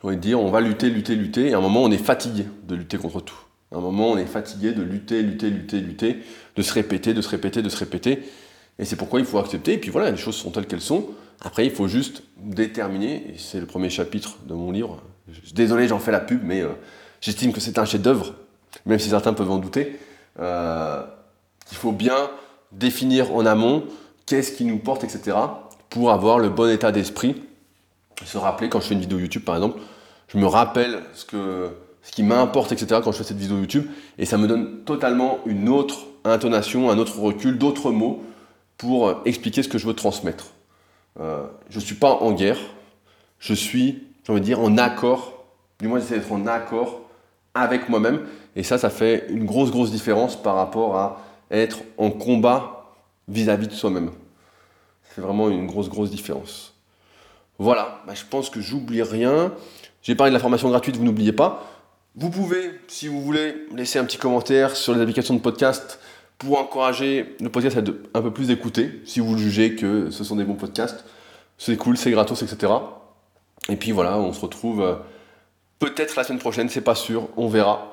j'ai 0.00 0.08
envie 0.08 0.16
dire, 0.16 0.40
on 0.40 0.50
va 0.50 0.60
lutter, 0.60 0.90
lutter, 0.90 1.14
lutter. 1.14 1.48
Et 1.48 1.54
à 1.54 1.58
un 1.58 1.60
moment, 1.60 1.82
on 1.82 1.90
est 1.90 1.98
fatigué 1.98 2.46
de 2.66 2.74
lutter 2.74 2.98
contre 2.98 3.20
tout. 3.20 3.38
À 3.72 3.76
un 3.76 3.80
moment, 3.80 4.10
on 4.10 4.18
est 4.18 4.26
fatigué 4.26 4.72
de 4.72 4.82
lutter, 4.82 5.22
lutter, 5.22 5.50
lutter, 5.50 5.80
lutter, 5.80 6.16
de 6.54 6.62
se 6.62 6.72
répéter, 6.72 7.14
de 7.14 7.22
se 7.22 7.28
répéter, 7.28 7.62
de 7.62 7.68
se 7.68 7.76
répéter. 7.76 8.22
Et 8.78 8.84
c'est 8.84 8.96
pourquoi 8.96 9.20
il 9.20 9.26
faut 9.26 9.38
accepter. 9.38 9.74
Et 9.74 9.78
puis 9.78 9.90
voilà, 9.90 10.10
les 10.10 10.16
choses 10.16 10.36
sont 10.36 10.50
telles 10.50 10.66
qu'elles 10.66 10.80
sont. 10.80 11.06
Après, 11.40 11.66
il 11.66 11.72
faut 11.72 11.88
juste 11.88 12.22
déterminer, 12.38 13.30
et 13.34 13.38
c'est 13.38 13.60
le 13.60 13.66
premier 13.66 13.90
chapitre 13.90 14.38
de 14.46 14.54
mon 14.54 14.70
livre. 14.70 15.02
Désolé, 15.54 15.88
j'en 15.88 15.98
fais 15.98 16.12
la 16.12 16.20
pub, 16.20 16.40
mais 16.44 16.62
euh, 16.62 16.70
j'estime 17.20 17.52
que 17.52 17.60
c'est 17.60 17.78
un 17.78 17.84
chef-d'œuvre, 17.84 18.34
même 18.86 18.98
si 18.98 19.10
certains 19.10 19.32
peuvent 19.32 19.50
en 19.50 19.58
douter. 19.58 19.98
Euh, 20.38 21.02
il 21.70 21.76
faut 21.76 21.92
bien 21.92 22.30
définir 22.72 23.34
en 23.34 23.44
amont 23.44 23.84
qu'est-ce 24.24 24.52
qui 24.52 24.64
nous 24.64 24.78
porte, 24.78 25.04
etc., 25.04 25.36
pour 25.90 26.10
avoir 26.10 26.38
le 26.38 26.48
bon 26.48 26.70
état 26.70 26.92
d'esprit. 26.92 27.42
Se 28.24 28.38
rappeler, 28.38 28.68
quand 28.68 28.80
je 28.80 28.86
fais 28.86 28.94
une 28.94 29.00
vidéo 29.00 29.18
YouTube 29.18 29.44
par 29.44 29.56
exemple, 29.56 29.80
je 30.28 30.38
me 30.38 30.46
rappelle 30.46 31.02
ce 31.12 31.24
que 31.24 31.70
ce 32.06 32.12
qui 32.12 32.22
m'importe, 32.22 32.70
etc. 32.70 33.00
quand 33.02 33.10
je 33.10 33.18
fais 33.18 33.24
cette 33.24 33.36
vidéo 33.36 33.58
YouTube. 33.58 33.86
Et 34.16 34.26
ça 34.26 34.38
me 34.38 34.46
donne 34.46 34.84
totalement 34.84 35.40
une 35.44 35.68
autre 35.68 36.06
intonation, 36.24 36.88
un 36.88 36.98
autre 36.98 37.18
recul, 37.18 37.58
d'autres 37.58 37.90
mots 37.90 38.22
pour 38.78 39.22
expliquer 39.24 39.64
ce 39.64 39.68
que 39.68 39.76
je 39.76 39.88
veux 39.88 39.94
transmettre. 39.94 40.52
Euh, 41.18 41.46
je 41.68 41.80
ne 41.80 41.84
suis 41.84 41.96
pas 41.96 42.12
en 42.12 42.30
guerre, 42.30 42.58
je 43.40 43.54
suis, 43.54 44.04
j'ai 44.24 44.32
envie 44.32 44.40
de 44.40 44.46
dire, 44.46 44.60
en 44.60 44.78
accord. 44.78 45.46
Du 45.80 45.88
moins, 45.88 45.98
j'essaie 45.98 46.18
d'être 46.18 46.32
en 46.32 46.46
accord 46.46 47.00
avec 47.54 47.88
moi-même. 47.88 48.20
Et 48.54 48.62
ça, 48.62 48.78
ça 48.78 48.88
fait 48.88 49.26
une 49.28 49.44
grosse, 49.44 49.72
grosse 49.72 49.90
différence 49.90 50.40
par 50.40 50.54
rapport 50.54 50.96
à 50.96 51.18
être 51.50 51.78
en 51.98 52.10
combat 52.10 52.94
vis-à-vis 53.26 53.66
de 53.66 53.72
soi-même. 53.72 54.12
C'est 55.14 55.22
vraiment 55.22 55.48
une 55.48 55.66
grosse, 55.66 55.88
grosse 55.88 56.10
différence. 56.10 56.75
Voilà, 57.58 58.02
bah, 58.06 58.14
je 58.14 58.24
pense 58.28 58.50
que 58.50 58.60
j'oublie 58.60 59.02
rien. 59.02 59.52
J'ai 60.02 60.14
parlé 60.14 60.30
de 60.30 60.34
la 60.34 60.40
formation 60.40 60.68
gratuite, 60.68 60.96
vous 60.96 61.04
n'oubliez 61.04 61.32
pas. 61.32 61.66
Vous 62.14 62.30
pouvez, 62.30 62.70
si 62.88 63.08
vous 63.08 63.20
voulez, 63.20 63.66
laisser 63.74 63.98
un 63.98 64.04
petit 64.04 64.18
commentaire 64.18 64.76
sur 64.76 64.94
les 64.94 65.00
applications 65.00 65.34
de 65.34 65.40
podcast 65.40 66.00
pour 66.38 66.58
encourager 66.58 67.36
le 67.40 67.48
podcast 67.48 67.76
à 67.76 67.80
être 67.80 67.92
un 68.14 68.22
peu 68.22 68.32
plus 68.32 68.50
écouté, 68.50 69.00
si 69.04 69.20
vous 69.20 69.36
jugez 69.38 69.74
que 69.74 70.10
ce 70.10 70.24
sont 70.24 70.36
des 70.36 70.44
bons 70.44 70.54
podcasts. 70.54 71.04
C'est 71.58 71.76
cool, 71.76 71.96
c'est 71.96 72.10
gratos, 72.10 72.42
etc. 72.42 72.72
Et 73.68 73.76
puis 73.76 73.92
voilà, 73.92 74.18
on 74.18 74.32
se 74.32 74.40
retrouve 74.40 74.82
euh, 74.82 74.96
peut-être 75.78 76.16
la 76.16 76.24
semaine 76.24 76.38
prochaine, 76.38 76.68
c'est 76.68 76.82
pas 76.82 76.94
sûr, 76.94 77.28
on 77.36 77.48
verra. 77.48 77.92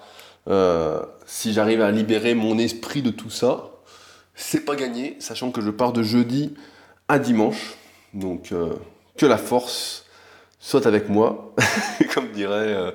Euh, 0.50 1.02
si 1.26 1.54
j'arrive 1.54 1.82
à 1.82 1.92
libérer 1.92 2.34
mon 2.34 2.58
esprit 2.58 3.02
de 3.02 3.10
tout 3.10 3.30
ça, 3.30 3.72
c'est 4.36 4.66
pas 4.66 4.76
gagné, 4.76 5.16
sachant 5.20 5.52
que 5.52 5.62
je 5.62 5.70
pars 5.70 5.94
de 5.94 6.04
jeudi 6.04 6.54
à 7.08 7.20
dimanche. 7.20 7.76
Donc 8.14 8.52
euh, 8.52 8.74
que 9.18 9.26
la 9.26 9.38
force 9.38 10.06
soit 10.60 10.88
avec 10.88 11.10
moi, 11.10 11.54
comme 12.14 12.32
dirait 12.32 12.94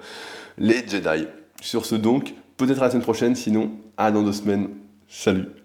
les 0.57 0.87
Jedi. 0.87 1.27
Sur 1.61 1.87
ce 1.87 1.95
donc, 1.95 2.35
peut-être 2.57 2.81
à 2.81 2.85
la 2.85 2.91
semaine 2.91 3.03
prochaine, 3.03 3.35
sinon 3.35 3.73
à 3.97 4.11
dans 4.11 4.23
deux 4.23 4.33
semaines. 4.33 4.71
Salut 5.09 5.58